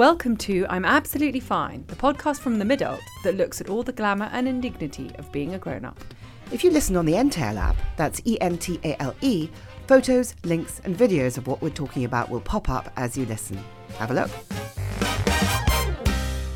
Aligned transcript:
Welcome 0.00 0.38
to 0.38 0.64
I'm 0.70 0.86
Absolutely 0.86 1.40
Fine, 1.40 1.84
the 1.88 1.94
podcast 1.94 2.40
from 2.40 2.58
the 2.58 2.64
Midult 2.64 3.02
that 3.22 3.36
looks 3.36 3.60
at 3.60 3.68
all 3.68 3.82
the 3.82 3.92
glamour 3.92 4.30
and 4.32 4.48
indignity 4.48 5.10
of 5.18 5.30
being 5.30 5.52
a 5.52 5.58
grown-up. 5.58 6.02
If 6.50 6.64
you 6.64 6.70
listen 6.70 6.96
on 6.96 7.04
the 7.04 7.12
Entale 7.12 7.58
app, 7.58 7.76
that's 7.98 8.22
E 8.24 8.40
N 8.40 8.56
T 8.56 8.80
A 8.82 8.96
L 9.02 9.14
E, 9.20 9.50
photos, 9.86 10.34
links, 10.42 10.80
and 10.84 10.96
videos 10.96 11.36
of 11.36 11.46
what 11.46 11.60
we're 11.60 11.68
talking 11.68 12.06
about 12.06 12.30
will 12.30 12.40
pop 12.40 12.70
up 12.70 12.90
as 12.96 13.18
you 13.18 13.26
listen. 13.26 13.62
Have 13.98 14.10
a 14.10 14.14
look. 14.14 14.30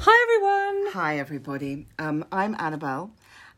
Hi 0.01 0.23
everyone! 0.23 0.93
Hi, 0.95 1.19
everybody. 1.19 1.87
Um, 1.99 2.25
I'm 2.33 2.57
Annabelle, 2.59 3.11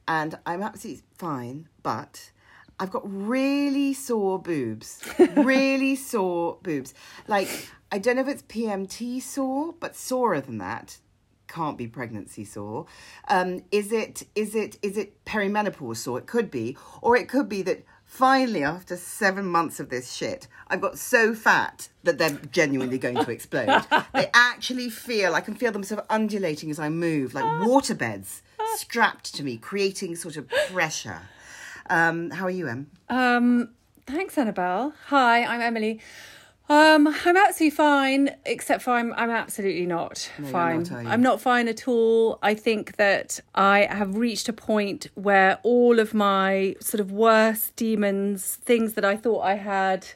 and 0.09 0.37
I'm 0.47 0.65
absolutely 0.65 1.05
fine, 1.17 1.69
but 1.85 2.33
I've 2.81 2.91
got 2.91 3.03
really 3.05 3.95
sore 3.95 4.43
boobs. 4.43 5.01
really 5.37 5.95
sore 5.95 6.59
boobs. 6.65 6.93
Like, 7.29 7.71
I 7.97 7.99
don't 7.99 8.17
know 8.17 8.21
if 8.21 8.29
it's 8.29 8.43
PMT 8.43 9.23
sore, 9.23 9.75
but 9.81 9.97
sorer 9.97 10.43
than 10.43 10.59
that. 10.59 10.99
Can't 11.49 11.79
be 11.79 11.87
pregnancy 11.87 12.45
sore. 12.45 12.85
Um, 13.27 13.65
is 13.73 13.91
it? 13.91 14.25
Is 14.35 14.55
it? 14.55 14.77
Is 14.83 14.99
it 14.99 15.25
perimenopause 15.25 15.97
sore? 15.97 16.19
It 16.19 16.27
could 16.27 16.51
be, 16.51 16.77
or 17.01 17.17
it 17.17 17.27
could 17.27 17.49
be 17.49 17.63
that 17.63 17.87
finally, 18.05 18.63
after 18.63 18.99
seven 18.99 19.47
months 19.47 19.81
of 19.81 19.89
this 19.89 20.13
shit, 20.13 20.47
I've 20.69 20.83
got 20.83 20.99
so 20.99 21.35
fat 21.35 21.89
that 22.03 22.19
they're 22.19 22.39
genuinely 22.53 22.99
going 22.99 23.17
to 23.17 23.31
explode. 23.31 23.87
they 24.13 24.29
actually 24.35 24.91
feel. 24.91 25.35
I 25.35 25.41
can 25.41 25.55
feel 25.55 25.73
them 25.73 25.83
sort 25.83 26.01
of 26.01 26.07
undulating 26.11 26.71
as 26.71 26.79
I 26.79 26.91
move, 26.91 27.33
like 27.33 27.47
waterbeds 27.47 28.43
strapped 28.75 29.35
to 29.37 29.43
me, 29.43 29.57
creating 29.57 30.17
sort 30.17 30.37
of 30.37 30.51
pressure. 30.71 31.23
Um, 31.89 32.29
how 32.29 32.45
are 32.45 32.51
you, 32.51 32.69
Em? 32.69 32.91
Um, 33.09 33.71
thanks 34.07 34.37
Annabelle. 34.37 34.93
Hi, 35.07 35.45
I'm 35.47 35.63
Emily. 35.63 36.03
Um, 36.69 37.07
I'm 37.07 37.37
absolutely 37.37 37.77
fine, 37.77 38.35
except 38.45 38.83
for 38.83 38.91
I'm 38.91 39.13
I'm 39.15 39.31
absolutely 39.31 39.87
not 39.87 40.31
you're 40.39 40.49
fine. 40.49 40.83
not. 40.83 41.07
I'm 41.07 41.23
not 41.23 41.41
fine 41.41 41.69
at 41.69 41.87
all. 41.87 42.39
I 42.43 42.55
think 42.55 42.97
that 42.97 43.39
I 43.55 43.87
have 43.89 44.17
reached 44.17 44.49
a 44.49 44.53
point 44.53 45.07
where 45.15 45.61
all 45.63 46.01
of 46.01 46.13
my 46.13 46.75
sort 46.81 47.01
of 47.01 47.13
worst 47.13 47.77
demons, 47.77 48.57
things 48.57 48.95
that 48.95 49.05
I 49.05 49.17
thought 49.17 49.43
I 49.43 49.55
had 49.55 50.09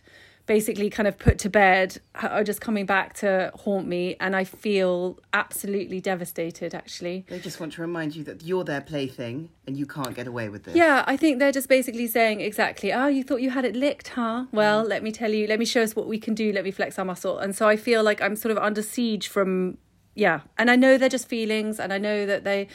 basically 0.50 0.90
kind 0.90 1.06
of 1.06 1.16
put 1.16 1.38
to 1.38 1.48
bed 1.48 1.96
are 2.16 2.42
just 2.42 2.60
coming 2.60 2.84
back 2.84 3.14
to 3.14 3.52
haunt 3.54 3.86
me 3.86 4.16
and 4.18 4.34
I 4.34 4.42
feel 4.42 5.16
absolutely 5.32 6.00
devastated 6.00 6.74
actually. 6.74 7.24
They 7.28 7.38
just 7.38 7.60
want 7.60 7.74
to 7.74 7.82
remind 7.82 8.16
you 8.16 8.24
that 8.24 8.42
you're 8.42 8.64
their 8.64 8.80
plaything 8.80 9.50
and 9.68 9.76
you 9.76 9.86
can't 9.86 10.12
get 10.12 10.26
away 10.26 10.48
with 10.48 10.64
this. 10.64 10.74
Yeah, 10.74 11.04
I 11.06 11.16
think 11.16 11.38
they're 11.38 11.52
just 11.52 11.68
basically 11.68 12.08
saying 12.08 12.40
exactly, 12.40 12.92
oh, 12.92 13.06
you 13.06 13.22
thought 13.22 13.42
you 13.42 13.50
had 13.50 13.64
it 13.64 13.76
licked, 13.76 14.08
huh? 14.08 14.46
Well, 14.50 14.84
mm. 14.84 14.88
let 14.88 15.04
me 15.04 15.12
tell 15.12 15.32
you, 15.32 15.46
let 15.46 15.60
me 15.60 15.64
show 15.64 15.82
us 15.82 15.94
what 15.94 16.08
we 16.08 16.18
can 16.18 16.34
do, 16.34 16.52
let 16.52 16.64
me 16.64 16.72
flex 16.72 16.98
our 16.98 17.04
muscle. 17.04 17.38
And 17.38 17.54
so 17.54 17.68
I 17.68 17.76
feel 17.76 18.02
like 18.02 18.20
I'm 18.20 18.34
sort 18.34 18.50
of 18.50 18.58
under 18.58 18.82
siege 18.82 19.28
from, 19.28 19.78
yeah. 20.16 20.40
And 20.58 20.68
I 20.68 20.74
know 20.74 20.98
they're 20.98 21.08
just 21.08 21.28
feelings 21.28 21.78
and 21.78 21.92
I 21.92 21.98
know 21.98 22.26
that 22.26 22.42
they, 22.42 22.66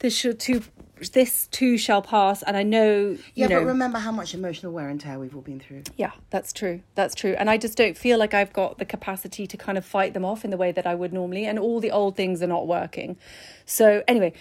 this 0.00 0.14
should 0.14 0.38
too, 0.38 0.60
this 1.12 1.46
too 1.48 1.76
shall 1.76 2.02
pass. 2.02 2.42
And 2.42 2.56
I 2.56 2.62
know, 2.62 2.98
you 3.10 3.18
Yeah, 3.34 3.46
know. 3.48 3.60
but 3.60 3.66
remember 3.66 3.98
how 3.98 4.12
much 4.12 4.34
emotional 4.34 4.72
wear 4.72 4.88
and 4.88 5.00
tear 5.00 5.18
we've 5.18 5.34
all 5.34 5.42
been 5.42 5.60
through. 5.60 5.82
Yeah, 5.96 6.12
that's 6.30 6.52
true. 6.52 6.82
That's 6.94 7.14
true. 7.14 7.34
And 7.38 7.50
I 7.50 7.56
just 7.56 7.76
don't 7.76 7.96
feel 7.96 8.18
like 8.18 8.34
I've 8.34 8.52
got 8.52 8.78
the 8.78 8.84
capacity 8.84 9.46
to 9.46 9.56
kind 9.56 9.76
of 9.78 9.84
fight 9.84 10.14
them 10.14 10.24
off 10.24 10.44
in 10.44 10.50
the 10.50 10.56
way 10.56 10.72
that 10.72 10.86
I 10.86 10.94
would 10.94 11.12
normally. 11.12 11.44
And 11.46 11.58
all 11.58 11.80
the 11.80 11.90
old 11.90 12.16
things 12.16 12.42
are 12.42 12.46
not 12.46 12.66
working. 12.66 13.16
So, 13.66 14.02
anyway, 14.06 14.32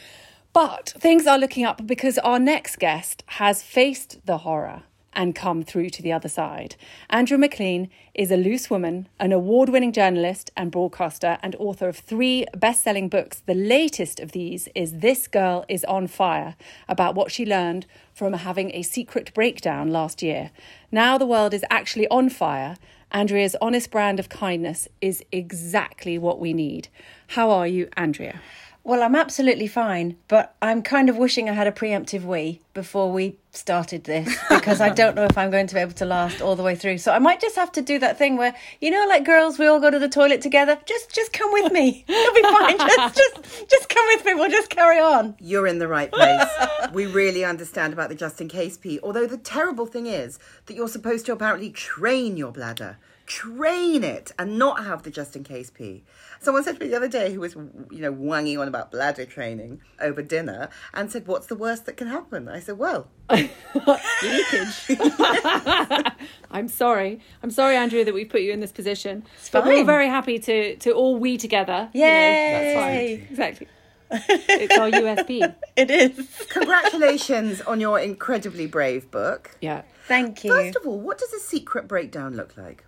but 0.53 0.93
things 0.97 1.25
are 1.25 1.37
looking 1.39 1.65
up 1.65 1.85
because 1.87 2.17
our 2.19 2.39
next 2.39 2.77
guest 2.77 3.23
has 3.27 3.63
faced 3.63 4.25
the 4.25 4.39
horror 4.39 4.83
and 5.15 5.35
come 5.35 5.63
through 5.63 5.89
to 5.91 6.01
the 6.01 6.11
other 6.11 6.29
side. 6.29 6.75
Andrea 7.09 7.37
McLean 7.37 7.89
is 8.13 8.31
a 8.31 8.37
loose 8.37 8.69
woman, 8.69 9.07
an 9.19 9.31
award 9.31 9.69
winning 9.69 9.91
journalist 9.91 10.51
and 10.55 10.71
broadcaster, 10.71 11.37
and 11.41 11.55
author 11.55 11.87
of 11.87 11.97
three 11.97 12.45
best 12.55 12.83
selling 12.83 13.09
books. 13.09 13.41
The 13.45 13.53
latest 13.53 14.19
of 14.19 14.31
these 14.31 14.67
is 14.75 14.99
This 14.99 15.27
Girl 15.27 15.65
is 15.67 15.83
on 15.85 16.07
Fire, 16.07 16.55
about 16.87 17.15
what 17.15 17.31
she 17.31 17.45
learned 17.45 17.85
from 18.13 18.33
having 18.33 18.71
a 18.73 18.83
secret 18.83 19.33
breakdown 19.33 19.89
last 19.89 20.21
year. 20.21 20.51
Now 20.91 21.17
the 21.17 21.25
world 21.25 21.53
is 21.53 21.65
actually 21.69 22.07
on 22.09 22.29
fire. 22.29 22.77
Andrea's 23.11 23.55
honest 23.61 23.91
brand 23.91 24.19
of 24.19 24.29
kindness 24.29 24.87
is 25.01 25.23
exactly 25.31 26.17
what 26.17 26.39
we 26.39 26.53
need. 26.53 26.87
How 27.27 27.49
are 27.51 27.67
you, 27.67 27.89
Andrea? 27.95 28.41
Well, 28.85 29.01
I'm 29.01 29.15
absolutely 29.15 29.67
fine, 29.67 30.17
but 30.27 30.55
I'm 30.61 30.81
kind 30.81 31.07
of 31.07 31.15
wishing 31.15 31.49
I 31.49 31.53
had 31.53 31.67
a 31.67 31.71
preemptive 31.71 32.23
wee 32.23 32.59
before 32.73 33.09
we 33.13 33.37
started 33.51 34.03
this 34.03 34.37
because 34.49 34.81
I 34.81 34.89
don't 34.89 35.15
know 35.15 35.23
if 35.23 35.37
I'm 35.37 35.51
going 35.51 35.67
to 35.67 35.75
be 35.75 35.79
able 35.79 35.93
to 35.93 36.05
last 36.05 36.41
all 36.41 36.57
the 36.57 36.63
way 36.63 36.75
through. 36.75 36.97
So 36.97 37.13
I 37.13 37.19
might 37.19 37.39
just 37.39 37.55
have 37.55 37.71
to 37.73 37.81
do 37.81 37.97
that 37.99 38.17
thing 38.17 38.35
where, 38.35 38.53
you 38.81 38.91
know, 38.91 39.05
like 39.07 39.23
girls, 39.23 39.57
we 39.57 39.67
all 39.67 39.79
go 39.79 39.89
to 39.89 39.99
the 39.99 40.09
toilet 40.09 40.41
together. 40.41 40.77
Just, 40.85 41.15
just 41.15 41.31
come 41.31 41.53
with 41.53 41.71
me. 41.71 42.03
You'll 42.09 42.33
be 42.33 42.41
fine. 42.41 42.77
Just, 42.77 43.15
just, 43.15 43.69
just 43.69 43.87
come 43.87 44.05
with 44.07 44.25
me. 44.25 44.33
We'll 44.33 44.51
just 44.51 44.69
carry 44.69 44.99
on. 44.99 45.37
You're 45.39 45.67
in 45.67 45.79
the 45.79 45.87
right 45.87 46.11
place. 46.11 46.49
we 46.91 47.05
really 47.05 47.45
understand 47.45 47.93
about 47.93 48.09
the 48.09 48.15
just 48.15 48.41
in 48.41 48.49
case 48.49 48.75
pee. 48.75 48.99
Although 49.01 49.27
the 49.27 49.37
terrible 49.37 49.85
thing 49.85 50.07
is 50.07 50.39
that 50.65 50.73
you're 50.73 50.89
supposed 50.89 51.25
to 51.27 51.31
apparently 51.31 51.69
train 51.69 52.35
your 52.35 52.51
bladder. 52.51 52.97
Train 53.25 54.03
it 54.03 54.33
and 54.37 54.59
not 54.59 54.83
have 54.83 55.03
the 55.03 55.09
just 55.09 55.37
in 55.37 55.45
case 55.45 55.69
pee. 55.69 56.03
Someone 56.43 56.63
said 56.63 56.75
to 56.77 56.81
me 56.83 56.89
the 56.89 56.97
other 56.97 57.07
day 57.07 57.33
who 57.33 57.39
was, 57.39 57.55
you 57.55 58.01
know, 58.01 58.11
wanging 58.11 58.57
on 58.57 58.67
about 58.67 58.91
bladder 58.91 59.25
training 59.25 59.81
over 59.99 60.21
dinner 60.21 60.69
and 60.93 61.11
said, 61.11 61.25
What's 61.25 61.47
the 61.47 61.55
worst 61.55 61.85
that 61.85 61.95
can 61.97 62.07
happen? 62.07 62.49
I 62.49 62.59
said, 62.59 62.77
Well, 62.77 63.07
leakage. 63.31 64.97
I'm 66.51 66.67
sorry. 66.67 67.19
I'm 67.41 67.51
sorry, 67.51 67.75
Andrea, 67.77 68.05
that 68.05 68.13
we 68.13 68.25
put 68.25 68.41
you 68.41 68.51
in 68.51 68.59
this 68.59 68.71
position. 68.71 69.23
but 69.51 69.65
we're 69.65 69.85
very 69.85 70.07
happy 70.07 70.37
to 70.39 70.75
to 70.77 70.91
all 70.91 71.15
we 71.17 71.37
together. 71.37 71.89
you 71.93 72.01
know, 72.01 72.07
that's 72.07 72.75
fine. 72.79 72.93
Yay. 72.95 73.27
Exactly. 73.29 73.67
it's 74.11 74.77
our 74.77 74.91
USP. 74.91 75.55
It 75.75 75.89
is. 75.89 76.45
congratulations 76.49 77.61
on 77.61 77.79
your 77.79 77.99
incredibly 77.99 78.67
brave 78.67 79.09
book. 79.09 79.57
Yeah. 79.61 79.81
Thank 80.07 80.43
you. 80.43 80.51
First 80.53 80.75
of 80.75 80.85
all, 80.85 80.99
what 80.99 81.17
does 81.17 81.33
a 81.33 81.39
secret 81.39 81.87
breakdown 81.87 82.35
look 82.35 82.55
like? 82.57 82.85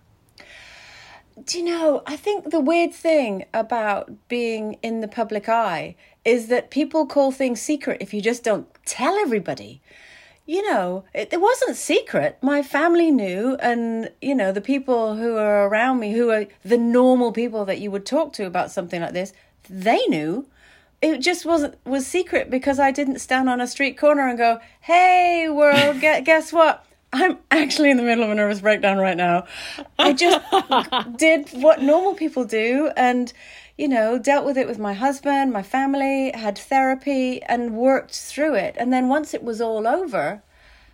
Do 1.44 1.58
you 1.58 1.64
know, 1.64 2.02
I 2.06 2.16
think 2.16 2.50
the 2.50 2.60
weird 2.60 2.94
thing 2.94 3.44
about 3.52 4.28
being 4.28 4.78
in 4.82 5.00
the 5.00 5.08
public 5.08 5.48
eye 5.50 5.94
is 6.24 6.48
that 6.48 6.70
people 6.70 7.06
call 7.06 7.30
things 7.30 7.60
secret 7.60 7.98
if 8.00 8.14
you 8.14 8.22
just 8.22 8.42
don't 8.42 8.66
tell 8.86 9.14
everybody. 9.16 9.82
You 10.46 10.62
know, 10.70 11.04
it, 11.12 11.32
it 11.32 11.40
wasn't 11.40 11.76
secret. 11.76 12.38
My 12.40 12.62
family 12.62 13.10
knew, 13.10 13.56
and, 13.56 14.10
you 14.22 14.34
know, 14.34 14.50
the 14.50 14.60
people 14.62 15.16
who 15.16 15.36
are 15.36 15.68
around 15.68 16.00
me, 16.00 16.12
who 16.12 16.30
are 16.30 16.46
the 16.64 16.78
normal 16.78 17.32
people 17.32 17.64
that 17.66 17.80
you 17.80 17.90
would 17.90 18.06
talk 18.06 18.32
to 18.34 18.46
about 18.46 18.70
something 18.70 19.02
like 19.02 19.12
this, 19.12 19.34
they 19.68 20.06
knew. 20.06 20.46
It 21.02 21.18
just 21.18 21.44
wasn't 21.44 21.74
was 21.84 22.06
secret 22.06 22.48
because 22.48 22.78
I 22.80 22.90
didn't 22.90 23.18
stand 23.18 23.50
on 23.50 23.60
a 23.60 23.66
street 23.66 23.98
corner 23.98 24.26
and 24.26 24.38
go, 24.38 24.60
"Hey, 24.80 25.46
world, 25.50 26.00
gue- 26.00 26.22
guess 26.22 26.52
what? 26.54 26.85
I'm 27.12 27.38
actually 27.50 27.90
in 27.90 27.96
the 27.96 28.02
middle 28.02 28.24
of 28.24 28.30
a 28.30 28.34
nervous 28.34 28.60
breakdown 28.60 28.98
right 28.98 29.16
now." 29.16 29.46
I 29.98 30.12
just 30.12 30.40
did 31.16 31.48
what 31.50 31.82
normal 31.82 32.14
people 32.14 32.44
do 32.44 32.90
and 32.96 33.32
you 33.76 33.88
know 33.88 34.18
dealt 34.18 34.44
with 34.44 34.56
it 34.56 34.66
with 34.66 34.78
my 34.78 34.94
husband 34.94 35.52
my 35.52 35.62
family 35.62 36.32
had 36.34 36.56
therapy 36.56 37.42
and 37.42 37.76
worked 37.76 38.14
through 38.14 38.54
it. 38.54 38.74
And 38.78 38.92
then 38.92 39.08
once 39.08 39.34
it 39.34 39.42
was 39.42 39.60
all 39.60 39.86
over 39.86 40.42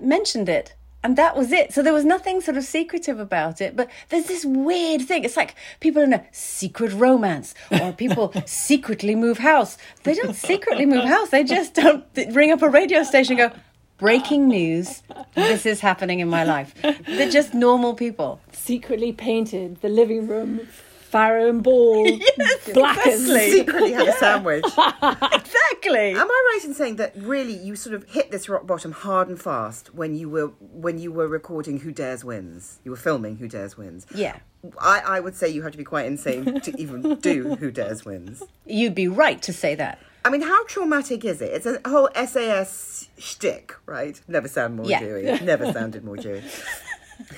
mentioned 0.01 0.49
it. 0.49 0.75
And 1.05 1.17
that 1.17 1.37
was 1.37 1.51
it. 1.51 1.73
So 1.73 1.83
there 1.83 1.93
was 1.93 2.05
nothing 2.05 2.41
sort 2.41 2.57
of 2.57 2.63
secretive 2.63 3.19
about 3.19 3.61
it. 3.61 3.75
But 3.75 3.91
there's 4.09 4.27
this 4.27 4.45
weird 4.45 5.03
thing. 5.03 5.25
It's 5.25 5.37
like 5.37 5.57
people 5.81 6.01
in 6.01 6.13
a 6.13 6.25
secret 6.31 6.93
romance 6.93 7.55
or 7.73 7.93
people 7.93 8.33
secretly 8.47 9.17
move 9.17 9.39
house. 9.39 9.77
They 10.05 10.15
don't 10.15 10.35
secretly 10.35 10.87
move 10.87 11.05
house. 11.05 11.31
They 11.31 11.43
just 11.43 11.75
don't 11.75 12.05
ring 12.31 12.53
up 12.53 12.63
a 12.63 12.69
radio 12.69 13.03
station 13.03 13.41
and 13.41 13.51
go 13.51 13.59
breaking 14.03 14.49
news 14.49 15.03
this 15.35 15.65
is 15.65 15.79
happening 15.81 16.19
in 16.21 16.29
my 16.29 16.43
life 16.45 16.75
they're 17.07 17.31
just 17.31 17.55
normal 17.55 17.95
people 17.95 18.41
Secretly 18.53 19.13
painted 19.13 19.81
the 19.81 19.89
living 19.89 20.27
room 20.27 20.67
farrow 21.13 21.49
and 21.51 21.63
ball 21.63 22.05
black 22.75 23.07
as 23.07 23.21
exactly. 23.23 23.51
Secretly 23.53 23.93
had 23.93 24.09
a 24.09 24.13
sandwich. 24.25 24.65
exactly 24.65 26.11
Am 26.13 26.27
I 26.31 26.57
right 26.57 26.61
in 26.65 26.75
saying 26.75 26.97
that 26.97 27.13
really 27.17 27.53
you 27.53 27.77
sort 27.77 27.95
of 27.95 28.05
hit 28.09 28.31
this 28.31 28.49
rock 28.49 28.67
bottom 28.67 28.93
hard 28.93 29.29
and 29.29 29.41
fast 29.41 29.95
when 29.95 30.15
you 30.17 30.29
were 30.29 30.49
when 30.61 30.99
you 30.99 31.13
were 31.13 31.29
recording 31.29 31.81
Who 31.81 31.93
Dares 31.93 32.25
Wins? 32.25 32.81
You 32.85 32.91
were 32.93 32.97
filming 32.97 33.37
Who 33.37 33.47
Dares 33.47 33.77
Wins. 33.77 34.07
yeah 34.15 34.37
I, 34.81 35.01
I 35.07 35.21
would 35.21 35.37
say 35.37 35.49
you 35.49 35.63
had 35.63 35.73
to 35.73 35.79
be 35.79 35.85
quite 35.85 36.07
insane 36.07 36.61
to 36.61 36.81
even 36.81 37.17
do 37.17 37.57
Who 37.57 37.71
Dares 37.71 38.05
Wins. 38.05 38.43
you'd 38.67 38.95
be 38.95 39.07
right 39.09 39.41
to 39.43 39.53
say 39.53 39.75
that 39.77 39.99
I 40.25 40.31
mean, 40.31 40.43
how 40.43 40.65
traumatic 40.67 41.25
is 41.25 41.43
it? 41.43 41.53
It's 41.53 41.67
a 41.67 41.81
whole 41.89 42.09
SAS 42.27 43.09
shtick, 43.19 43.75
right? 43.87 44.21
Never 44.29 44.49
sound 44.49 44.77
more 44.77 44.87
Yeah. 44.87 45.01
Jewy. 45.01 45.43
Never 45.43 45.73
sounded 45.73 46.05
more 46.05 46.17
Jewy. 46.17 46.43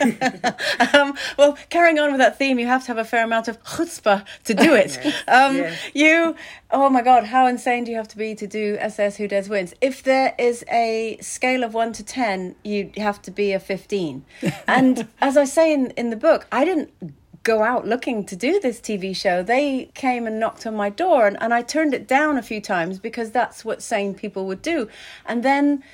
um, 0.95 1.15
well, 1.37 1.59
carrying 1.69 1.99
on 1.99 2.11
with 2.11 2.19
that 2.19 2.39
theme, 2.39 2.59
you 2.59 2.67
have 2.67 2.83
to 2.83 2.89
have 2.89 2.99
a 2.99 3.05
fair 3.05 3.25
amount 3.25 3.49
of 3.49 3.63
chutzpah 3.65 4.25
to 4.45 4.55
do 4.55 4.75
it. 4.75 4.99
Um, 5.27 5.57
yes. 5.57 5.79
You, 5.95 6.37
oh 6.71 6.91
my 6.91 7.03
God, 7.03 7.25
how 7.25 7.47
insane 7.47 7.85
do 7.85 7.91
you 7.91 7.97
have 7.97 8.09
to 8.09 8.17
be 8.17 8.35
to 8.35 8.47
do 8.47 8.77
SS 8.79 9.17
Who 9.17 9.27
Dares 9.29 9.49
Wins? 9.49 9.75
If 9.81 10.03
there 10.03 10.35
is 10.39 10.65
a 10.71 11.17
scale 11.21 11.65
of 11.65 11.73
one 11.75 11.93
to 11.95 12.05
10, 12.05 12.55
you 12.63 12.91
have 12.99 13.23
to 13.23 13.31
be 13.31 13.53
a 13.53 13.61
15. 13.61 14.25
And 14.69 15.09
as 15.21 15.37
I 15.37 15.45
say 15.45 15.73
in, 15.73 15.91
in 15.93 16.11
the 16.11 16.17
book, 16.17 16.47
I 16.53 16.65
didn't 16.65 16.91
go 17.44 17.62
out 17.62 17.87
looking 17.87 18.25
to 18.25 18.35
do 18.35 18.58
this 18.58 18.81
TV 18.81 19.14
show. 19.14 19.43
They 19.43 19.91
came 19.94 20.26
and 20.26 20.41
knocked 20.41 20.67
on 20.67 20.75
my 20.75 20.91
door, 20.91 21.26
and, 21.26 21.41
and 21.41 21.55
I 21.55 21.62
turned 21.62 21.94
it 21.94 22.08
down 22.08 22.37
a 22.37 22.43
few 22.43 22.61
times 22.61 22.99
because 22.99 23.31
that's 23.31 23.64
what 23.64 23.82
sane 23.82 24.14
people 24.14 24.46
would 24.46 24.62
do. 24.62 24.88
And 25.26 25.43
then 25.43 25.85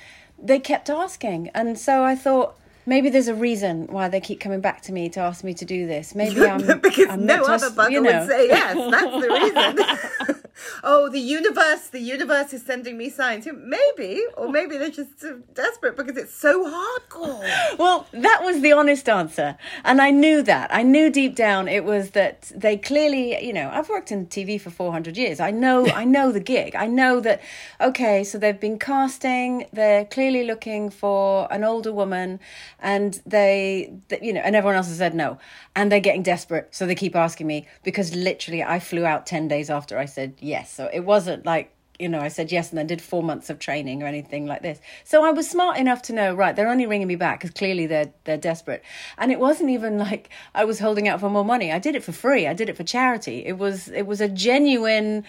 they 0.41 0.59
kept 0.59 0.89
asking. 0.89 1.49
And 1.53 1.77
so 1.77 2.03
I 2.03 2.15
thought, 2.15 2.57
maybe 2.85 3.09
there's 3.09 3.27
a 3.27 3.35
reason 3.35 3.87
why 3.87 4.07
they 4.07 4.19
keep 4.19 4.39
coming 4.39 4.61
back 4.61 4.81
to 4.83 4.93
me 4.93 5.09
to 5.09 5.19
ask 5.19 5.43
me 5.43 5.53
to 5.53 5.65
do 5.65 5.87
this. 5.87 6.15
Maybe 6.15 6.41
I'm 6.47 6.79
because 6.79 7.07
I'm 7.09 7.25
no 7.25 7.43
other 7.43 7.67
just, 7.67 7.75
bugger 7.75 7.91
you 7.91 8.01
know. 8.01 8.19
would 8.19 8.29
say 8.29 8.47
yes. 8.47 8.91
That's 8.91 9.25
the 9.25 10.29
reason. 10.29 10.41
oh, 10.83 11.09
the 11.09 11.19
universe, 11.19 11.87
the 11.87 11.99
universe 11.99 12.53
is 12.53 12.63
sending 12.63 12.97
me 12.97 13.09
signs. 13.09 13.47
Maybe, 13.47 14.23
or 14.37 14.49
maybe 14.49 14.77
they're 14.77 14.89
just 14.89 15.23
desperate 15.53 15.97
because 15.97 16.17
it's 16.17 16.33
so 16.33 16.65
hardcore. 16.65 17.77
Well, 17.77 18.07
that 18.11 18.41
was 18.43 18.61
the 18.61 18.71
honest 18.71 19.07
answer. 19.09 19.57
And 19.83 20.01
I 20.01 20.11
knew 20.11 20.41
that. 20.43 20.73
I 20.73 20.83
knew 20.83 21.09
deep 21.09 21.35
down 21.35 21.67
it 21.67 21.83
was 21.83 22.11
that 22.11 22.51
they 22.55 22.77
clearly, 22.77 23.43
you 23.43 23.53
know, 23.53 23.69
I've 23.71 23.89
worked 23.89 24.11
in 24.11 24.27
TV 24.27 24.59
for 24.59 24.69
400 24.69 25.17
years. 25.17 25.39
I 25.39 25.51
know 25.51 25.87
I 25.87 26.05
know 26.05 26.31
the 26.31 26.39
gig. 26.39 26.75
I 26.75 26.87
know 26.87 27.19
that 27.21 27.41
okay, 27.79 28.23
so 28.23 28.37
they've 28.37 28.59
been 28.59 28.79
casting, 28.79 29.65
they're 29.73 30.05
clearly 30.05 30.43
looking 30.43 30.89
for 30.89 31.51
an 31.51 31.63
older 31.63 31.91
woman 31.91 32.39
and 32.81 33.21
they 33.25 33.93
th- 34.09 34.21
you 34.21 34.33
know, 34.33 34.41
and 34.41 34.55
everyone 34.55 34.75
else 34.75 34.87
has 34.87 34.97
said 34.97 35.13
no. 35.13 35.37
And 35.75 35.91
they're 35.91 35.99
getting 35.99 36.23
desperate, 36.23 36.69
so 36.71 36.85
they 36.85 36.95
keep 36.95 37.15
asking 37.15 37.47
me 37.47 37.67
because 37.83 38.15
literally 38.15 38.63
I 38.63 38.79
flew 38.79 39.05
out 39.05 39.25
10 39.25 39.47
days 39.47 39.69
after 39.69 39.97
I 39.97 40.05
said 40.05 40.35
yes. 40.39 40.73
So 40.73 40.89
it 40.93 41.01
wasn't 41.01 41.45
like 41.45 41.73
you 42.01 42.09
know, 42.09 42.19
I 42.19 42.29
said 42.29 42.51
yes 42.51 42.71
and 42.71 42.79
then 42.79 42.87
did 42.87 42.99
four 42.99 43.21
months 43.21 43.51
of 43.51 43.59
training 43.59 44.01
or 44.01 44.07
anything 44.07 44.47
like 44.47 44.63
this. 44.63 44.79
So 45.03 45.23
I 45.23 45.29
was 45.29 45.47
smart 45.47 45.77
enough 45.77 46.01
to 46.03 46.13
know, 46.13 46.33
right, 46.33 46.55
they're 46.55 46.67
only 46.67 46.87
ringing 46.87 47.07
me 47.07 47.15
back 47.15 47.39
because 47.39 47.51
clearly 47.51 47.85
they're 47.85 48.11
they're 48.23 48.37
desperate. 48.37 48.83
And 49.19 49.31
it 49.31 49.39
wasn't 49.39 49.69
even 49.69 49.99
like 49.99 50.29
I 50.55 50.65
was 50.65 50.79
holding 50.79 51.07
out 51.07 51.19
for 51.19 51.29
more 51.29 51.45
money. 51.45 51.71
I 51.71 51.77
did 51.77 51.95
it 51.95 52.03
for 52.03 52.11
free. 52.11 52.47
I 52.47 52.53
did 52.53 52.69
it 52.69 52.75
for 52.75 52.83
charity. 52.83 53.45
It 53.45 53.59
was 53.59 53.87
it 53.89 54.07
was 54.07 54.19
a 54.19 54.27
genuine 54.27 55.23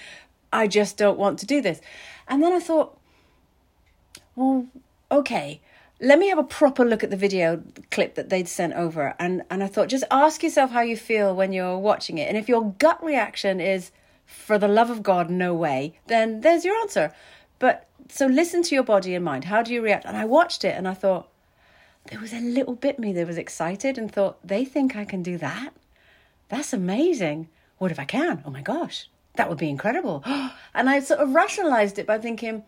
I 0.53 0.67
just 0.67 0.97
don't 0.97 1.19
want 1.19 1.39
to 1.41 1.47
do 1.47 1.61
this. 1.61 1.81
And 2.29 2.43
then 2.43 2.53
I 2.53 2.61
thought, 2.61 2.99
well, 4.35 4.67
okay, 5.11 5.61
let 6.03 6.19
me 6.19 6.29
have 6.29 6.39
a 6.39 6.45
proper 6.45 6.85
look 6.85 7.05
at 7.05 7.11
the 7.11 7.17
video 7.17 7.63
clip 7.93 8.17
that 8.17 8.29
they'd 8.29 8.49
sent 8.49 8.75
over. 8.75 9.15
And, 9.21 9.43
and 9.49 9.63
I 9.63 9.69
thought, 9.69 9.89
just 9.89 10.05
ask 10.11 10.43
yourself 10.43 10.73
how 10.73 10.81
you 10.81 10.97
feel 10.97 11.35
when 11.35 11.53
you're 11.53 11.79
watching 11.79 12.19
it. 12.19 12.29
And 12.29 12.37
if 12.37 12.49
your 12.49 12.73
gut 12.79 13.03
reaction 13.03 13.61
is, 13.61 13.93
for 14.27 14.59
the 14.59 14.69
love 14.69 14.91
of 14.91 15.03
God, 15.03 15.31
no 15.31 15.55
way, 15.55 15.99
then 16.09 16.41
there's 16.41 16.65
your 16.65 16.77
answer. 16.77 17.13
But 17.59 17.89
so 18.09 18.27
listen 18.27 18.63
to 18.65 18.75
your 18.75 18.83
body 18.83 19.15
and 19.15 19.25
mind. 19.25 19.45
How 19.45 19.63
do 19.63 19.73
you 19.73 19.81
react? 19.81 20.05
And 20.05 20.17
I 20.17 20.25
watched 20.25 20.65
it 20.65 20.77
and 20.77 20.89
I 20.89 20.95
thought, 20.95 21.29
there 22.11 22.21
was 22.21 22.33
a 22.33 22.41
little 22.41 22.75
bit 22.75 22.99
me 22.99 23.13
that 23.13 23.27
was 23.27 23.39
excited 23.39 23.97
and 23.97 24.11
thought, 24.11 24.45
they 24.45 24.65
think 24.65 24.97
I 24.97 25.05
can 25.05 25.23
do 25.23 25.39
that? 25.39 25.73
That's 26.49 26.73
amazing. 26.73 27.49
What 27.79 27.93
if 27.93 28.01
I 28.01 28.05
can? 28.05 28.43
Oh 28.45 28.51
my 28.51 28.63
gosh, 28.63 29.09
that 29.35 29.49
would 29.49 29.59
be 29.59 29.71
incredible. 29.71 30.25
And 30.75 30.89
I 30.89 31.01
sort 31.01 31.21
of 31.21 31.35
rationalized 31.35 31.99
it 31.99 32.07
by 32.07 32.17
thinking, 32.17 32.65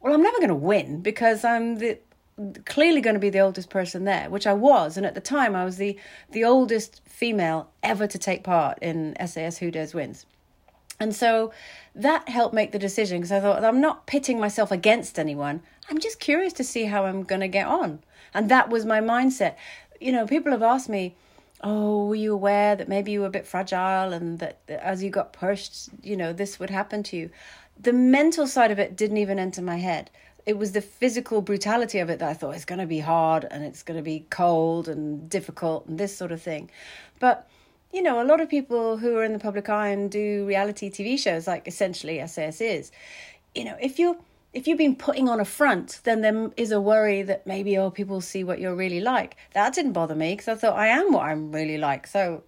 well, 0.00 0.12
I'm 0.12 0.22
never 0.22 0.36
going 0.36 0.50
to 0.50 0.54
win 0.54 1.00
because 1.00 1.44
I'm 1.44 1.78
the 1.78 1.98
clearly 2.64 3.00
going 3.00 3.14
to 3.14 3.20
be 3.20 3.30
the 3.30 3.40
oldest 3.40 3.70
person 3.70 4.04
there, 4.04 4.30
which 4.30 4.46
I 4.46 4.54
was, 4.54 4.96
and 4.96 5.04
at 5.04 5.14
the 5.14 5.20
time 5.20 5.54
I 5.54 5.64
was 5.64 5.76
the 5.76 5.98
the 6.30 6.44
oldest 6.44 7.00
female 7.04 7.70
ever 7.82 8.06
to 8.06 8.18
take 8.18 8.44
part 8.44 8.78
in 8.80 9.16
SAS 9.26 9.58
Who 9.58 9.70
Dares 9.70 9.94
Wins. 9.94 10.26
And 11.00 11.14
so 11.14 11.52
that 11.94 12.28
helped 12.28 12.54
make 12.54 12.72
the 12.72 12.78
decision 12.78 13.18
because 13.18 13.32
I 13.32 13.40
thought 13.40 13.64
I'm 13.64 13.80
not 13.80 14.06
pitting 14.06 14.40
myself 14.40 14.70
against 14.70 15.18
anyone. 15.18 15.62
I'm 15.88 15.98
just 15.98 16.20
curious 16.20 16.52
to 16.54 16.64
see 16.64 16.84
how 16.84 17.06
I'm 17.06 17.22
going 17.22 17.40
to 17.40 17.48
get 17.48 17.66
on. 17.66 18.00
And 18.34 18.50
that 18.50 18.68
was 18.68 18.84
my 18.84 19.00
mindset. 19.00 19.54
You 20.00 20.12
know, 20.12 20.26
people 20.26 20.52
have 20.52 20.62
asked 20.62 20.88
me, 20.88 21.16
oh, 21.62 22.06
were 22.06 22.14
you 22.14 22.32
aware 22.32 22.76
that 22.76 22.88
maybe 22.88 23.12
you 23.12 23.20
were 23.20 23.26
a 23.26 23.30
bit 23.30 23.46
fragile 23.46 24.12
and 24.12 24.38
that 24.38 24.60
as 24.68 25.02
you 25.02 25.10
got 25.10 25.32
pushed, 25.32 25.88
you 26.02 26.16
know, 26.16 26.32
this 26.32 26.58
would 26.58 26.70
happen 26.70 27.02
to 27.04 27.16
you? 27.16 27.30
The 27.80 27.92
mental 27.92 28.46
side 28.46 28.70
of 28.70 28.78
it 28.78 28.96
didn't 28.96 29.18
even 29.18 29.38
enter 29.38 29.62
my 29.62 29.76
head. 29.76 30.10
It 30.48 30.56
was 30.56 30.72
the 30.72 30.80
physical 30.80 31.42
brutality 31.42 31.98
of 31.98 32.08
it 32.08 32.20
that 32.20 32.28
I 32.30 32.32
thought 32.32 32.54
it's 32.54 32.64
going 32.64 32.78
to 32.80 32.86
be 32.86 33.00
hard 33.00 33.44
and 33.50 33.62
it's 33.62 33.82
going 33.82 33.98
to 33.98 34.02
be 34.02 34.24
cold 34.30 34.88
and 34.88 35.28
difficult 35.28 35.84
and 35.86 35.98
this 35.98 36.16
sort 36.16 36.32
of 36.32 36.40
thing. 36.40 36.70
But, 37.20 37.46
you 37.92 38.00
know, 38.00 38.22
a 38.22 38.24
lot 38.24 38.40
of 38.40 38.48
people 38.48 38.96
who 38.96 39.14
are 39.18 39.24
in 39.24 39.34
the 39.34 39.38
public 39.38 39.68
eye 39.68 39.88
and 39.88 40.10
do 40.10 40.46
reality 40.46 40.90
TV 40.90 41.18
shows, 41.18 41.46
like 41.46 41.68
essentially 41.68 42.26
SAS 42.26 42.62
is, 42.62 42.90
you 43.54 43.62
know, 43.62 43.76
if 43.78 43.98
you're 43.98 44.16
if 44.54 44.66
you've 44.66 44.78
been 44.78 44.96
putting 44.96 45.28
on 45.28 45.38
a 45.38 45.44
front, 45.44 46.00
then 46.04 46.22
there 46.22 46.50
is 46.56 46.72
a 46.72 46.80
worry 46.80 47.20
that 47.24 47.46
maybe 47.46 47.76
oh 47.76 47.90
people 47.90 48.22
see 48.22 48.42
what 48.42 48.58
you're 48.58 48.74
really 48.74 49.02
like. 49.02 49.36
That 49.52 49.74
didn't 49.74 49.92
bother 49.92 50.14
me 50.14 50.32
because 50.32 50.48
I 50.48 50.54
thought 50.54 50.78
I 50.78 50.86
am 50.86 51.12
what 51.12 51.26
I'm 51.26 51.52
really 51.52 51.76
like, 51.76 52.06
so 52.06 52.42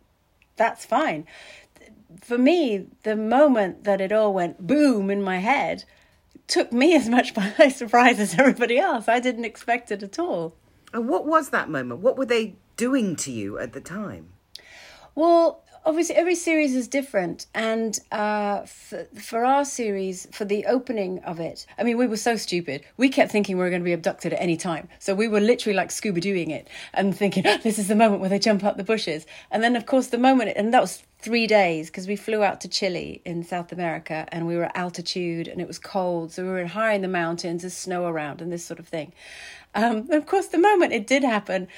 that's 0.57 0.87
fine. 0.87 1.27
For 2.23 2.39
me, 2.39 2.87
the 3.03 3.15
moment 3.15 3.85
that 3.85 4.01
it 4.01 4.11
all 4.11 4.33
went 4.33 4.67
boom 4.67 5.11
in 5.11 5.23
my 5.23 5.37
head 5.37 5.85
took 6.51 6.73
me 6.73 6.95
as 6.95 7.09
much 7.09 7.35
by 7.59 7.69
surprise 7.69 8.19
as 8.19 8.39
everybody 8.39 8.79
else. 8.79 9.09
I 9.09 9.21
didn't 9.21 9.45
expect 9.45 9.91
it 9.91 10.03
at 10.03 10.19
all. 10.19 10.55
And 10.93 11.09
what 11.09 11.27
was 11.27 11.51
that 11.51 11.71
moment? 11.71 12.01
What 12.01 12.19
were 12.19 12.27
they 12.27 12.57
doing 12.77 13.17
to 13.17 13.31
you 13.31 13.59
at 13.59 13.73
the 13.73 13.81
time? 13.81 14.31
Well, 15.15 15.65
obviously 15.85 16.15
every 16.17 16.35
series 16.35 16.75
is 16.75 16.89
different 16.89 17.47
and 17.55 17.99
uh, 18.13 18.63
for, 18.63 19.07
for 19.19 19.45
our 19.45 19.65
series 19.65 20.27
for 20.33 20.45
the 20.45 20.67
opening 20.67 21.19
of 21.21 21.41
it 21.41 21.67
i 21.79 21.83
mean 21.83 21.97
we 21.97 22.07
were 22.07 22.17
so 22.17 22.37
stupid. 22.37 22.83
We 22.97 23.09
kept 23.09 23.31
thinking 23.31 23.57
we 23.57 23.63
were 23.63 23.71
going 23.71 23.83
to 23.83 23.85
be 23.85 23.93
abducted 23.93 24.33
at 24.33 24.41
any 24.41 24.57
time. 24.57 24.89
So 24.99 25.15
we 25.15 25.29
were 25.29 25.41
literally 25.41 25.77
like 25.77 25.91
scuba 25.91 26.21
doing 26.21 26.51
it 26.51 26.69
and 26.93 27.17
thinking 27.17 27.47
oh, 27.47 27.59
this 27.59 27.79
is 27.79 27.89
the 27.89 27.95
moment 27.95 28.21
where 28.21 28.31
they 28.31 28.39
jump 28.39 28.65
up 28.65 28.77
the 28.77 28.85
bushes. 28.85 29.27
And 29.51 29.63
then 29.63 29.77
of 29.77 29.87
course 29.87 30.09
the 30.09 30.19
moment 30.19 30.53
and 30.57 30.73
that 30.75 30.81
was 30.81 31.03
three 31.19 31.47
days 31.47 31.89
because 31.89 32.07
we 32.07 32.17
flew 32.17 32.43
out 32.43 32.61
to 32.63 32.69
chile 32.69 33.21
in 33.25 33.45
south 33.45 33.73
america 33.73 34.27
and 34.29 34.47
we 34.47 34.57
were 34.57 34.65
at 34.65 34.77
altitude 34.77 35.49
and 35.49 35.61
it 35.61 35.69
was 35.69 35.79
cold. 35.79 36.33
So 36.33 36.43
we 36.43 36.51
were 36.51 36.67
high 36.67 36.93
in 36.93 37.03
the 37.03 37.09
mountains 37.09 37.63
there's 37.63 37.77
snow 37.77 38.07
around 38.07 38.41
and 38.41 38.53
this 38.53 38.65
sort 38.65 38.81
of 38.81 38.89
thing. 38.89 39.13
Um, 39.75 40.11
of 40.11 40.27
course 40.27 40.49
the 40.49 40.59
moment 40.59 40.93
it 40.93 41.07
did 41.07 41.23
happen 41.23 41.69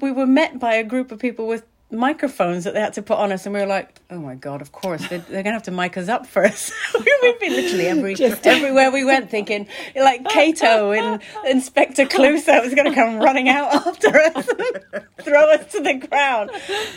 we 0.00 0.10
were 0.10 0.26
met 0.26 0.58
by 0.58 0.74
a 0.74 0.84
group 0.84 1.12
of 1.12 1.18
people 1.18 1.46
with 1.46 1.66
microphones 1.92 2.64
that 2.64 2.74
they 2.74 2.80
had 2.80 2.92
to 2.94 3.02
put 3.02 3.18
on 3.18 3.32
us, 3.32 3.46
and 3.46 3.54
we 3.54 3.60
were 3.60 3.66
like, 3.66 4.00
"Oh 4.10 4.18
my 4.18 4.34
god, 4.34 4.60
of 4.62 4.72
course 4.72 5.06
they're, 5.08 5.18
they're 5.18 5.42
gonna 5.42 5.54
have 5.54 5.62
to 5.64 5.70
mic 5.70 5.96
us 5.96 6.08
up 6.08 6.26
first." 6.26 6.72
We'd 7.22 7.38
be 7.38 7.50
literally 7.50 7.86
every 7.86 8.14
everywhere 8.44 8.90
we 8.90 9.04
went, 9.04 9.30
thinking 9.30 9.68
like 9.94 10.28
Kato 10.28 10.92
and 10.92 11.20
Inspector 11.46 12.04
Clouseau 12.06 12.62
was 12.64 12.74
gonna 12.74 12.94
come 12.94 13.18
running 13.18 13.48
out 13.48 13.74
after 13.86 14.08
us, 14.16 14.48
and 14.48 15.04
throw 15.22 15.50
us 15.52 15.70
to 15.72 15.80
the 15.80 15.94
ground. 15.94 16.50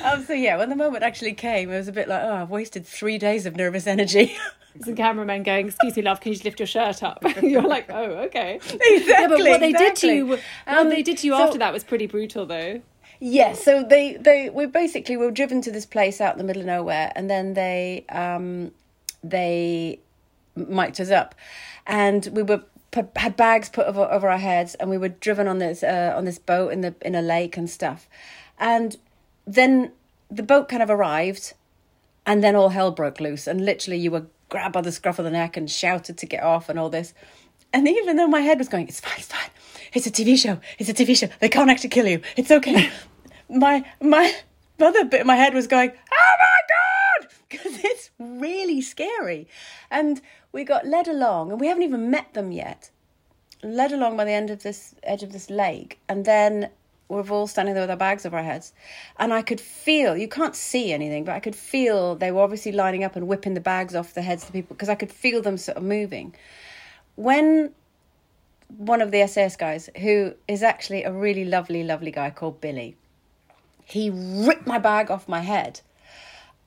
Um, 0.03 0.23
so 0.25 0.33
yeah, 0.33 0.57
when 0.57 0.69
the 0.69 0.75
moment 0.75 1.03
actually 1.03 1.33
came, 1.33 1.69
it 1.71 1.77
was 1.77 1.87
a 1.87 1.91
bit 1.93 2.07
like, 2.07 2.21
"Oh, 2.23 2.33
I've 2.33 2.49
wasted 2.49 2.85
three 2.87 3.17
days 3.17 3.45
of 3.45 3.55
nervous 3.55 3.87
energy." 3.87 4.35
It's 4.77 4.87
the 4.87 4.93
cameraman 4.93 5.43
going, 5.43 5.67
"Excuse 5.67 5.95
me, 5.95 6.01
love, 6.01 6.19
can 6.19 6.31
you 6.31 6.35
just 6.35 6.43
lift 6.43 6.59
your 6.59 6.67
shirt 6.67 7.01
up?" 7.01 7.23
You're 7.41 7.61
like, 7.61 7.89
"Oh, 7.89 8.25
okay." 8.27 8.55
exactly. 8.55 9.03
Yeah, 9.07 9.27
but 9.27 9.39
what 9.39 9.59
they 9.61 9.71
did 9.71 9.95
to 9.97 10.07
you, 10.13 10.25
what 10.27 10.41
Um, 10.67 10.89
they 10.89 11.01
did 11.01 11.17
to 11.19 11.27
you 11.27 11.33
so- 11.33 11.43
after 11.43 11.57
that 11.59 11.71
was 11.71 11.83
pretty 11.85 12.07
brutal, 12.07 12.45
though. 12.45 12.81
Yes, 13.27 13.63
so 13.63 13.81
they 13.81 14.17
they 14.17 14.51
we 14.51 14.67
basically 14.67 15.17
were 15.17 15.31
driven 15.31 15.59
to 15.61 15.71
this 15.71 15.87
place 15.87 16.21
out 16.21 16.33
in 16.33 16.37
the 16.37 16.43
middle 16.43 16.61
of 16.61 16.67
nowhere, 16.67 17.11
and 17.15 17.27
then 17.27 17.55
they 17.55 18.05
um 18.09 18.71
they 19.23 19.99
mic'd 20.55 21.01
us 21.01 21.09
up, 21.09 21.33
and 21.87 22.29
we 22.33 22.43
were 22.43 22.61
put, 22.91 23.09
had 23.15 23.35
bags 23.35 23.67
put 23.69 23.87
over, 23.87 24.01
over 24.03 24.29
our 24.29 24.37
heads, 24.37 24.75
and 24.75 24.91
we 24.91 24.99
were 24.99 25.09
driven 25.09 25.47
on 25.47 25.57
this 25.57 25.81
uh, 25.81 26.13
on 26.15 26.25
this 26.25 26.37
boat 26.37 26.71
in 26.71 26.81
the 26.81 26.93
in 27.01 27.15
a 27.15 27.21
lake 27.23 27.57
and 27.57 27.67
stuff, 27.67 28.07
and 28.59 28.97
then 29.47 29.91
the 30.29 30.43
boat 30.43 30.69
kind 30.69 30.83
of 30.83 30.91
arrived, 30.91 31.55
and 32.27 32.43
then 32.43 32.55
all 32.55 32.69
hell 32.69 32.91
broke 32.91 33.19
loose, 33.19 33.47
and 33.47 33.65
literally 33.65 33.97
you 33.97 34.11
were 34.11 34.27
grabbed 34.49 34.73
by 34.73 34.81
the 34.81 34.91
scruff 34.91 35.17
of 35.17 35.25
the 35.25 35.31
neck 35.31 35.57
and 35.57 35.71
shouted 35.71 36.15
to 36.19 36.27
get 36.27 36.43
off 36.43 36.69
and 36.69 36.77
all 36.77 36.91
this, 36.91 37.15
and 37.73 37.87
even 37.87 38.17
though 38.17 38.27
my 38.27 38.41
head 38.41 38.59
was 38.59 38.69
going, 38.69 38.87
it's 38.87 38.99
fine, 38.99 39.17
it's 39.17 39.29
fine. 39.29 39.49
It's 39.93 40.05
a 40.05 40.11
TV 40.11 40.37
show. 40.37 40.59
It's 40.77 40.89
a 40.89 40.93
TV 40.93 41.17
show. 41.17 41.29
They 41.39 41.49
can't 41.49 41.71
actually 41.71 41.89
kill 41.89 42.07
you. 42.07 42.21
It's 42.37 42.51
okay. 42.51 42.91
my 43.49 43.85
my 44.01 44.35
other 44.79 45.05
bit 45.05 45.25
my 45.25 45.35
head 45.35 45.53
was 45.53 45.67
going, 45.67 45.91
oh 45.91 46.33
my 46.39 47.21
god, 47.23 47.31
because 47.49 47.83
it's 47.83 48.11
really 48.19 48.81
scary. 48.81 49.47
And 49.89 50.21
we 50.51 50.63
got 50.63 50.85
led 50.85 51.07
along, 51.07 51.51
and 51.51 51.59
we 51.59 51.67
haven't 51.67 51.83
even 51.83 52.09
met 52.09 52.33
them 52.33 52.51
yet. 52.51 52.89
Led 53.63 53.91
along 53.91 54.17
by 54.17 54.25
the 54.25 54.31
end 54.31 54.49
of 54.49 54.63
this 54.63 54.95
edge 55.03 55.23
of 55.23 55.31
this 55.31 55.49
lake, 55.49 55.99
and 56.07 56.25
then 56.25 56.69
we're 57.07 57.27
all 57.29 57.47
standing 57.47 57.75
there 57.75 57.83
with 57.83 57.91
our 57.91 57.97
bags 57.97 58.25
over 58.25 58.37
our 58.37 58.43
heads, 58.43 58.73
and 59.17 59.33
I 59.33 59.41
could 59.41 59.61
feel. 59.61 60.17
You 60.17 60.27
can't 60.27 60.55
see 60.55 60.91
anything, 60.91 61.23
but 61.23 61.35
I 61.35 61.39
could 61.39 61.55
feel 61.55 62.15
they 62.15 62.31
were 62.31 62.41
obviously 62.41 62.71
lining 62.71 63.03
up 63.03 63.15
and 63.15 63.27
whipping 63.27 63.53
the 63.53 63.61
bags 63.61 63.95
off 63.95 64.13
the 64.13 64.21
heads 64.21 64.43
of 64.43 64.47
the 64.47 64.53
people 64.53 64.75
because 64.75 64.89
I 64.89 64.95
could 64.95 65.11
feel 65.11 65.41
them 65.41 65.57
sort 65.57 65.77
of 65.77 65.83
moving. 65.83 66.35
When 67.15 67.73
one 68.77 69.01
of 69.01 69.11
the 69.11 69.25
SAS 69.27 69.55
guys, 69.55 69.89
who 69.97 70.33
is 70.47 70.63
actually 70.63 71.03
a 71.03 71.11
really 71.11 71.45
lovely, 71.45 71.83
lovely 71.83 72.11
guy 72.11 72.29
called 72.29 72.59
Billy. 72.61 72.95
He 73.85 74.09
ripped 74.09 74.67
my 74.67 74.79
bag 74.79 75.09
off 75.09 75.27
my 75.27 75.41
head. 75.41 75.81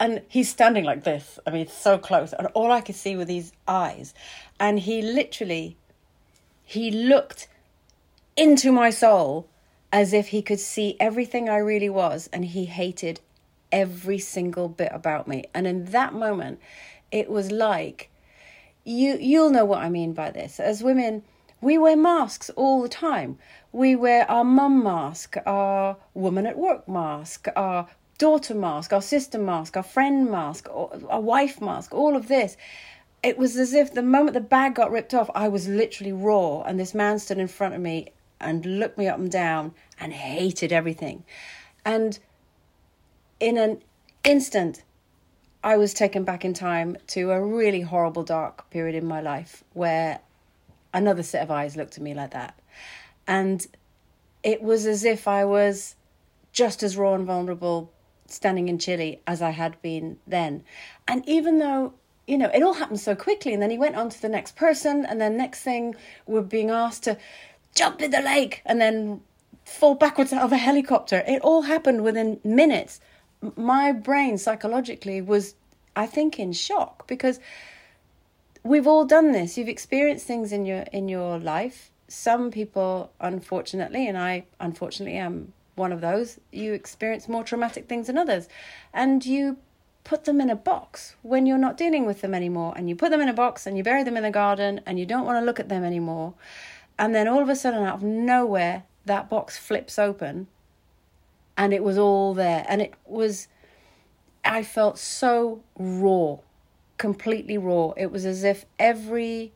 And 0.00 0.22
he's 0.28 0.48
standing 0.48 0.84
like 0.84 1.04
this. 1.04 1.38
I 1.46 1.50
mean, 1.50 1.66
so 1.66 1.98
close. 1.98 2.32
And 2.32 2.46
all 2.54 2.70
I 2.70 2.80
could 2.80 2.94
see 2.94 3.16
were 3.16 3.24
these 3.24 3.52
eyes. 3.66 4.14
And 4.60 4.78
he 4.78 5.02
literally, 5.02 5.76
he 6.64 6.90
looked 6.90 7.48
into 8.36 8.70
my 8.70 8.90
soul 8.90 9.48
as 9.92 10.12
if 10.12 10.28
he 10.28 10.40
could 10.40 10.60
see 10.60 10.96
everything 11.00 11.48
I 11.48 11.56
really 11.56 11.88
was. 11.88 12.30
And 12.32 12.44
he 12.44 12.66
hated 12.66 13.20
every 13.72 14.18
single 14.18 14.68
bit 14.68 14.90
about 14.92 15.26
me. 15.26 15.44
And 15.52 15.66
in 15.66 15.86
that 15.86 16.14
moment, 16.14 16.60
it 17.10 17.28
was 17.28 17.50
like 17.50 18.10
you 18.88 19.18
you'll 19.20 19.50
know 19.50 19.64
what 19.64 19.80
I 19.80 19.90
mean 19.90 20.14
by 20.14 20.30
this. 20.30 20.58
As 20.58 20.82
women, 20.82 21.22
we 21.60 21.78
wear 21.78 21.96
masks 21.96 22.50
all 22.50 22.82
the 22.82 22.88
time. 22.88 23.38
We 23.72 23.96
wear 23.96 24.30
our 24.30 24.44
mum 24.44 24.82
mask, 24.82 25.36
our 25.44 25.96
woman 26.14 26.46
at 26.46 26.56
work 26.58 26.88
mask, 26.88 27.48
our 27.56 27.88
daughter 28.18 28.54
mask, 28.54 28.92
our 28.92 29.02
sister 29.02 29.38
mask, 29.38 29.76
our 29.76 29.82
friend 29.82 30.30
mask, 30.30 30.68
our 30.70 31.20
wife 31.20 31.60
mask, 31.60 31.94
all 31.94 32.16
of 32.16 32.28
this. 32.28 32.56
It 33.22 33.38
was 33.38 33.56
as 33.56 33.72
if 33.72 33.92
the 33.92 34.02
moment 34.02 34.34
the 34.34 34.40
bag 34.40 34.76
got 34.76 34.92
ripped 34.92 35.14
off, 35.14 35.30
I 35.34 35.48
was 35.48 35.68
literally 35.68 36.12
raw, 36.12 36.62
and 36.62 36.78
this 36.78 36.94
man 36.94 37.18
stood 37.18 37.38
in 37.38 37.48
front 37.48 37.74
of 37.74 37.80
me 37.80 38.12
and 38.40 38.64
looked 38.64 38.96
me 38.96 39.08
up 39.08 39.18
and 39.18 39.30
down 39.30 39.74
and 39.98 40.12
hated 40.12 40.72
everything. 40.72 41.24
And 41.84 42.18
in 43.40 43.58
an 43.58 43.82
instant, 44.24 44.82
I 45.64 45.76
was 45.76 45.92
taken 45.92 46.22
back 46.22 46.44
in 46.44 46.54
time 46.54 46.96
to 47.08 47.32
a 47.32 47.44
really 47.44 47.80
horrible, 47.80 48.22
dark 48.22 48.70
period 48.70 48.94
in 48.94 49.04
my 49.04 49.20
life 49.20 49.64
where 49.72 50.20
another 50.92 51.22
set 51.22 51.42
of 51.42 51.50
eyes 51.50 51.76
looked 51.76 51.96
at 51.96 52.02
me 52.02 52.14
like 52.14 52.30
that. 52.32 52.58
And 53.26 53.66
it 54.42 54.62
was 54.62 54.86
as 54.86 55.04
if 55.04 55.28
I 55.28 55.44
was 55.44 55.96
just 56.52 56.82
as 56.82 56.96
raw 56.96 57.14
and 57.14 57.26
vulnerable 57.26 57.92
standing 58.26 58.68
in 58.68 58.78
Chile 58.78 59.20
as 59.26 59.42
I 59.42 59.50
had 59.50 59.80
been 59.82 60.18
then. 60.26 60.64
And 61.06 61.26
even 61.28 61.58
though, 61.58 61.94
you 62.26 62.38
know, 62.38 62.50
it 62.52 62.62
all 62.62 62.74
happened 62.74 63.00
so 63.00 63.14
quickly, 63.14 63.52
and 63.52 63.62
then 63.62 63.70
he 63.70 63.78
went 63.78 63.96
on 63.96 64.10
to 64.10 64.20
the 64.20 64.28
next 64.28 64.56
person, 64.56 65.04
and 65.06 65.20
then 65.20 65.36
next 65.36 65.62
thing 65.62 65.94
we're 66.26 66.42
being 66.42 66.70
asked 66.70 67.04
to 67.04 67.18
jump 67.74 68.02
in 68.02 68.10
the 68.10 68.20
lake 68.20 68.62
and 68.64 68.80
then 68.80 69.20
fall 69.64 69.94
backwards 69.94 70.32
out 70.32 70.42
of 70.42 70.52
a 70.52 70.56
helicopter. 70.56 71.22
It 71.26 71.42
all 71.42 71.62
happened 71.62 72.02
within 72.02 72.40
minutes 72.44 73.00
my 73.56 73.92
brain 73.92 74.38
psychologically 74.38 75.20
was, 75.20 75.54
I 75.94 76.06
think, 76.06 76.38
in 76.38 76.52
shock 76.52 77.06
because 77.06 77.40
we've 78.68 78.86
all 78.86 79.04
done 79.04 79.32
this. 79.32 79.56
You've 79.56 79.68
experienced 79.68 80.26
things 80.26 80.52
in 80.52 80.64
your 80.66 80.84
in 80.92 81.08
your 81.08 81.38
life. 81.38 81.90
Some 82.08 82.50
people, 82.50 83.12
unfortunately, 83.20 84.06
and 84.06 84.16
I 84.16 84.44
unfortunately 84.60 85.18
am 85.18 85.52
one 85.74 85.92
of 85.92 86.00
those, 86.00 86.40
you 86.50 86.72
experience 86.72 87.28
more 87.28 87.44
traumatic 87.44 87.86
things 87.88 88.08
than 88.08 88.18
others, 88.18 88.48
and 88.92 89.24
you 89.24 89.58
put 90.02 90.24
them 90.24 90.40
in 90.40 90.50
a 90.50 90.56
box 90.56 91.14
when 91.22 91.46
you're 91.46 91.58
not 91.58 91.76
dealing 91.76 92.06
with 92.06 92.20
them 92.20 92.34
anymore, 92.34 92.72
and 92.76 92.88
you 92.88 92.96
put 92.96 93.10
them 93.10 93.20
in 93.20 93.28
a 93.28 93.34
box 93.34 93.66
and 93.66 93.76
you 93.76 93.84
bury 93.84 94.02
them 94.02 94.16
in 94.16 94.22
the 94.22 94.30
garden, 94.30 94.80
and 94.86 94.98
you 94.98 95.06
don't 95.06 95.26
want 95.26 95.40
to 95.40 95.44
look 95.44 95.60
at 95.60 95.68
them 95.68 95.84
anymore, 95.84 96.34
and 96.98 97.14
then 97.14 97.28
all 97.28 97.42
of 97.42 97.48
a 97.48 97.56
sudden, 97.56 97.84
out 97.84 97.96
of 97.96 98.02
nowhere, 98.02 98.84
that 99.04 99.30
box 99.30 99.56
flips 99.56 99.98
open 99.98 100.48
and 101.56 101.72
it 101.72 101.82
was 101.82 101.98
all 101.98 102.34
there. 102.34 102.64
And 102.68 102.80
it 102.80 102.94
was 103.04 103.48
i 104.44 104.62
felt 104.62 104.98
so 104.98 105.60
raw 105.76 106.36
completely 106.98 107.56
raw. 107.56 107.92
It 107.96 108.10
was 108.10 108.26
as 108.26 108.44
if 108.44 108.66
every 108.78 109.52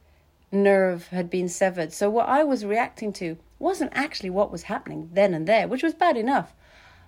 nerve 0.50 1.08
had 1.08 1.28
been 1.30 1.49
severed. 1.49 1.92
So 1.92 2.11
what 2.11 2.28
i 2.28 2.44
was 2.44 2.64
reacting 2.64 3.12
to 3.14 3.37
wasn't 3.58 3.92
actually 3.94 4.30
what 4.30 4.52
was 4.52 4.64
happening 4.64 5.08
then 5.12 5.32
and 5.34 5.46
there 5.46 5.66
which 5.66 5.82
was 5.82 5.94
bad 5.94 6.16
enough. 6.16 6.54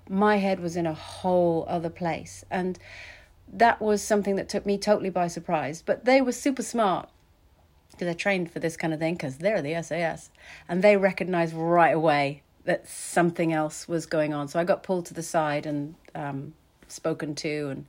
My 0.09 0.37
head 0.37 0.61
was 0.61 0.77
in 0.77 0.87
a 0.87 0.95
whole 0.95 1.65
other 1.69 1.91
place. 1.91 2.45
And 2.51 2.79
that 3.53 3.81
was 3.81 4.03
something 4.03 4.37
that 4.37 4.49
took 4.49 4.67
me 4.67 4.77
totally 4.79 5.11
by 5.11 5.29
surprise. 5.29 5.83
But 5.85 6.05
they 6.05 6.21
were 6.21 6.33
super 6.33 6.63
smart. 6.63 7.09
Because 7.91 8.07
they're 8.07 8.15
trained 8.15 8.51
for 8.51 8.59
this 8.59 8.77
kind 8.77 8.93
of 8.93 8.99
thing 8.99 9.15
because 9.15 9.39
they're 9.39 9.63
the 9.63 9.81
SAS 9.81 10.31
and 10.69 10.83
they 10.83 10.97
recognized 10.97 11.55
right 11.55 11.95
away 11.95 12.43
that 12.65 12.89
something 12.89 13.53
else 13.53 13.87
was 13.87 14.07
going 14.07 14.35
on. 14.35 14.49
So 14.49 14.59
I 14.59 14.65
got 14.65 14.83
pulled 14.83 15.07
to 15.07 15.15
the 15.15 15.23
side 15.23 15.65
and 15.65 15.95
um, 16.15 16.55
spoken 16.89 17.35
to, 17.37 17.69
and 17.69 17.87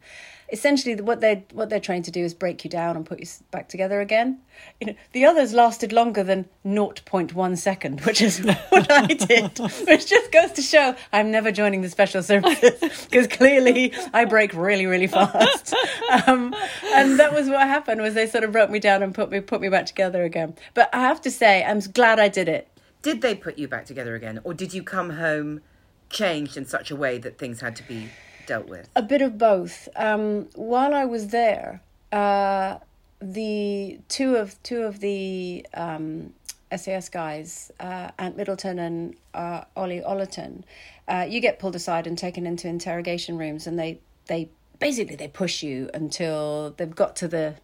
essentially 0.51 0.95
what 0.95 1.21
they're 1.21 1.43
what 1.53 1.69
they're 1.69 1.79
trying 1.79 2.03
to 2.03 2.11
do 2.11 2.23
is 2.23 2.33
break 2.33 2.63
you 2.63 2.69
down 2.69 2.95
and 2.95 3.05
put 3.05 3.19
you 3.19 3.25
back 3.51 3.67
together 3.69 4.01
again. 4.01 4.39
You 4.79 4.87
know, 4.87 4.95
the 5.11 5.25
others 5.25 5.53
lasted 5.53 5.91
longer 5.91 6.23
than 6.23 6.45
0.1 6.65 7.57
second, 7.57 8.01
which 8.01 8.21
is 8.21 8.39
what 8.69 8.91
I 8.91 9.07
did, 9.07 9.57
which 9.87 10.07
just 10.07 10.31
goes 10.31 10.51
to 10.53 10.61
show 10.61 10.95
I'm 11.11 11.31
never 11.31 11.51
joining 11.51 11.81
the 11.81 11.89
special 11.89 12.23
services 12.23 13.07
because 13.09 13.27
clearly 13.27 13.93
I 14.13 14.25
break 14.25 14.53
really 14.53 14.85
really 14.85 15.07
fast. 15.07 15.73
Um, 16.27 16.55
and 16.93 17.19
that 17.19 17.33
was 17.33 17.49
what 17.49 17.67
happened 17.67 18.01
was 18.01 18.13
they 18.13 18.27
sort 18.27 18.43
of 18.43 18.51
broke 18.51 18.69
me 18.69 18.79
down 18.79 19.03
and 19.03 19.13
put 19.13 19.31
me 19.31 19.41
put 19.41 19.59
me 19.59 19.69
back 19.69 19.85
together 19.85 20.23
again. 20.23 20.55
But 20.73 20.89
I 20.93 21.01
have 21.01 21.19
to 21.21 21.31
say 21.31 21.63
I'm 21.63 21.79
glad 21.79 22.19
I 22.19 22.29
did 22.29 22.47
it 22.47 22.67
did 23.05 23.21
they 23.21 23.35
put 23.35 23.59
you 23.59 23.67
back 23.67 23.85
together 23.85 24.15
again, 24.15 24.39
or 24.43 24.55
did 24.55 24.73
you 24.73 24.81
come 24.81 25.11
home 25.11 25.61
changed 26.09 26.57
in 26.57 26.65
such 26.65 26.89
a 26.89 26.95
way 26.95 27.19
that 27.19 27.37
things 27.37 27.61
had 27.61 27.75
to 27.75 27.83
be 27.83 28.09
dealt 28.45 28.67
with? 28.67 28.89
A 28.95 29.01
bit 29.01 29.21
of 29.21 29.37
both. 29.37 29.87
Um, 29.95 30.49
while 30.55 30.93
I 30.93 31.05
was 31.05 31.29
there, 31.29 31.81
uh, 32.11 32.77
the 33.19 33.99
two 34.07 34.35
of 34.35 34.61
two 34.63 34.83
of 34.83 34.99
the 34.99 35.65
um, 35.73 36.33
SAS 36.75 37.09
guys, 37.09 37.71
uh, 37.79 38.11
Ant 38.17 38.37
Middleton 38.37 38.79
and 38.79 39.15
uh, 39.33 39.63
Ollie 39.75 40.01
Ollerton, 40.01 40.63
uh, 41.07 41.25
you 41.27 41.39
get 41.39 41.59
pulled 41.59 41.75
aside 41.75 42.07
and 42.07 42.17
taken 42.17 42.45
into 42.45 42.67
interrogation 42.67 43.37
rooms, 43.37 43.67
and 43.67 43.77
they 43.79 43.99
they 44.27 44.49
basically 44.79 45.15
they 45.15 45.27
push 45.27 45.63
you 45.63 45.89
until 45.93 46.73
they've 46.77 46.95
got 46.95 47.15
to 47.17 47.27
the 47.27 47.55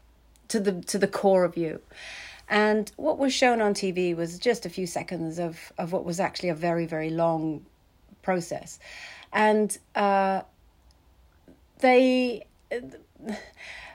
to 0.47 0.59
the 0.59 0.81
to 0.81 0.97
the 0.97 1.07
core 1.07 1.43
of 1.43 1.57
you. 1.57 1.81
And 2.51 2.91
what 2.97 3.17
was 3.17 3.33
shown 3.33 3.61
on 3.61 3.73
TV 3.73 4.13
was 4.13 4.37
just 4.37 4.65
a 4.65 4.69
few 4.69 4.85
seconds 4.85 5.39
of, 5.39 5.71
of 5.77 5.93
what 5.93 6.03
was 6.03 6.19
actually 6.19 6.49
a 6.49 6.53
very, 6.53 6.85
very 6.85 7.09
long 7.09 7.65
process. 8.21 8.77
And 9.31 9.75
uh, 9.95 10.41
they. 11.81 12.45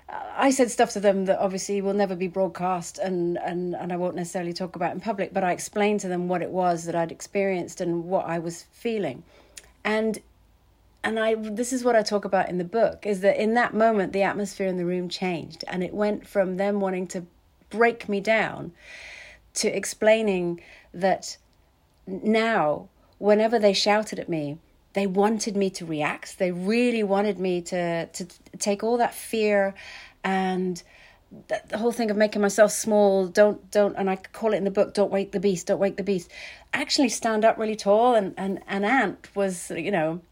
I 0.08 0.50
said 0.50 0.70
stuff 0.70 0.92
to 0.92 1.00
them 1.00 1.24
that 1.24 1.40
obviously 1.40 1.80
will 1.80 1.92
never 1.94 2.14
be 2.14 2.28
broadcast 2.28 2.98
and, 2.98 3.38
and, 3.38 3.74
and 3.74 3.92
I 3.92 3.96
won't 3.96 4.14
necessarily 4.14 4.52
talk 4.52 4.76
about 4.76 4.92
in 4.92 5.00
public, 5.00 5.34
but 5.34 5.42
I 5.42 5.50
explained 5.50 5.98
to 6.00 6.08
them 6.08 6.28
what 6.28 6.42
it 6.42 6.50
was 6.50 6.84
that 6.84 6.94
I'd 6.94 7.10
experienced 7.10 7.80
and 7.80 8.04
what 8.04 8.24
I 8.26 8.38
was 8.38 8.66
feeling. 8.72 9.24
And 9.84 10.20
and 11.02 11.18
I 11.18 11.34
this 11.34 11.72
is 11.72 11.84
what 11.84 11.96
I 11.96 12.02
talk 12.02 12.24
about 12.24 12.48
in 12.48 12.58
the 12.58 12.64
book 12.64 13.06
is 13.06 13.20
that 13.20 13.40
in 13.40 13.54
that 13.54 13.74
moment 13.74 14.12
the 14.12 14.22
atmosphere 14.22 14.66
in 14.66 14.76
the 14.76 14.84
room 14.84 15.08
changed 15.08 15.64
and 15.68 15.82
it 15.82 15.94
went 15.94 16.26
from 16.26 16.56
them 16.56 16.80
wanting 16.80 17.06
to 17.08 17.26
break 17.70 18.08
me 18.08 18.20
down 18.20 18.72
to 19.54 19.68
explaining 19.68 20.60
that 20.92 21.36
now, 22.06 22.88
whenever 23.18 23.58
they 23.58 23.72
shouted 23.72 24.18
at 24.18 24.28
me, 24.28 24.58
they 24.96 25.06
wanted 25.06 25.58
me 25.58 25.68
to 25.68 25.84
react. 25.84 26.38
They 26.38 26.52
really 26.52 27.02
wanted 27.02 27.38
me 27.38 27.60
to 27.72 28.06
to 28.06 28.26
take 28.58 28.82
all 28.82 28.96
that 28.96 29.14
fear 29.14 29.74
and 30.24 30.82
the 31.48 31.76
whole 31.76 31.92
thing 31.92 32.10
of 32.10 32.16
making 32.16 32.40
myself 32.40 32.72
small. 32.72 33.26
Don't 33.26 33.70
don't, 33.70 33.94
and 33.98 34.08
I 34.08 34.16
call 34.16 34.54
it 34.54 34.56
in 34.56 34.64
the 34.64 34.70
book. 34.70 34.94
Don't 34.94 35.12
wake 35.12 35.32
the 35.32 35.40
beast. 35.40 35.66
Don't 35.66 35.78
wake 35.78 35.98
the 35.98 36.02
beast. 36.02 36.30
Actually, 36.72 37.10
stand 37.10 37.44
up 37.44 37.58
really 37.58 37.76
tall. 37.76 38.14
And 38.14 38.32
and 38.38 38.62
and 38.66 38.86
Ant 38.86 39.28
was, 39.36 39.70
you 39.70 39.90
know, 39.90 40.22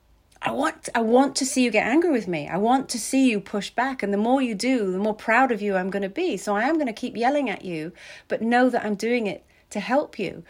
I 0.41 0.51
want 0.51 0.89
I 0.95 1.03
want 1.03 1.37
to 1.37 1.45
see 1.45 1.63
you 1.63 1.71
get 1.71 1.87
angry 1.87 2.11
with 2.11 2.27
me. 2.27 2.49
I 2.49 2.57
want 2.57 2.89
to 2.89 2.99
see 2.99 3.31
you 3.31 3.41
push 3.41 3.69
back 3.69 4.03
and 4.03 4.15
the 4.15 4.25
more 4.29 4.41
you 4.41 4.55
do, 4.55 4.93
the 4.93 4.99
more 4.99 5.15
proud 5.15 5.53
of 5.53 5.61
you 5.61 5.77
I'm 5.77 5.91
going 5.91 6.09
to 6.11 6.17
be. 6.25 6.39
So 6.39 6.57
I 6.57 6.63
am 6.63 6.77
going 6.77 6.87
to 6.87 7.01
keep 7.03 7.19
yelling 7.19 7.51
at 7.51 7.67
you, 7.67 7.93
but 8.29 8.41
know 8.41 8.71
that 8.71 8.83
I'm 8.83 8.95
doing 8.95 9.27
it 9.27 9.45
to 9.75 9.81
help 9.81 10.19
you. 10.19 10.43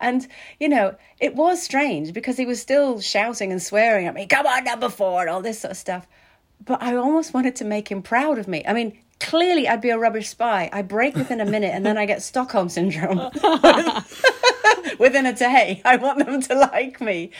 And 0.00 0.28
you 0.60 0.68
know, 0.68 0.96
it 1.18 1.34
was 1.34 1.62
strange 1.62 2.12
because 2.12 2.36
he 2.36 2.46
was 2.46 2.60
still 2.60 3.00
shouting 3.00 3.50
and 3.50 3.62
swearing 3.62 4.06
at 4.06 4.14
me, 4.14 4.26
"Come 4.26 4.46
on, 4.46 4.64
number 4.64 4.88
4," 4.88 5.22
and 5.22 5.30
all 5.30 5.42
this 5.42 5.60
sort 5.60 5.72
of 5.72 5.76
stuff. 5.76 6.06
But 6.64 6.82
I 6.82 6.94
almost 6.94 7.34
wanted 7.34 7.56
to 7.56 7.64
make 7.64 7.90
him 7.90 8.02
proud 8.02 8.38
of 8.38 8.46
me. 8.46 8.62
I 8.66 8.72
mean, 8.72 8.96
clearly 9.18 9.66
I'd 9.66 9.80
be 9.80 9.90
a 9.90 9.98
rubbish 9.98 10.28
spy. 10.28 10.70
I 10.72 10.82
break 10.82 11.16
within 11.16 11.40
a 11.40 11.44
minute 11.44 11.74
and 11.74 11.84
then 11.84 11.98
I 11.98 12.06
get 12.06 12.22
Stockholm 12.30 12.68
syndrome. 12.68 13.18
within 14.98 15.26
a 15.26 15.32
day. 15.32 15.82
I 15.84 15.96
want 15.96 16.24
them 16.24 16.40
to 16.42 16.54
like 16.54 17.00
me. 17.00 17.30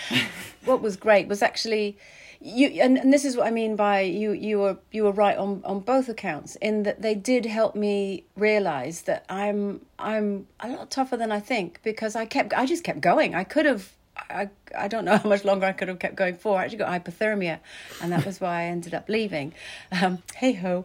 What 0.65 0.83
was 0.83 0.97
great 0.97 1.29
was 1.29 1.43
actually 1.43 1.97
you 2.45 2.69
and, 2.83 2.99
and 2.99 3.13
this 3.13 3.25
is 3.25 3.37
what 3.37 3.47
I 3.47 3.51
mean 3.51 3.77
by 3.77 4.01
you 4.01 4.33
you 4.33 4.59
were 4.59 4.79
you 4.91 5.05
were 5.05 5.13
right 5.13 5.37
on 5.37 5.63
on 5.65 5.81
both 5.81 6.09
accounts 6.09 6.57
in 6.57 6.83
that 6.83 7.01
they 7.01 7.15
did 7.15 7.47
help 7.47 7.77
me 7.77 8.25
realize 8.37 9.03
that 9.03 9.25
I'm 9.29 9.87
I'm 9.99 10.49
a 10.59 10.69
lot 10.69 10.91
tougher 10.91 11.17
than 11.17 11.31
I 11.31 11.39
think 11.39 11.81
because 11.83 12.17
I 12.17 12.27
kept 12.27 12.53
I 12.53 12.67
just 12.67 12.83
kept 12.83 13.01
going. 13.01 13.35
I 13.35 13.45
could 13.45 13.65
have 13.67 13.93
I 14.17 14.51
I 14.77 14.89
don't 14.89 15.05
know 15.05 15.17
how 15.17 15.29
much 15.29 15.45
longer 15.45 15.67
I 15.67 15.73
could 15.73 15.89
have 15.89 16.01
kept 16.01 16.17
going 16.17 16.37
for. 16.37 16.59
I 16.59 16.65
actually 16.65 16.79
got 16.79 16.91
hypothermia, 16.91 17.61
and 18.03 18.13
that 18.13 18.27
was 18.27 18.41
why 18.41 18.63
I 18.63 18.65
ended 18.65 18.95
up 18.95 19.09
leaving. 19.09 19.55
Um, 20.03 20.19
hey 20.35 20.55
ho, 20.55 20.85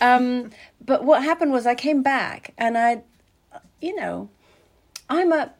um, 0.00 0.50
but 0.84 1.04
what 1.04 1.22
happened 1.22 1.52
was 1.52 1.66
I 1.66 1.74
came 1.74 2.02
back, 2.02 2.52
and 2.58 2.76
I, 2.76 3.02
you 3.80 3.94
know, 3.94 4.28
I'm 5.08 5.32
a 5.32 5.52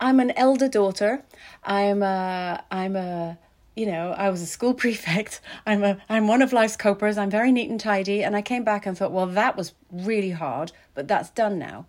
I'm 0.00 0.18
an 0.18 0.30
elder 0.32 0.68
daughter. 0.68 1.24
I'm 1.62 2.02
a 2.02 2.64
I'm 2.70 2.96
a 2.96 3.38
you 3.76 3.86
know, 3.86 4.14
I 4.16 4.30
was 4.30 4.42
a 4.42 4.46
school 4.46 4.74
prefect. 4.84 5.40
I'm 5.66 5.82
a 5.84 5.98
I'm 6.08 6.28
one 6.28 6.42
of 6.42 6.52
life's 6.52 6.76
copers. 6.76 7.18
I'm 7.18 7.30
very 7.30 7.52
neat 7.52 7.70
and 7.70 7.80
tidy. 7.80 8.22
And 8.22 8.36
I 8.36 8.42
came 8.42 8.64
back 8.64 8.86
and 8.86 8.96
thought, 8.96 9.12
well, 9.12 9.26
that 9.26 9.56
was 9.56 9.74
really 9.90 10.30
hard, 10.30 10.72
but 10.94 11.08
that's 11.08 11.30
done 11.30 11.58
now. 11.58 11.86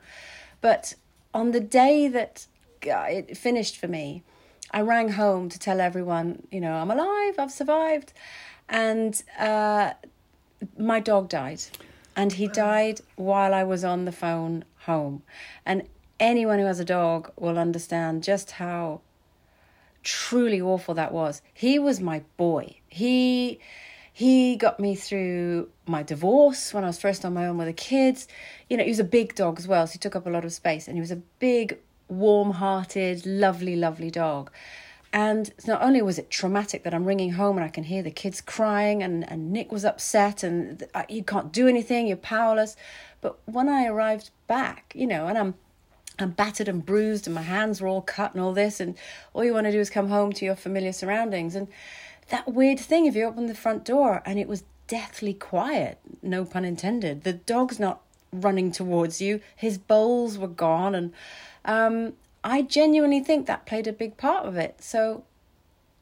But 0.61 0.95
on 1.33 1.51
the 1.51 1.59
day 1.59 2.07
that 2.07 2.47
it 2.81 3.37
finished 3.37 3.77
for 3.77 3.87
me, 3.87 4.23
I 4.71 4.81
rang 4.81 5.09
home 5.09 5.49
to 5.49 5.59
tell 5.59 5.79
everyone, 5.79 6.47
you 6.51 6.59
know, 6.59 6.73
I'm 6.73 6.91
alive, 6.91 7.35
I've 7.37 7.51
survived. 7.51 8.13
and 8.67 9.21
uh, 9.37 9.93
my 10.77 10.99
dog 10.99 11.29
died, 11.29 11.61
and 12.15 12.33
he 12.33 12.47
died 12.47 13.01
while 13.15 13.53
I 13.53 13.63
was 13.63 13.83
on 13.83 14.05
the 14.05 14.11
phone 14.11 14.65
home. 14.85 15.23
And 15.65 15.83
anyone 16.19 16.59
who 16.59 16.65
has 16.65 16.79
a 16.79 16.85
dog 16.85 17.31
will 17.37 17.59
understand 17.59 18.23
just 18.23 18.51
how 18.51 19.01
truly 20.05 20.61
awful 20.61 20.93
that 20.93 21.11
was. 21.11 21.41
He 21.53 21.77
was 21.77 21.99
my 21.99 22.21
boy. 22.37 22.79
He 22.87 23.59
he 24.13 24.55
got 24.55 24.79
me 24.79 24.95
through 24.95 25.69
my 25.85 26.01
divorce 26.01 26.73
when 26.73 26.85
I 26.85 26.87
was 26.87 26.97
first 26.97 27.25
on 27.25 27.33
my 27.33 27.47
own 27.47 27.57
with 27.57 27.67
the 27.67 27.73
kids. 27.73 28.29
You 28.69 28.77
know, 28.77 28.83
he 28.85 28.89
was 28.89 28.99
a 28.99 29.03
big 29.03 29.35
dog 29.35 29.59
as 29.59 29.67
well, 29.67 29.85
so 29.85 29.93
he 29.93 29.99
took 29.99 30.15
up 30.15 30.25
a 30.25 30.29
lot 30.29 30.45
of 30.45 30.53
space 30.53 30.87
and 30.87 30.95
he 30.95 31.01
was 31.01 31.11
a 31.11 31.17
big, 31.17 31.79
warm-hearted, 32.07 33.25
lovely, 33.25 33.75
lovely 33.75 34.09
dog. 34.09 34.51
And 35.11 35.51
not 35.67 35.81
only 35.81 36.01
was 36.01 36.17
it 36.17 36.29
traumatic 36.29 36.83
that 36.83 36.93
I'm 36.93 37.03
ringing 37.03 37.33
home 37.33 37.57
and 37.57 37.65
I 37.65 37.69
can 37.69 37.83
hear 37.83 38.03
the 38.03 38.11
kids 38.11 38.39
crying 38.39 39.03
and, 39.03 39.29
and 39.29 39.51
Nick 39.51 39.69
was 39.69 39.83
upset 39.83 40.43
and 40.43 40.83
uh, 40.93 41.03
you 41.09 41.23
can't 41.23 41.51
do 41.51 41.67
anything, 41.67 42.07
you're 42.07 42.15
powerless. 42.15 42.77
But 43.19 43.37
when 43.45 43.67
I 43.67 43.85
arrived 43.85 44.29
back, 44.47 44.93
you 44.95 45.07
know, 45.07 45.27
and 45.27 45.37
I'm 45.37 45.55
I'm 46.19 46.31
battered 46.31 46.67
and 46.67 46.85
bruised 46.85 47.27
and 47.27 47.35
my 47.35 47.41
hands 47.41 47.81
were 47.81 47.87
all 47.87 48.01
cut 48.01 48.33
and 48.33 48.41
all 48.41 48.53
this 48.53 48.79
and 48.79 48.95
all 49.33 49.43
you 49.43 49.53
want 49.53 49.65
to 49.65 49.71
do 49.71 49.79
is 49.79 49.89
come 49.89 50.09
home 50.09 50.31
to 50.33 50.45
your 50.45 50.55
familiar 50.55 50.93
surroundings 50.93 51.55
and 51.55 51.67
that 52.29 52.51
weird 52.51 52.79
thing 52.79 53.05
if 53.05 53.15
you 53.15 53.25
open 53.25 53.47
the 53.47 53.55
front 53.55 53.85
door 53.85 54.21
and 54.25 54.39
it 54.39 54.47
was 54.47 54.63
deathly 54.87 55.33
quiet, 55.33 55.99
no 56.21 56.45
pun 56.45 56.63
intended. 56.63 57.23
The 57.23 57.33
dog's 57.33 57.79
not 57.79 58.01
running 58.31 58.71
towards 58.71 59.21
you. 59.21 59.41
His 59.55 59.77
bowls 59.77 60.37
were 60.37 60.47
gone 60.47 60.95
and 60.95 61.13
um 61.65 62.13
I 62.45 62.61
genuinely 62.61 63.21
think 63.21 63.47
that 63.47 63.65
played 63.65 63.87
a 63.87 63.91
big 63.91 64.17
part 64.17 64.45
of 64.45 64.55
it. 64.55 64.75
So, 64.79 65.23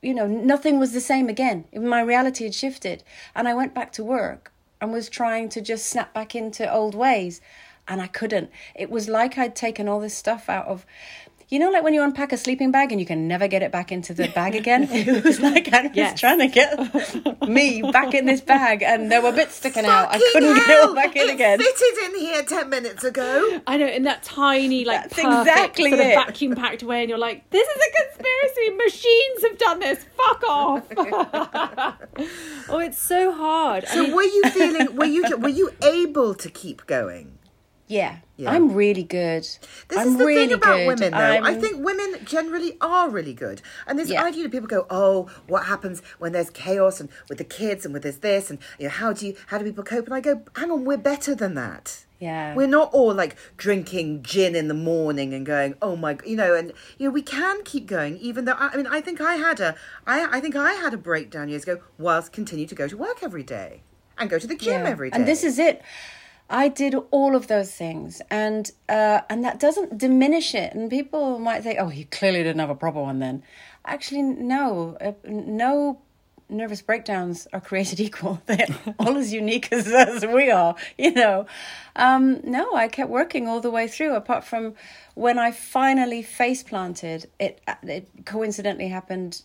you 0.01 0.13
know, 0.13 0.27
nothing 0.27 0.77
was 0.77 0.91
the 0.91 0.99
same 0.99 1.29
again. 1.29 1.63
My 1.73 2.01
reality 2.01 2.43
had 2.43 2.53
shifted. 2.53 3.01
And 3.33 3.47
I 3.47 3.53
went 3.53 3.73
back 3.73 3.93
to 3.93 4.03
work 4.03 4.51
and 4.81 4.91
was 4.91 5.07
trying 5.07 5.47
to 5.47 5.61
just 5.61 5.85
snap 5.85 6.13
back 6.13 6.35
into 6.35 6.71
old 6.71 6.95
ways. 6.95 7.39
And 7.87 8.01
I 8.01 8.07
couldn't. 8.07 8.49
It 8.75 8.89
was 8.89 9.09
like 9.09 9.37
I'd 9.37 9.55
taken 9.55 9.87
all 9.89 9.99
this 9.99 10.15
stuff 10.15 10.49
out 10.49 10.67
of 10.67 10.85
you 11.53 11.59
know, 11.59 11.69
like 11.69 11.83
when 11.83 11.93
you 11.93 12.01
unpack 12.01 12.31
a 12.31 12.37
sleeping 12.37 12.71
bag 12.71 12.91
and 12.91 12.99
you 12.99 13.05
can 13.05 13.27
never 13.27 13.47
get 13.47 13.61
it 13.61 13.71
back 13.71 13.91
into 13.91 14.11
the 14.15 14.27
bag 14.29 14.55
again? 14.63 14.87
it 14.91 15.23
was 15.23 15.39
like 15.39 15.71
I 15.71 15.83
was 15.83 15.91
yes. 15.93 16.19
trying 16.19 16.39
to 16.39 16.47
get 16.47 17.47
me 17.47 17.83
back 17.91 18.15
in 18.15 18.25
this 18.25 18.41
bag 18.41 18.81
and 18.81 19.11
there 19.11 19.21
were 19.21 19.31
bits 19.31 19.55
sticking 19.55 19.85
out. 19.85 20.09
I 20.09 20.17
couldn't 20.17 20.55
hell. 20.55 20.55
get 20.55 20.69
it 20.69 20.87
all 20.87 20.95
back 20.95 21.15
in 21.15 21.29
it 21.29 21.33
again. 21.35 21.59
fitted 21.59 21.97
in 22.05 22.19
here 22.19 22.43
10 22.43 22.69
minutes 22.69 23.03
ago. 23.03 23.61
I 23.67 23.77
know, 23.77 23.85
in 23.85 24.01
that 24.03 24.23
tiny, 24.23 24.83
like, 24.83 25.03
That's 25.03 25.19
exactly 25.19 25.91
sort 25.91 26.01
of 26.01 26.07
vacuum 26.07 26.55
packed 26.55 26.81
way, 26.81 27.01
and 27.01 27.09
you're 27.09 27.19
like, 27.19 27.47
this 27.51 27.67
is 27.67 27.75
a 27.75 28.03
conspiracy. 28.03 28.69
Machines 28.75 29.43
have 29.43 29.57
done 29.59 29.79
this. 29.79 30.05
Fuck 30.17 30.43
off. 30.49 30.83
oh, 32.69 32.79
it's 32.79 32.99
so 32.99 33.31
hard. 33.31 33.87
So, 33.87 33.99
I 33.99 34.03
mean... 34.03 34.15
were 34.15 34.23
you 34.23 34.43
feeling, 34.49 34.95
were 34.95 35.05
you, 35.05 35.37
were 35.37 35.49
you 35.49 35.69
able 35.83 36.33
to 36.33 36.49
keep 36.49 36.87
going? 36.87 37.37
Yeah. 37.87 38.17
yeah. 38.37 38.51
I'm 38.51 38.73
really 38.73 39.03
good. 39.03 39.43
This 39.43 39.97
I'm 39.97 40.07
is 40.07 40.17
the 40.17 40.25
really 40.25 40.47
thing 40.47 40.53
about 40.53 40.77
good. 40.77 40.87
women, 40.87 41.11
though. 41.11 41.17
I'm... 41.17 41.43
i 41.43 41.53
think 41.53 41.83
women 41.83 42.19
generally 42.25 42.77
are 42.81 43.09
really 43.09 43.33
good. 43.33 43.61
And 43.87 43.99
this 43.99 44.09
yeah. 44.09 44.23
idea 44.23 44.43
that 44.43 44.51
people 44.51 44.67
go, 44.67 44.85
"Oh, 44.89 45.29
what 45.47 45.65
happens 45.65 46.01
when 46.19 46.31
there's 46.31 46.49
chaos 46.49 46.99
and 46.99 47.09
with 47.29 47.37
the 47.37 47.43
kids 47.43 47.85
and 47.85 47.93
with 47.93 48.03
this 48.03 48.17
this 48.17 48.49
and 48.49 48.59
you 48.79 48.85
know 48.85 48.91
how 48.91 49.13
do 49.13 49.27
you 49.27 49.35
how 49.47 49.57
do 49.57 49.65
people 49.65 49.83
cope?" 49.83 50.05
And 50.05 50.13
I 50.13 50.21
go, 50.21 50.43
"Hang 50.55 50.71
on, 50.71 50.85
we're 50.85 50.97
better 50.97 51.35
than 51.35 51.55
that." 51.55 52.05
Yeah. 52.19 52.55
We're 52.55 52.67
not 52.67 52.93
all 52.93 53.13
like 53.13 53.35
drinking 53.57 54.23
gin 54.23 54.55
in 54.55 54.69
the 54.69 54.73
morning 54.73 55.33
and 55.33 55.45
going, 55.45 55.75
"Oh 55.81 55.97
my," 55.97 56.17
you 56.25 56.37
know, 56.37 56.55
and 56.55 56.71
you 56.97 57.07
know 57.07 57.11
we 57.11 57.21
can 57.21 57.63
keep 57.63 57.85
going 57.85 58.17
even 58.17 58.45
though 58.45 58.53
I, 58.53 58.69
I 58.69 58.77
mean 58.77 58.87
I 58.87 59.01
think 59.01 59.19
I 59.19 59.35
had 59.35 59.59
a 59.59 59.75
I 60.07 60.37
I 60.37 60.39
think 60.39 60.55
I 60.55 60.73
had 60.73 60.93
a 60.93 60.97
breakdown 60.97 61.49
years 61.49 61.63
ago 61.63 61.81
whilst 61.97 62.31
continue 62.31 62.65
to 62.65 62.75
go 62.75 62.87
to 62.87 62.95
work 62.95 63.21
every 63.21 63.43
day 63.43 63.83
and 64.17 64.29
go 64.29 64.39
to 64.39 64.47
the 64.47 64.55
gym 64.55 64.83
yeah. 64.83 64.89
every 64.89 65.09
day. 65.09 65.17
And 65.17 65.27
this 65.27 65.43
is 65.43 65.59
it. 65.59 65.81
I 66.53 66.67
did 66.67 66.93
all 67.09 67.35
of 67.35 67.47
those 67.47 67.71
things, 67.71 68.21
and 68.29 68.71
uh, 68.87 69.21
and 69.27 69.43
that 69.43 69.59
doesn't 69.59 69.97
diminish 69.97 70.53
it. 70.53 70.75
And 70.75 70.87
people 70.87 71.39
might 71.39 71.63
think, 71.63 71.79
"Oh, 71.79 71.87
he 71.87 72.03
clearly 72.05 72.43
didn't 72.43 72.59
have 72.59 72.69
a 72.69 72.75
proper 72.75 73.01
one." 73.01 73.17
Then, 73.17 73.41
actually, 73.85 74.21
no, 74.21 74.95
uh, 75.01 75.13
no 75.27 75.99
nervous 76.49 76.83
breakdowns 76.83 77.47
are 77.53 77.59
created 77.59 77.99
equal. 78.07 78.39
They're 78.45 78.67
all 78.99 79.17
as 79.17 79.33
unique 79.33 79.73
as, 79.73 79.87
as 79.87 80.27
we 80.27 80.51
are, 80.51 80.75
you 80.95 81.11
know. 81.11 81.47
Um, 81.95 82.39
no, 82.43 82.75
I 82.75 82.87
kept 82.87 83.09
working 83.09 83.47
all 83.47 83.59
the 83.59 83.71
way 83.71 83.87
through. 83.87 84.13
Apart 84.13 84.43
from 84.43 84.75
when 85.15 85.39
I 85.39 85.49
finally 85.49 86.21
face 86.21 86.61
planted, 86.61 87.31
it 87.39 87.61
it 87.81 88.07
coincidentally 88.25 88.89
happened 88.89 89.41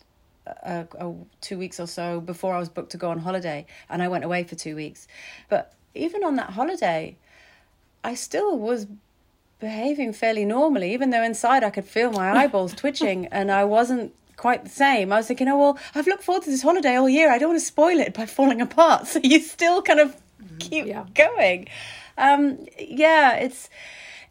uh, 0.47 0.85
uh, 1.01 1.13
two 1.41 1.57
weeks 1.57 1.81
or 1.81 1.87
so 1.87 2.21
before 2.21 2.55
I 2.55 2.59
was 2.59 2.69
booked 2.69 2.91
to 2.91 2.99
go 2.99 3.09
on 3.11 3.19
holiday, 3.21 3.65
and 3.89 4.03
I 4.03 4.09
went 4.09 4.25
away 4.25 4.45
for 4.45 4.57
two 4.57 4.77
weeks. 4.77 5.09
But 5.49 5.73
even 5.95 6.25
on 6.25 6.37
that 6.37 6.51
holiday, 6.51 7.17
I 8.05 8.15
still 8.15 8.59
was 8.59 8.87
behaving 9.61 10.13
fairly 10.13 10.45
normally, 10.45 10.93
even 10.93 11.11
though 11.11 11.23
inside 11.23 11.65
I 11.65 11.71
could 11.71 11.85
feel 11.85 12.13
my 12.13 12.33
eyeballs 12.45 12.75
twitching 12.75 13.27
and 13.27 13.51
I 13.51 13.65
wasn't 13.65 14.15
quite 14.37 14.65
the 14.65 14.71
same. 14.71 15.13
I 15.13 15.17
was 15.17 15.27
thinking, 15.27 15.49
oh, 15.49 15.59
well, 15.59 15.79
I've 15.95 16.07
looked 16.07 16.23
forward 16.23 16.45
to 16.45 16.51
this 16.51 16.63
holiday 16.63 16.97
all 16.97 17.09
year. 17.09 17.31
I 17.31 17.39
don't 17.39 17.51
want 17.51 17.61
to 17.61 17.67
spoil 17.67 17.99
it 17.99 18.15
by 18.15 18.27
falling 18.39 18.61
apart. 18.61 19.07
So 19.07 19.21
you 19.23 19.41
still 19.41 19.83
kind 19.83 20.01
of 20.01 20.17
keep 20.59 20.87
yeah. 20.87 21.05
going. 21.15 21.69
Um, 22.17 22.67
yeah, 22.79 23.35
it's. 23.35 23.69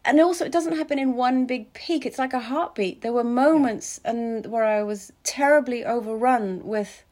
And 0.04 0.20
also, 0.20 0.46
it 0.46 0.52
doesn't 0.52 0.76
happen 0.76 0.98
in 0.98 1.16
one 1.16 1.44
big 1.44 1.72
peak. 1.74 2.06
It's 2.06 2.18
like 2.18 2.32
a 2.32 2.40
heartbeat. 2.40 3.02
There 3.02 3.12
were 3.12 3.24
moments 3.24 4.00
and 4.04 4.46
where 4.46 4.64
I 4.64 4.82
was 4.82 5.12
terribly 5.22 5.84
overrun 5.84 6.64
with 6.64 7.04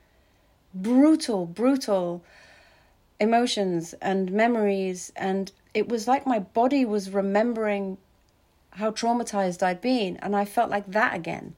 brutal, 0.73 1.45
brutal 1.45 2.25
emotions 3.19 3.95
and 4.01 4.31
memories 4.31 5.13
and 5.17 5.53
it 5.75 5.89
was 5.89 6.07
like 6.09 6.27
my 6.27 6.39
body 6.39 6.85
was 6.85 7.11
remembering 7.11 7.99
how 8.71 8.91
traumatized 8.91 9.63
I'd 9.63 9.81
been 9.81 10.17
and 10.19 10.37
I 10.37 10.45
felt 10.45 10.71
like 10.71 10.91
that 10.93 11.15
again. 11.15 11.55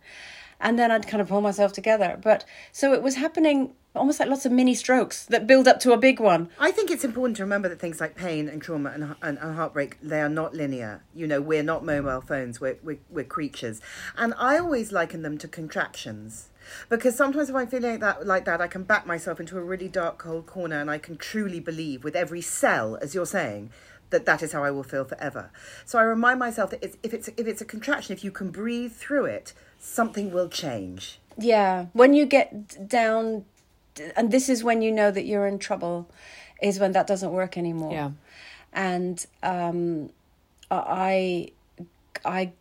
And 0.61 0.77
then 0.77 0.90
I'd 0.90 1.07
kind 1.07 1.21
of 1.21 1.29
pull 1.29 1.40
myself 1.40 1.73
together. 1.73 2.18
But 2.21 2.44
so 2.73 2.92
it 2.92 3.03
was 3.03 3.14
happening 3.14 3.75
almost 3.94 4.21
like 4.21 4.29
lots 4.29 4.44
of 4.44 4.53
mini 4.53 4.75
strokes 4.75 5.25
that 5.27 5.47
build 5.47 5.68
up 5.68 5.81
to 5.81 5.92
a 5.92 5.97
big 5.97 6.21
one. 6.21 6.49
I 6.59 6.71
think 6.71 6.90
it's 6.90 7.05
important 7.05 7.37
to 7.37 7.42
remember 7.42 7.68
that 7.68 7.81
things 7.81 8.01
like 8.01 8.16
pain 8.16 8.49
and 8.49 8.62
trauma 8.62 8.90
and, 8.90 9.14
and, 9.23 9.38
and, 9.38 9.57
heartbreak, 9.57 9.99
they 10.03 10.21
are 10.21 10.29
not 10.29 10.55
linear. 10.55 11.03
You 11.14 11.27
know, 11.27 11.40
we're 11.40 11.62
not 11.62 11.85
mobile 11.85 12.21
phones, 12.21 12.61
we're, 12.61 12.79
we're, 12.83 12.99
we're 13.09 13.25
creatures. 13.25 13.81
And 14.16 14.35
I 14.37 14.59
always 14.59 14.92
liken 14.92 15.23
them 15.23 15.38
to 15.38 15.49
contractions 15.49 16.51
because 16.88 17.16
sometimes 17.16 17.50
if 17.50 17.57
I'm 17.57 17.66
feeling 17.66 17.92
like 17.92 18.00
that, 18.00 18.26
like 18.26 18.44
that, 18.44 18.61
I 18.61 18.66
can 18.66 18.83
back 18.83 19.07
myself 19.07 19.40
into 19.40 19.59
a 19.59 19.62
really 19.62 19.88
dark, 19.88 20.18
cold 20.18 20.46
corner, 20.46 20.81
and 20.81 20.90
I 20.90 20.98
can 20.98 21.16
truly 21.16 21.61
believe 21.61 22.04
with 22.04 22.16
every 22.16 22.40
cell, 22.40 22.96
as 23.00 23.14
you're 23.14 23.26
saying, 23.26 23.70
that 24.11 24.24
that 24.26 24.42
is 24.42 24.52
how 24.52 24.64
I 24.64 24.70
will 24.70 24.83
feel 24.83 25.04
forever. 25.04 25.50
So 25.85 25.98
I 25.98 26.02
remind 26.02 26.38
myself 26.38 26.70
that 26.70 26.83
it's, 26.83 26.96
if 27.02 27.12
it's 27.12 27.28
if 27.28 27.46
it's 27.46 27.61
a 27.61 27.64
contraction, 27.64 28.12
if 28.12 28.24
you 28.24 28.31
can 28.31 28.50
breathe 28.50 28.92
through 28.92 29.26
it, 29.26 29.52
something 29.78 30.33
will 30.33 30.48
change. 30.48 31.18
Yeah, 31.37 31.87
when 31.92 32.14
you 32.14 32.26
get 32.26 32.88
down, 32.88 33.44
and 34.16 34.31
this 34.31 34.48
is 34.48 34.64
when 34.64 34.83
you 34.83 34.90
know 34.90 35.11
that 35.11 35.24
you're 35.24 35.46
in 35.46 35.59
trouble, 35.59 36.09
is 36.62 36.78
when 36.78 36.92
that 36.92 37.07
doesn't 37.07 37.33
work 37.33 37.57
anymore. 37.57 37.92
Yeah, 37.92 38.11
and 38.72 39.24
um, 39.42 40.11
I 40.70 41.50
I 42.24 42.52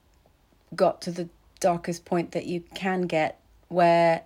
got 0.76 1.02
to 1.04 1.12
the 1.12 1.30
darkest 1.60 2.06
point 2.06 2.32
that 2.32 2.46
you 2.46 2.62
can 2.76 3.04
get 3.04 3.39
where 3.69 4.23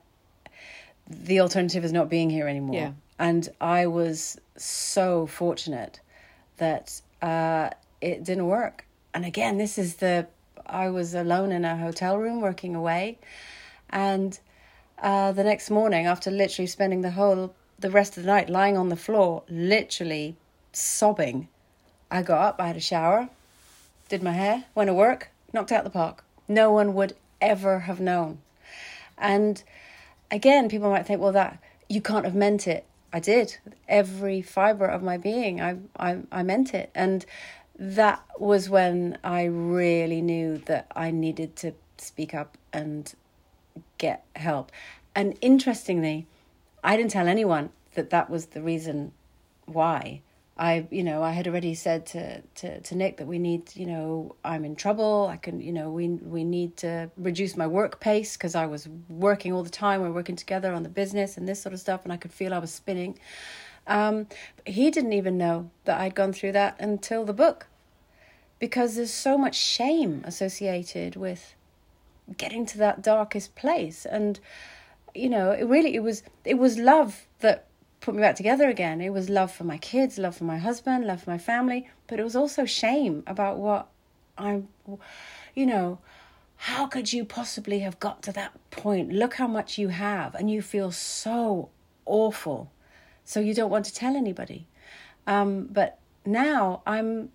the 1.08 1.40
alternative 1.40 1.84
is 1.84 1.92
not 1.92 2.10
being 2.10 2.30
here 2.30 2.48
anymore. 2.48 2.76
Yeah. 2.76 2.92
And 3.20 3.50
I 3.60 3.88
was 3.88 4.40
so 4.56 5.28
fortunate 5.28 6.00
that 6.58 7.02
uh, 7.22 7.70
it 8.00 8.24
didn't 8.24 8.48
work. 8.48 8.86
And 9.14 9.26
again, 9.26 9.58
this 9.58 9.78
is 9.78 9.96
the 9.96 10.28
I 10.66 10.90
was 10.90 11.14
alone 11.14 11.52
in 11.52 11.66
a 11.66 11.76
hotel 11.76 12.18
room 12.18 12.40
working 12.40 12.76
away, 12.76 13.20
and 13.90 14.40
uh, 15.02 15.32
the 15.34 15.44
next 15.44 15.70
morning, 15.70 16.06
after 16.06 16.32
literally 16.32 16.68
spending 16.68 17.02
the 17.02 17.12
whole 17.12 17.54
the 17.78 17.92
rest 17.92 18.16
of 18.16 18.24
the 18.24 18.28
night 18.28 18.50
lying 18.50 18.78
on 18.78 18.90
the 18.90 18.96
floor, 18.96 19.44
literally 19.50 20.38
sobbing, 20.72 21.50
I 22.10 22.22
got 22.22 22.42
up. 22.42 22.62
I 22.62 22.68
had 22.68 22.78
a 22.78 22.82
shower, 22.82 23.30
did 24.08 24.24
my 24.24 24.32
hair, 24.32 24.66
went 24.76 24.88
to 24.88 24.94
work, 24.94 25.30
knocked 25.52 25.72
out 25.72 25.84
the 25.84 25.90
park. 25.90 26.24
No 26.48 26.72
one 26.72 26.94
would 26.94 27.16
ever 27.42 27.80
have 27.80 28.00
known 28.00 28.40
and 29.22 29.64
again, 30.30 30.68
people 30.70 30.90
might 30.90 31.06
think, 31.06 31.22
well, 31.22 31.32
that 31.32 31.60
you 31.88 32.02
can't 32.02 32.26
have 32.26 32.36
meant 32.36 32.68
it. 32.68 32.86
I 33.14 33.20
did. 33.20 33.58
Every 33.88 34.42
fiber 34.42 34.86
of 34.86 35.04
my 35.04 35.18
being, 35.18 35.62
I, 35.62 35.78
I, 36.00 36.20
I 36.32 36.44
meant 36.44 36.74
it. 36.74 36.90
And 36.96 37.26
that 37.78 38.24
was 38.40 38.70
when 38.70 39.18
I 39.24 39.44
really 39.44 40.22
knew 40.22 40.58
that 40.60 40.88
I 40.96 41.12
needed 41.12 41.56
to 41.58 41.74
speak 41.98 42.34
up 42.34 42.58
and 42.72 43.14
get 43.98 44.24
help. 44.36 44.72
And 45.14 45.38
interestingly, 45.42 46.26
I 46.84 46.96
didn't 46.96 47.12
tell 47.12 47.28
anyone 47.28 47.70
that 47.96 48.10
that 48.12 48.30
was 48.30 48.48
the 48.48 48.62
reason 48.62 49.12
why. 49.66 50.22
I, 50.58 50.86
you 50.92 51.04
know, 51.04 51.24
I 51.24 51.32
had 51.32 51.48
already 51.48 51.74
said 51.74 52.06
to, 52.08 52.42
to, 52.56 52.82
to 52.82 52.96
Nick 52.96 53.18
that 53.18 53.26
we 53.26 53.40
need, 53.40 53.76
you 53.76 53.86
know, 53.86 54.36
I'm 54.44 54.66
in 54.66 54.76
trouble. 54.76 55.28
I 55.32 55.38
can, 55.38 55.62
you 55.62 55.72
know, 55.72 55.90
we 55.90 56.10
we 56.10 56.44
need 56.44 56.78
to 56.78 57.10
reduce 57.18 57.56
my 57.56 57.68
work 57.68 58.00
pace 58.00 58.36
because 58.36 58.54
I 58.54 58.66
was 58.66 58.88
working 59.10 59.54
all 59.54 59.64
the 59.64 59.70
time. 59.70 60.02
We 60.02 60.08
are 60.08 60.12
working 60.12 60.36
together 60.36 60.74
on 60.74 60.84
the 60.84 60.90
business 60.90 61.38
and 61.38 61.48
this 61.48 61.62
sort 61.62 61.74
of 61.74 61.80
stuff, 61.80 62.02
and 62.04 62.14
I 62.14 62.18
could 62.18 62.34
feel 62.34 62.54
I 62.54 62.60
was 62.60 62.72
spinning. 62.72 63.18
Um, 63.88 64.28
he 64.66 64.92
didn't 64.92 65.14
even 65.14 65.38
know 65.38 65.72
that 65.86 66.00
I'd 66.00 66.16
gone 66.16 66.34
through 66.34 66.52
that 66.52 66.76
until 66.80 67.26
the 67.26 67.34
book, 67.34 67.68
because 68.60 68.96
there's 68.96 69.14
so 69.14 69.38
much 69.38 69.56
shame 69.56 70.22
associated 70.26 71.16
with 71.16 71.56
getting 72.38 72.66
to 72.68 72.78
that 72.78 73.02
darkest 73.02 73.56
place, 73.56 74.06
and 74.06 74.40
you 75.16 75.30
know, 75.30 75.52
it 75.52 75.64
really 75.64 75.96
it 75.96 76.04
was 76.04 76.24
it 76.46 76.60
was 76.60 76.78
love 76.78 77.26
that 77.40 77.66
put 78.02 78.16
me 78.16 78.22
back 78.22 78.36
together 78.36 78.68
again. 78.68 79.00
It 79.00 79.12
was 79.12 79.30
love 79.30 79.52
for 79.52 79.64
my 79.64 79.78
kids, 79.78 80.18
love 80.18 80.36
for 80.36 80.44
my 80.44 80.58
husband, 80.58 81.06
love 81.06 81.24
for 81.24 81.30
my 81.30 81.38
family, 81.38 81.88
but 82.08 82.20
it 82.20 82.24
was 82.24 82.36
also 82.36 82.66
shame 82.66 83.24
about 83.28 83.58
what 83.58 83.88
I'm, 84.38 84.68
you 85.56 85.68
know, 85.68 86.00
how 86.58 86.88
could 86.88 87.14
you 87.14 87.24
possibly 87.24 87.80
have 87.80 88.00
got 88.00 88.24
to 88.24 88.32
that 88.34 88.54
point? 88.72 89.14
Look 89.14 89.36
how 89.36 89.48
much 89.48 89.78
you 89.78 89.90
have, 89.90 90.36
and 90.36 90.50
you 90.50 90.62
feel 90.62 90.92
so 90.92 91.70
awful. 92.06 92.72
So 93.24 93.40
you 93.40 93.54
don't 93.54 93.70
want 93.70 93.86
to 93.86 93.94
tell 93.94 94.16
anybody. 94.16 94.68
Um, 95.28 95.68
but 95.72 96.00
now 96.26 96.82
I'm, 96.86 97.32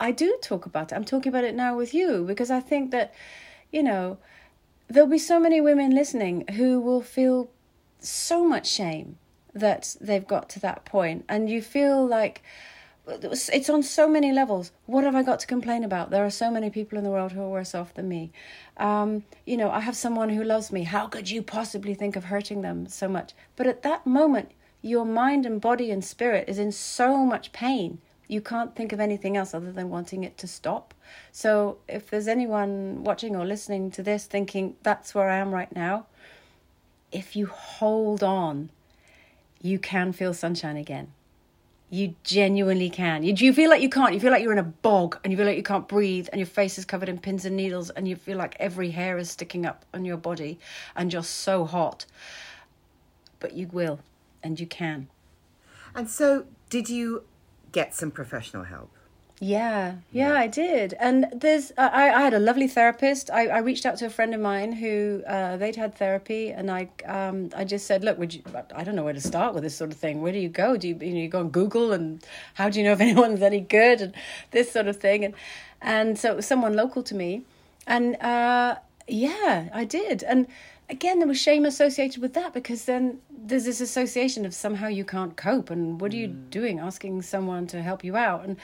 I 0.00 0.10
do 0.10 0.38
talk 0.42 0.66
about 0.66 0.90
it. 0.90 0.96
I'm 0.96 1.04
talking 1.04 1.30
about 1.30 1.44
it 1.44 1.54
now 1.54 1.76
with 1.76 1.94
you 1.94 2.24
because 2.24 2.50
I 2.50 2.60
think 2.60 2.90
that, 2.90 3.14
you 3.72 3.82
know, 3.82 4.18
there'll 4.88 5.08
be 5.08 5.18
so 5.18 5.38
many 5.38 5.60
women 5.60 5.92
listening 5.92 6.46
who 6.56 6.80
will 6.80 7.00
feel 7.00 7.48
so 8.00 8.44
much 8.44 8.68
shame 8.68 9.18
that 9.60 9.96
they've 10.00 10.26
got 10.26 10.48
to 10.50 10.60
that 10.60 10.84
point. 10.84 11.24
And 11.28 11.48
you 11.50 11.62
feel 11.62 12.06
like 12.06 12.42
it's 13.08 13.70
on 13.70 13.82
so 13.82 14.08
many 14.08 14.32
levels. 14.32 14.72
What 14.86 15.04
have 15.04 15.14
i 15.14 15.22
got 15.22 15.38
to 15.40 15.46
complain 15.46 15.84
about? 15.84 16.10
There 16.10 16.24
are 16.24 16.30
so 16.30 16.50
many 16.50 16.70
people 16.70 16.98
in 16.98 17.04
the 17.04 17.10
world 17.10 17.32
who 17.32 17.40
are 17.40 17.48
worse 17.48 17.74
off 17.74 17.94
than 17.94 18.08
me. 18.08 18.32
Um, 18.76 19.24
you 19.44 19.56
know 19.56 19.70
i 19.70 19.80
have 19.80 19.96
someone 19.96 20.30
who 20.30 20.42
loves 20.42 20.72
me. 20.72 20.82
How 20.82 21.06
could 21.06 21.30
you 21.30 21.42
possibly 21.42 21.94
think 21.94 22.16
of 22.16 22.24
hurting 22.24 22.62
them 22.62 22.86
so 22.88 23.08
much? 23.08 23.32
But 23.54 23.66
at 23.66 23.82
that 23.82 24.06
moment 24.06 24.50
your 24.82 25.04
mind 25.04 25.46
and 25.46 25.60
body 25.60 25.90
and 25.90 26.04
spirit 26.04 26.48
is 26.48 26.58
in 26.58 26.70
so 26.72 27.24
much 27.24 27.52
pain 27.52 27.98
you 28.28 28.40
can't 28.40 28.74
think 28.74 28.92
of 28.92 28.98
anything 28.98 29.36
else 29.36 29.54
other 29.54 29.70
than 29.70 29.88
wanting 29.88 30.24
it 30.24 30.36
to 30.38 30.48
stop. 30.48 30.92
So 31.30 31.78
if 31.88 32.10
there's 32.10 32.26
anyone 32.26 33.04
watching 33.04 33.36
or 33.36 33.44
listening 33.44 33.90
to 33.92 34.02
this 34.02 34.26
thinking 34.26 34.76
that's 34.82 35.14
where 35.14 35.30
i 35.30 35.36
am 35.36 35.52
right 35.52 35.74
now 35.74 36.06
if 37.12 37.36
you 37.36 37.46
hold 37.46 38.22
on 38.22 38.70
you 39.66 39.78
can 39.78 40.12
feel 40.12 40.32
sunshine 40.32 40.76
again. 40.76 41.12
You 41.88 42.14
genuinely 42.24 42.90
can. 42.90 43.22
You, 43.22 43.32
you 43.36 43.52
feel 43.52 43.70
like 43.70 43.80
you 43.80 43.88
can't. 43.88 44.12
You 44.12 44.20
feel 44.20 44.32
like 44.32 44.42
you're 44.42 44.52
in 44.52 44.58
a 44.58 44.62
bog 44.62 45.18
and 45.22 45.32
you 45.32 45.36
feel 45.36 45.46
like 45.46 45.56
you 45.56 45.62
can't 45.62 45.86
breathe 45.86 46.28
and 46.32 46.40
your 46.40 46.46
face 46.46 46.78
is 46.78 46.84
covered 46.84 47.08
in 47.08 47.18
pins 47.18 47.44
and 47.44 47.56
needles 47.56 47.90
and 47.90 48.08
you 48.08 48.16
feel 48.16 48.36
like 48.36 48.56
every 48.58 48.90
hair 48.90 49.18
is 49.18 49.30
sticking 49.30 49.64
up 49.64 49.84
on 49.94 50.04
your 50.04 50.16
body 50.16 50.58
and 50.96 51.12
you're 51.12 51.22
so 51.22 51.64
hot. 51.64 52.06
But 53.38 53.52
you 53.52 53.68
will 53.68 54.00
and 54.42 54.58
you 54.58 54.66
can. 54.66 55.08
And 55.94 56.10
so, 56.10 56.46
did 56.70 56.88
you 56.88 57.22
get 57.70 57.94
some 57.94 58.10
professional 58.10 58.64
help? 58.64 58.90
Yeah, 59.38 59.96
yeah, 60.12 60.32
I 60.32 60.46
did. 60.46 60.94
And 60.98 61.26
there's, 61.30 61.70
uh, 61.76 61.90
I, 61.92 62.08
I 62.08 62.22
had 62.22 62.32
a 62.32 62.38
lovely 62.38 62.68
therapist. 62.68 63.30
I, 63.30 63.48
I 63.48 63.58
reached 63.58 63.84
out 63.84 63.98
to 63.98 64.06
a 64.06 64.10
friend 64.10 64.34
of 64.34 64.40
mine 64.40 64.72
who 64.72 65.22
uh, 65.26 65.58
they'd 65.58 65.76
had 65.76 65.94
therapy, 65.94 66.52
and 66.52 66.70
I, 66.70 66.88
um, 67.04 67.50
I 67.54 67.64
just 67.64 67.86
said, 67.86 68.02
look, 68.02 68.18
would 68.18 68.32
you? 68.32 68.42
I 68.74 68.82
don't 68.82 68.96
know 68.96 69.04
where 69.04 69.12
to 69.12 69.20
start 69.20 69.52
with 69.52 69.62
this 69.62 69.76
sort 69.76 69.90
of 69.90 69.98
thing. 69.98 70.22
Where 70.22 70.32
do 70.32 70.38
you 70.38 70.48
go? 70.48 70.78
Do 70.78 70.88
you, 70.88 70.96
you 70.98 71.12
know, 71.12 71.20
you 71.20 71.28
go 71.28 71.40
on 71.40 71.50
Google, 71.50 71.92
and 71.92 72.24
how 72.54 72.70
do 72.70 72.78
you 72.78 72.84
know 72.86 72.92
if 72.92 73.00
anyone's 73.08 73.42
any 73.42 73.60
good, 73.60 74.00
and 74.00 74.14
this 74.52 74.72
sort 74.72 74.88
of 74.88 74.96
thing, 74.96 75.22
and 75.22 75.34
and 75.82 76.18
so 76.18 76.32
it 76.32 76.36
was 76.36 76.46
someone 76.46 76.74
local 76.74 77.02
to 77.02 77.14
me, 77.14 77.42
and 77.86 78.16
uh, 78.22 78.76
yeah, 79.06 79.68
I 79.74 79.84
did, 79.84 80.22
and 80.22 80.46
again 80.88 81.18
there 81.18 81.28
was 81.28 81.40
shame 81.40 81.64
associated 81.64 82.22
with 82.22 82.34
that 82.34 82.52
because 82.52 82.84
then 82.84 83.18
there's 83.30 83.64
this 83.64 83.80
association 83.80 84.44
of 84.44 84.54
somehow 84.54 84.88
you 84.88 85.04
can't 85.04 85.36
cope 85.36 85.70
and 85.70 86.00
what 86.00 86.12
are 86.12 86.16
you 86.16 86.28
mm. 86.28 86.50
doing 86.50 86.78
asking 86.78 87.22
someone 87.22 87.66
to 87.66 87.82
help 87.82 88.04
you 88.04 88.16
out 88.16 88.44
and 88.44 88.56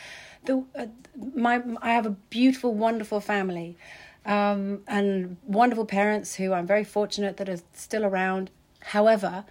the 0.45 0.65
uh, 0.77 0.87
my 1.35 1.63
I 1.81 1.91
have 1.91 2.07
a 2.07 2.11
beautiful, 2.31 2.75
wonderful 2.75 3.21
family, 3.21 3.77
um, 4.25 4.81
and 4.87 5.37
wonderful 5.45 5.85
parents 5.85 6.37
who 6.37 6.53
I'm 6.53 6.67
very 6.67 6.85
fortunate 6.85 7.37
that 7.37 7.49
are 7.49 7.61
still 7.75 8.05
around. 8.05 8.51
However, 8.81 9.45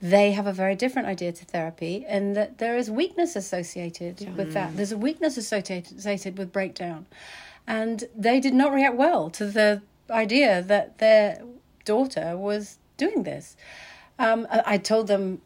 they 0.00 0.32
have 0.32 0.46
a 0.46 0.52
very 0.52 0.74
different 0.74 1.08
idea 1.08 1.32
to 1.32 1.44
therapy, 1.44 2.04
and 2.06 2.36
that 2.36 2.58
there 2.58 2.76
is 2.76 2.90
weakness 2.90 3.36
associated 3.36 4.18
mm. 4.18 4.36
with 4.36 4.52
that. 4.52 4.76
There's 4.76 4.92
a 4.92 4.98
weakness 4.98 5.36
associated 5.36 6.38
with 6.38 6.52
breakdown, 6.52 7.06
and 7.66 8.04
they 8.16 8.40
did 8.40 8.54
not 8.54 8.72
react 8.72 8.96
well 8.96 9.30
to 9.30 9.46
the 9.46 9.82
idea 10.10 10.62
that 10.62 10.98
their 10.98 11.42
daughter 11.86 12.36
was 12.36 12.78
doing 12.98 13.22
this. 13.22 13.56
Um, 14.18 14.46
I 14.50 14.76
told 14.78 15.06
them 15.06 15.40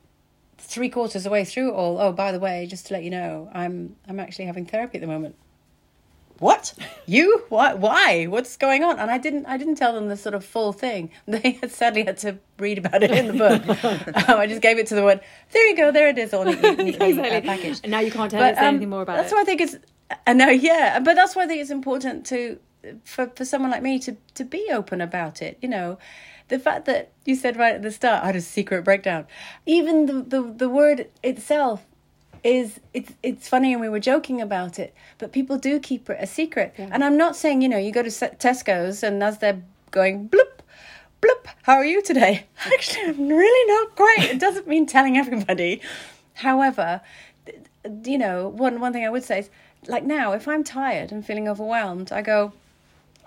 three 0.59 0.89
quarters 0.89 1.17
of 1.17 1.25
the 1.25 1.31
way 1.31 1.45
through 1.45 1.73
all, 1.73 1.99
oh, 1.99 2.13
by 2.13 2.33
the 2.33 2.39
way, 2.39 2.67
just 2.67 2.87
to 2.87 2.95
let 2.95 3.03
you 3.03 3.11
know, 3.11 3.51
I'm 3.53 3.97
I'm 4.09 4.21
actually 4.21 4.47
having 4.47 4.67
therapy 4.67 4.99
at 4.99 5.01
the 5.01 5.07
moment. 5.07 5.37
What? 6.39 6.75
You? 7.07 7.43
Why? 7.49 7.75
Why? 7.75 8.27
What's 8.27 8.57
going 8.57 8.85
on? 8.85 9.01
And 9.01 9.11
I 9.11 9.19
didn't 9.19 9.47
I 9.47 9.57
didn't 9.57 9.75
tell 9.75 9.93
them 9.93 10.07
the 10.07 10.17
sort 10.17 10.37
of 10.37 10.45
full 10.45 10.73
thing. 10.73 11.11
They 11.27 11.59
had 11.61 11.73
sadly 11.73 12.05
had 12.05 12.19
to 12.19 12.39
read 12.57 12.79
about 12.79 13.03
it 13.03 13.11
in 13.11 13.27
the 13.27 13.33
book. 13.33 13.69
um, 14.29 14.39
I 14.39 14.47
just 14.47 14.63
gave 14.63 14.79
it 14.79 14.87
to 14.89 14.95
them. 14.95 15.05
Went 15.05 15.23
there 15.51 15.67
you 15.67 15.77
go. 15.77 15.91
There 15.91 16.07
it 16.07 16.19
is, 16.19 16.33
all 16.33 16.45
neatly, 16.45 16.77
neatly 16.77 17.09
exactly. 17.11 17.39
uh, 17.39 17.41
packaged. 17.41 17.81
And 17.83 17.91
now 17.91 17.99
you 17.99 18.13
can't 18.13 18.31
tell 18.31 18.41
but, 18.41 18.55
us 18.55 18.59
um, 18.61 18.67
anything 18.67 18.91
more 18.91 19.03
about 19.03 19.17
that's 19.17 19.33
it. 19.33 19.35
That's 19.35 19.39
why 19.39 19.43
I 19.43 19.45
think 19.45 19.61
it's. 19.61 19.77
I 20.25 20.33
know, 20.33 20.51
yeah, 20.51 21.01
but 21.01 21.15
that's 21.15 21.35
why 21.35 21.45
I 21.45 21.47
think 21.49 21.63
it's 21.63 21.71
important 21.71 22.27
to 22.27 22.61
for 23.05 23.31
for 23.35 23.45
someone 23.45 23.71
like 23.71 23.83
me 23.83 23.99
to 24.01 24.17
to 24.35 24.45
be 24.45 24.69
open 24.73 25.01
about 25.01 25.43
it. 25.43 25.59
You 25.61 25.69
know, 25.69 25.99
the 26.49 26.59
fact 26.59 26.85
that 26.87 27.13
you 27.25 27.35
said 27.35 27.57
right 27.57 27.75
at 27.75 27.83
the 27.83 27.91
start, 27.91 28.23
I 28.23 28.27
had 28.27 28.37
a 28.37 28.41
secret 28.41 28.85
breakdown. 28.85 29.27
Even 29.67 30.07
the, 30.07 30.23
the, 30.23 30.43
the 30.43 30.69
word 30.69 31.09
itself 31.23 31.87
is 32.43 32.81
it's 32.95 33.13
it's 33.23 33.49
funny 33.49 33.73
and 33.73 33.81
we 33.81 33.89
were 33.89 34.01
joking 34.01 34.41
about 34.41 34.79
it 34.79 34.95
but 35.19 35.31
people 35.31 35.59
do 35.59 35.79
keep 35.79 36.09
it 36.09 36.17
a 36.21 36.27
secret 36.27 36.75
yeah. 36.79 36.89
and 36.91 37.05
i'm 37.05 37.17
not 37.17 37.37
saying 37.37 37.61
you 37.61 37.69
know 37.69 37.77
you 37.77 37.93
go 37.93 38.03
to 38.03 38.09
tesco's 38.09 39.03
and 39.03 39.23
as 39.23 39.39
they're 39.39 39.63
going 39.91 40.27
bloop 40.27 40.61
bloop 41.21 41.47
how 41.65 41.75
are 41.75 41.85
you 41.85 42.01
today 42.01 42.47
actually 42.65 43.05
i'm 43.05 43.29
really 43.29 43.73
not 43.75 43.95
great 43.95 44.31
it 44.31 44.41
doesn't 44.41 44.67
mean 44.67 44.87
telling 44.87 45.19
everybody 45.19 45.83
however 46.33 47.03
you 48.05 48.17
know 48.17 48.49
one 48.49 48.81
one 48.81 48.93
thing 48.93 49.05
i 49.05 49.11
would 49.11 49.25
say 49.25 49.41
is 49.41 49.51
like 49.87 50.05
now 50.05 50.33
if 50.33 50.49
i'm 50.49 50.65
tired 50.65 51.13
and 51.13 51.27
feeling 51.27 51.47
overwhelmed 51.47 52.11
i 52.11 52.23
go 52.23 52.55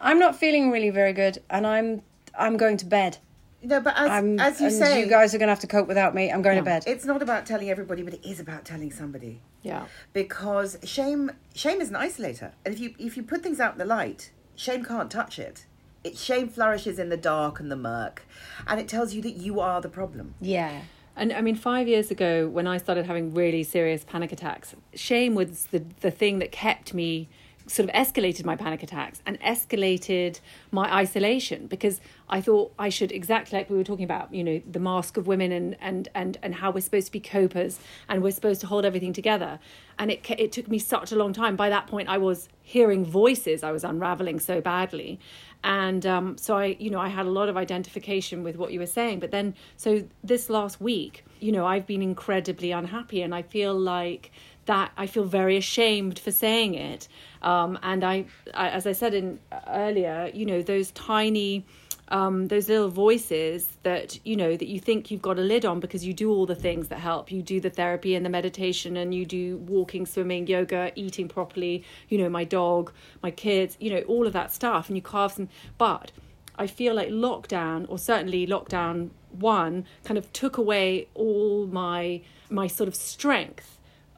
i'm 0.04 0.20
not 0.20 0.36
feeling 0.36 0.70
really 0.70 0.92
very 0.92 1.14
good 1.14 1.42
and 1.50 1.66
i'm 1.66 2.04
I'm 2.38 2.58
going 2.58 2.78
to 2.78 2.86
bed. 2.86 3.18
No, 3.62 3.80
but 3.80 3.96
as, 3.96 4.10
I'm, 4.10 4.40
as 4.40 4.60
you 4.60 4.70
say, 4.70 5.00
you 5.00 5.08
guys 5.08 5.34
are 5.34 5.38
going 5.38 5.48
to 5.48 5.52
have 5.52 5.60
to 5.62 5.68
cope 5.68 5.88
without 5.88 6.14
me. 6.14 6.30
I'm 6.30 6.42
going 6.42 6.58
to 6.58 6.64
bed. 6.64 6.84
It's 6.86 7.06
not 7.06 7.22
about 7.22 7.46
telling 7.46 7.70
everybody, 7.70 8.04
but 8.04 8.14
it 8.14 8.28
is 8.28 8.40
about 8.40 8.66
telling 8.66 8.92
somebody. 8.92 9.40
Yeah. 9.62 9.86
Because 10.12 10.78
shame, 10.84 11.32
shame 11.56 11.80
is 11.80 11.90
an 11.90 11.96
isolator, 11.96 12.52
and 12.66 12.74
if 12.74 12.80
you 12.80 12.94
if 13.00 13.16
you 13.16 13.24
put 13.24 13.42
things 13.42 13.62
out 13.62 13.74
in 13.74 13.78
the 13.78 13.86
light, 13.86 14.32
shame 14.56 14.84
can't 14.84 15.10
touch 15.10 15.40
it. 15.40 15.66
It 16.04 16.18
shame 16.18 16.50
flourishes 16.50 17.00
in 17.00 17.08
the 17.08 17.16
dark 17.16 17.62
and 17.62 17.72
the 17.72 17.78
murk, 17.78 18.24
and 18.68 18.82
it 18.82 18.90
tells 18.90 19.14
you 19.14 19.22
that 19.22 19.38
you 19.38 19.62
are 19.62 19.80
the 19.80 19.88
problem. 19.88 20.36
Yeah. 20.42 20.82
And 21.16 21.32
I 21.32 21.40
mean, 21.40 21.56
five 21.56 21.88
years 21.88 22.12
ago, 22.12 22.50
when 22.50 22.68
I 22.68 22.78
started 22.78 23.06
having 23.06 23.34
really 23.34 23.64
serious 23.64 24.04
panic 24.04 24.34
attacks, 24.34 24.76
shame 24.94 25.36
was 25.36 25.68
the 25.68 25.86
the 26.02 26.12
thing 26.12 26.40
that 26.40 26.52
kept 26.52 26.94
me 26.94 27.30
sort 27.68 27.90
of 27.90 27.96
escalated 27.96 28.46
my 28.46 28.56
panic 28.56 28.84
attacks 28.84 29.22
and 29.26 29.40
escalated 29.42 30.40
my 30.72 30.94
isolation 30.94 31.68
because 31.68 32.02
I 32.30 32.42
thought 32.42 32.74
I 32.78 32.90
should 32.90 33.12
exactly 33.12 33.58
like 33.58 33.70
we 33.70 33.78
were 33.78 33.84
talking 33.84 34.04
about, 34.06 34.34
you 34.34 34.44
know, 34.44 34.62
the 34.70 34.80
mask 34.80 35.18
of 35.18 35.28
women 35.28 35.52
and 35.52 35.78
and 35.80 36.10
and 36.14 36.38
and 36.42 36.56
how 36.56 36.72
we're 36.72 36.82
supposed 36.82 37.08
to 37.08 37.12
be 37.12 37.20
copers 37.20 37.80
and 38.10 38.22
we're 38.22 38.32
supposed 38.32 38.62
to 38.62 38.68
hold 38.68 38.86
everything 38.86 39.14
together. 39.14 39.60
And 40.00 40.12
it 40.12 40.30
it 40.32 40.52
took 40.52 40.68
me 40.68 40.80
such 40.80 41.12
a 41.12 41.16
long 41.16 41.34
time. 41.34 41.56
By 41.56 41.70
that 41.70 41.88
point, 41.88 42.10
I 42.10 42.18
was 42.18 42.50
hearing 42.62 43.06
voices. 43.06 43.64
I 43.64 43.72
was 43.72 43.84
unraveling 43.84 44.40
so 44.40 44.60
badly, 44.62 45.20
and 45.64 46.06
um, 46.06 46.38
so 46.38 46.58
I, 46.58 46.76
you 46.80 46.90
know, 46.90 47.00
I 47.00 47.10
had 47.10 47.26
a 47.26 47.30
lot 47.30 47.50
of 47.50 47.56
identification 47.56 48.44
with 48.44 48.56
what 48.58 48.72
you 48.72 48.80
were 48.80 48.86
saying. 48.86 49.20
But 49.20 49.32
then, 49.32 49.56
so 49.78 50.04
this 50.24 50.50
last 50.50 50.82
week, 50.82 51.24
you 51.40 51.52
know, 51.52 51.66
I've 51.66 51.86
been 51.86 52.02
incredibly 52.02 52.72
unhappy, 52.72 53.22
and 53.22 53.34
I 53.36 53.44
feel 53.44 53.74
like 53.74 54.32
that 54.66 54.92
I 54.98 55.08
feel 55.08 55.26
very 55.26 55.58
ashamed 55.58 56.20
for 56.20 56.32
saying 56.32 56.76
it. 56.76 57.08
Um, 57.42 57.78
and 57.84 58.04
I, 58.04 58.26
I, 58.54 58.70
as 58.70 58.88
I 58.88 58.94
said 58.94 59.14
in 59.14 59.40
earlier, 59.68 60.32
you 60.34 60.46
know, 60.46 60.62
those 60.62 60.92
tiny, 60.92 61.66
um, 62.08 62.48
those 62.48 62.70
little 62.70 62.90
voices 62.90 63.68
that 63.84 64.20
you 64.26 64.36
know 64.36 64.56
that 64.56 64.68
you 64.68 64.80
think 64.80 65.12
you've 65.12 65.22
got 65.22 65.38
a 65.40 65.42
lid 65.42 65.66
on 65.66 65.80
because 65.80 66.06
you 66.06 66.14
do 66.14 66.32
all 66.32 66.46
the 66.46 66.56
things 66.56 66.88
that 66.90 67.00
help. 67.00 67.32
You 67.32 67.42
do 67.42 67.60
the 67.60 67.70
therapy 67.70 68.16
and 68.16 68.26
the 68.26 68.30
meditation, 68.30 68.96
and 68.98 69.14
you 69.14 69.26
do 69.26 69.58
walking, 69.58 70.06
swimming, 70.06 70.48
yoga, 70.48 70.92
eating 70.96 71.28
properly. 71.28 71.84
You 72.10 72.20
know, 72.20 72.30
my 72.30 72.44
dog, 72.46 72.94
my 73.22 73.32
kids, 73.32 73.78
you 73.80 73.90
know, 73.90 74.02
all 74.02 74.28
of 74.28 74.34
that 74.34 74.54
stuff, 74.54 74.88
and 74.88 74.98
you 74.98 75.02
carve 75.02 75.34
some. 75.34 75.50
But 75.78 76.12
I 76.56 76.68
feel 76.68 76.94
like 76.94 77.10
lockdown, 77.10 77.86
or 77.90 77.98
certainly 77.98 78.48
lockdown 78.48 79.10
one, 79.32 79.86
kind 80.04 80.18
of 80.18 80.32
took 80.32 80.58
away 80.58 81.08
all 81.14 81.68
my 81.68 82.22
my 82.50 82.68
sort 82.68 82.88
of 82.88 82.96
strength 82.96 83.73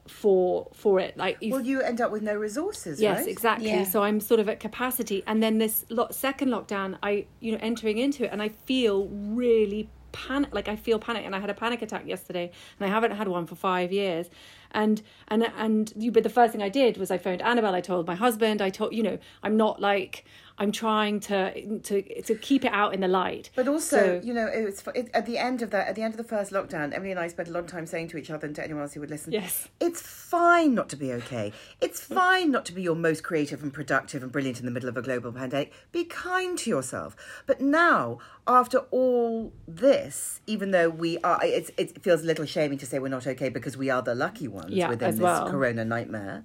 for 0.08 0.68
for 0.72 1.00
it. 1.00 1.16
Like 1.16 1.38
Well, 1.42 1.60
you 1.60 1.80
end 1.80 2.00
up 2.00 2.10
with 2.10 2.22
no 2.22 2.34
resources, 2.34 3.00
Yes, 3.00 3.18
right? 3.20 3.28
exactly. 3.28 3.68
Yeah. 3.68 3.84
So 3.84 4.02
I'm 4.02 4.20
sort 4.20 4.40
of 4.40 4.48
at 4.48 4.60
capacity, 4.60 5.22
and 5.26 5.42
then 5.42 5.58
this 5.58 5.84
lo- 5.88 6.08
second 6.10 6.48
lockdown, 6.50 6.98
I 7.02 7.26
you 7.40 7.52
know 7.52 7.58
entering 7.60 7.98
into 7.98 8.24
it, 8.24 8.30
and 8.32 8.40
I 8.42 8.48
feel 8.50 9.08
really 9.08 9.88
panic. 10.12 10.54
Like 10.54 10.68
I 10.68 10.76
feel 10.76 10.98
panic, 10.98 11.24
and 11.26 11.34
I 11.34 11.40
had 11.40 11.50
a 11.50 11.54
panic 11.54 11.82
attack 11.82 12.06
yesterday, 12.06 12.50
and 12.78 12.88
I 12.88 12.92
haven't 12.92 13.12
had 13.12 13.28
one 13.28 13.46
for 13.46 13.54
five 13.54 13.92
years. 13.92 14.28
And 14.72 15.00
and 15.28 15.50
and 15.56 15.92
you, 15.96 16.10
but 16.12 16.22
the 16.22 16.28
first 16.28 16.52
thing 16.52 16.62
I 16.62 16.68
did 16.68 16.96
was 16.98 17.10
I 17.10 17.18
phoned 17.18 17.40
Annabelle. 17.42 17.74
I 17.74 17.80
told 17.80 18.06
my 18.06 18.14
husband. 18.14 18.60
I 18.60 18.70
told 18.70 18.94
you 18.94 19.02
know 19.02 19.18
I'm 19.42 19.56
not 19.56 19.80
like 19.80 20.24
I'm 20.58 20.72
trying 20.72 21.20
to 21.20 21.78
to 21.80 22.22
to 22.22 22.34
keep 22.34 22.64
it 22.64 22.72
out 22.72 22.94
in 22.94 23.00
the 23.00 23.08
light. 23.08 23.50
But 23.54 23.68
also, 23.68 23.96
So- 23.96 24.20
you 24.24 24.32
know, 24.32 24.46
it 24.46 24.64
was 24.64 24.82
it, 24.94 25.10
at 25.12 25.26
the 25.26 25.36
end 25.38 25.60
of 25.62 25.70
that, 25.70 25.88
at 25.88 25.94
the 25.94 26.02
end 26.02 26.14
of 26.14 26.18
the 26.18 26.24
first 26.24 26.50
lockdown, 26.52 26.94
Emily 26.94 27.10
and 27.10 27.20
I 27.20 27.28
spent 27.28 27.48
a 27.48 27.52
lot 27.52 27.60
of 27.60 27.66
time 27.66 27.84
saying 27.86 28.08
to 28.08 28.16
each 28.16 28.30
other 28.30 28.46
and 28.46 28.56
to 28.56 28.64
anyone 28.64 28.82
else 28.82 28.94
who 28.94 29.00
would 29.00 29.10
listen, 29.10 29.32
Yes. 29.32 29.68
it's 29.80 30.00
fine 30.00 30.74
not 30.74 30.88
to 30.90 30.96
be 30.96 31.12
okay. 31.12 31.52
It's 31.80 32.00
fine 32.00 32.50
not 32.50 32.64
to 32.66 32.72
be 32.72 32.80
your 32.82 32.94
most 32.94 33.22
creative 33.22 33.62
and 33.62 33.72
productive 33.72 34.22
and 34.22 34.32
brilliant 34.32 34.58
in 34.60 34.64
the 34.64 34.72
middle 34.72 34.88
of 34.88 34.96
a 34.96 35.02
global 35.02 35.30
pandemic. 35.32 35.72
Be 35.92 36.04
kind 36.04 36.56
to 36.58 36.70
yourself. 36.70 37.16
But 37.46 37.60
now, 37.60 38.18
after 38.46 38.78
all 38.90 39.52
this, 39.68 40.40
even 40.46 40.70
though 40.70 40.88
we 40.88 41.18
are, 41.18 41.38
it's, 41.42 41.70
it 41.76 42.02
feels 42.02 42.22
a 42.22 42.26
little 42.26 42.46
shaming 42.46 42.78
to 42.78 42.86
say 42.86 42.98
we're 42.98 43.08
not 43.08 43.26
okay 43.26 43.50
because 43.50 43.76
we 43.76 43.90
are 43.90 44.00
the 44.02 44.14
lucky 44.14 44.48
ones 44.48 44.70
Yeah, 44.70 44.88
within 44.88 45.10
this 45.12 45.20
well. 45.20 45.50
corona 45.50 45.84
nightmare. 45.84 46.44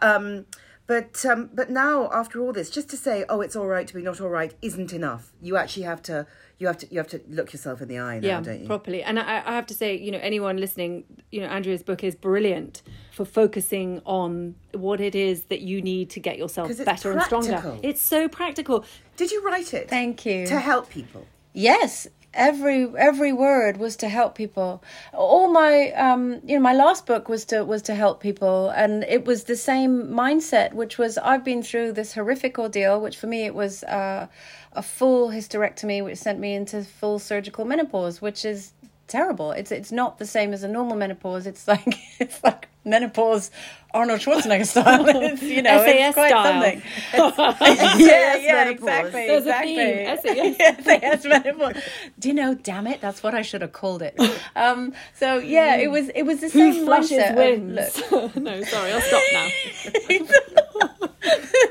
Um, 0.00 0.46
but 0.86 1.24
um, 1.24 1.50
but 1.52 1.70
now 1.70 2.10
after 2.12 2.40
all 2.40 2.52
this, 2.52 2.68
just 2.68 2.90
to 2.90 2.96
say, 2.96 3.24
oh, 3.28 3.40
it's 3.40 3.56
all 3.56 3.66
right 3.66 3.86
to 3.86 3.94
be 3.94 4.02
not 4.02 4.20
all 4.20 4.28
right, 4.28 4.52
isn't 4.60 4.92
enough. 4.92 5.32
You 5.40 5.56
actually 5.56 5.84
have 5.84 6.02
to 6.02 6.26
you 6.58 6.66
have 6.66 6.76
to 6.78 6.86
you 6.90 6.98
have 6.98 7.08
to 7.08 7.20
look 7.28 7.52
yourself 7.52 7.80
in 7.80 7.88
the 7.88 7.98
eye 7.98 8.18
now, 8.20 8.28
yeah, 8.28 8.40
don't 8.40 8.60
you? 8.60 8.66
properly. 8.66 9.02
And 9.02 9.18
I, 9.18 9.42
I 9.46 9.54
have 9.54 9.66
to 9.66 9.74
say, 9.74 9.96
you 9.96 10.10
know, 10.10 10.18
anyone 10.20 10.58
listening, 10.58 11.04
you 11.32 11.40
know, 11.40 11.46
Andrea's 11.46 11.82
book 11.82 12.04
is 12.04 12.14
brilliant 12.14 12.82
for 13.12 13.24
focusing 13.24 14.02
on 14.04 14.56
what 14.72 15.00
it 15.00 15.14
is 15.14 15.44
that 15.44 15.62
you 15.62 15.80
need 15.80 16.10
to 16.10 16.20
get 16.20 16.36
yourself 16.36 16.70
it's 16.70 16.80
better 16.80 17.12
and 17.12 17.22
stronger. 17.22 17.78
It's 17.82 18.02
so 18.02 18.28
practical. 18.28 18.84
Did 19.16 19.30
you 19.30 19.42
write 19.44 19.72
it? 19.72 19.88
Thank 19.88 20.26
you. 20.26 20.46
To 20.46 20.58
help 20.58 20.90
people. 20.90 21.26
Yes, 21.54 22.08
every 22.34 22.88
every 22.96 23.32
word 23.32 23.76
was 23.76 23.96
to 23.96 24.08
help 24.08 24.34
people. 24.34 24.82
All 25.12 25.48
my 25.48 25.90
um, 25.92 26.40
you 26.44 26.56
know, 26.56 26.60
my 26.60 26.74
last 26.74 27.06
book 27.06 27.28
was 27.28 27.44
to 27.46 27.64
was 27.64 27.82
to 27.82 27.94
help 27.94 28.20
people, 28.20 28.70
and 28.70 29.04
it 29.04 29.24
was 29.24 29.44
the 29.44 29.56
same 29.56 30.08
mindset, 30.08 30.72
which 30.72 30.98
was 30.98 31.18
I've 31.18 31.44
been 31.44 31.62
through 31.62 31.92
this 31.92 32.14
horrific 32.14 32.58
ordeal, 32.58 33.00
which 33.00 33.16
for 33.16 33.26
me 33.26 33.44
it 33.44 33.54
was 33.54 33.82
uh, 33.84 34.26
a 34.72 34.82
full 34.82 35.30
hysterectomy, 35.30 36.02
which 36.04 36.18
sent 36.18 36.38
me 36.38 36.54
into 36.54 36.84
full 36.84 37.18
surgical 37.18 37.64
menopause, 37.64 38.20
which 38.20 38.44
is 38.44 38.72
terrible. 39.06 39.52
It's 39.52 39.72
it's 39.72 39.92
not 39.92 40.18
the 40.18 40.26
same 40.26 40.52
as 40.52 40.62
a 40.62 40.68
normal 40.68 40.96
menopause. 40.96 41.46
It's 41.46 41.66
like 41.68 41.86
it's 42.18 42.42
like 42.42 42.68
menopause 42.84 43.50
Arnold 43.92 44.20
Schwarzenegger 44.20 44.66
style. 44.66 45.04
It's, 45.24 45.42
you 45.42 45.62
know, 45.62 45.78
SAS 45.78 45.88
it's 45.88 46.14
quite 46.14 46.30
style. 46.30 46.62
something. 46.62 46.82
yeah, 48.06 48.36
yeah, 48.36 48.52
menopause. 48.64 48.88
exactly. 48.88 49.26
There's 49.26 49.46
a 49.46 49.62
exactly. 49.62 50.54
theme, 50.54 50.84
SAS 50.84 51.24
menopause. 51.24 51.82
Do 52.18 52.28
you 52.28 52.34
know? 52.34 52.54
Damn 52.54 52.86
it, 52.86 53.00
that's 53.00 53.22
what 53.22 53.34
I 53.34 53.42
should 53.42 53.62
have 53.62 53.72
called 53.72 54.02
it. 54.02 54.18
Um, 54.56 54.92
so 55.14 55.38
yeah, 55.38 55.76
it 55.76 55.90
was 55.90 56.08
it 56.08 56.22
was 56.22 56.40
the 56.40 56.48
Who 56.48 56.72
same 56.72 56.84
flushes 56.84 57.18
mindset 57.18 57.30
of, 57.30 57.36
wins? 57.36 58.10
look, 58.10 58.36
no, 58.36 58.62
sorry, 58.64 58.92
I'll 58.92 59.00
stop 59.00 59.22
now. 59.32 60.62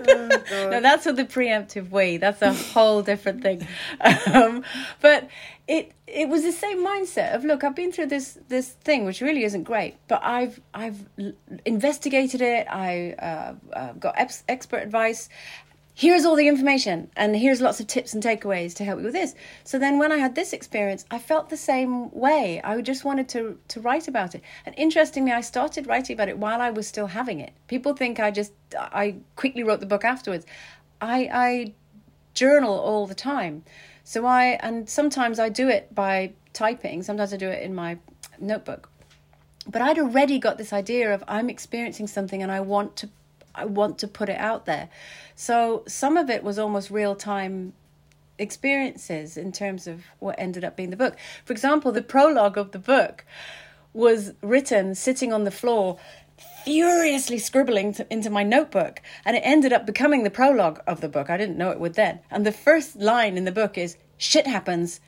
No, 0.05 0.79
that's 0.81 1.05
with 1.05 1.17
the 1.17 1.25
preemptive 1.25 1.89
wee. 1.91 2.17
That's 2.17 2.41
a 2.41 2.53
whole 2.53 3.01
different 3.01 3.41
thing. 3.41 3.67
Um, 4.33 4.63
but 5.01 5.29
it 5.67 5.91
it 6.07 6.27
was 6.27 6.43
the 6.43 6.51
same 6.51 6.85
mindset 6.85 7.33
of 7.33 7.45
look, 7.45 7.63
I've 7.63 7.75
been 7.75 7.91
through 7.91 8.07
this 8.07 8.37
this 8.49 8.69
thing 8.69 9.05
which 9.05 9.21
really 9.21 9.43
isn't 9.43 9.63
great, 9.63 9.95
but 10.07 10.21
I've 10.23 10.59
I've 10.73 11.05
investigated 11.65 12.41
it. 12.41 12.67
I 12.69 13.13
uh, 13.13 13.53
uh, 13.73 13.93
got 13.93 14.15
ex- 14.17 14.43
expert 14.47 14.83
advice. 14.83 15.29
Here's 15.95 16.25
all 16.25 16.35
the 16.35 16.47
information, 16.47 17.11
and 17.15 17.35
here's 17.35 17.61
lots 17.61 17.79
of 17.79 17.85
tips 17.85 18.15
and 18.15 18.23
takeaways 18.23 18.73
to 18.75 18.83
help 18.83 18.97
you 18.99 19.05
with 19.05 19.13
this. 19.13 19.35
So 19.63 19.77
then, 19.77 19.99
when 19.99 20.11
I 20.11 20.17
had 20.17 20.33
this 20.33 20.51
experience, 20.51 21.05
I 21.11 21.19
felt 21.19 21.49
the 21.49 21.57
same 21.57 22.09
way. 22.09 22.59
I 22.63 22.81
just 22.81 23.05
wanted 23.05 23.29
to 23.29 23.59
to 23.67 23.79
write 23.79 24.07
about 24.07 24.33
it. 24.33 24.41
And 24.65 24.73
interestingly, 24.75 25.31
I 25.31 25.41
started 25.41 25.85
writing 25.85 26.15
about 26.15 26.29
it 26.29 26.39
while 26.39 26.61
I 26.61 26.71
was 26.71 26.87
still 26.87 27.07
having 27.07 27.39
it. 27.39 27.53
People 27.67 27.93
think 27.93 28.19
I 28.19 28.31
just 28.31 28.53
I 28.75 29.17
quickly 29.35 29.61
wrote 29.63 29.81
the 29.81 29.85
book 29.85 30.03
afterwards. 30.03 30.47
I 30.99 31.29
I 31.31 31.73
journal 32.33 32.73
all 32.73 33.05
the 33.05 33.15
time. 33.15 33.63
So 34.03 34.25
I 34.25 34.57
and 34.61 34.89
sometimes 34.89 35.37
I 35.39 35.49
do 35.49 35.69
it 35.69 35.93
by 35.93 36.33
typing. 36.53 37.03
Sometimes 37.03 37.33
I 37.33 37.37
do 37.37 37.49
it 37.49 37.61
in 37.61 37.75
my 37.75 37.99
notebook. 38.39 38.89
But 39.69 39.83
I'd 39.83 39.99
already 39.99 40.39
got 40.39 40.57
this 40.57 40.73
idea 40.73 41.13
of 41.13 41.23
I'm 41.27 41.49
experiencing 41.51 42.07
something 42.07 42.41
and 42.41 42.51
I 42.51 42.61
want 42.61 42.95
to 42.97 43.09
I 43.55 43.65
want 43.65 43.97
to 43.99 44.07
put 44.07 44.29
it 44.29 44.37
out 44.37 44.65
there. 44.65 44.89
So 45.35 45.83
some 45.87 46.17
of 46.17 46.29
it 46.29 46.43
was 46.43 46.57
almost 46.59 46.89
real 46.89 47.15
time 47.15 47.73
experiences 48.39 49.37
in 49.37 49.51
terms 49.51 49.87
of 49.87 50.03
what 50.19 50.35
ended 50.37 50.63
up 50.63 50.75
being 50.75 50.89
the 50.89 50.97
book. 50.97 51.15
For 51.45 51.53
example, 51.53 51.91
the 51.91 52.01
prologue 52.01 52.57
of 52.57 52.71
the 52.71 52.79
book 52.79 53.25
was 53.93 54.33
written 54.41 54.95
sitting 54.95 55.31
on 55.31 55.43
the 55.43 55.51
floor 55.51 55.99
furiously 56.65 57.37
scribbling 57.37 57.93
to, 57.93 58.11
into 58.11 58.29
my 58.29 58.43
notebook 58.43 59.01
and 59.25 59.35
it 59.35 59.41
ended 59.41 59.71
up 59.71 59.85
becoming 59.85 60.23
the 60.23 60.29
prologue 60.29 60.81
of 60.87 61.01
the 61.01 61.09
book. 61.09 61.29
I 61.29 61.37
didn't 61.37 61.57
know 61.57 61.71
it 61.71 61.79
would 61.79 61.93
then. 61.93 62.19
And 62.31 62.45
the 62.45 62.51
first 62.51 62.95
line 62.95 63.37
in 63.37 63.45
the 63.45 63.51
book 63.51 63.77
is 63.77 63.97
shit 64.17 64.47
happens. 64.47 64.99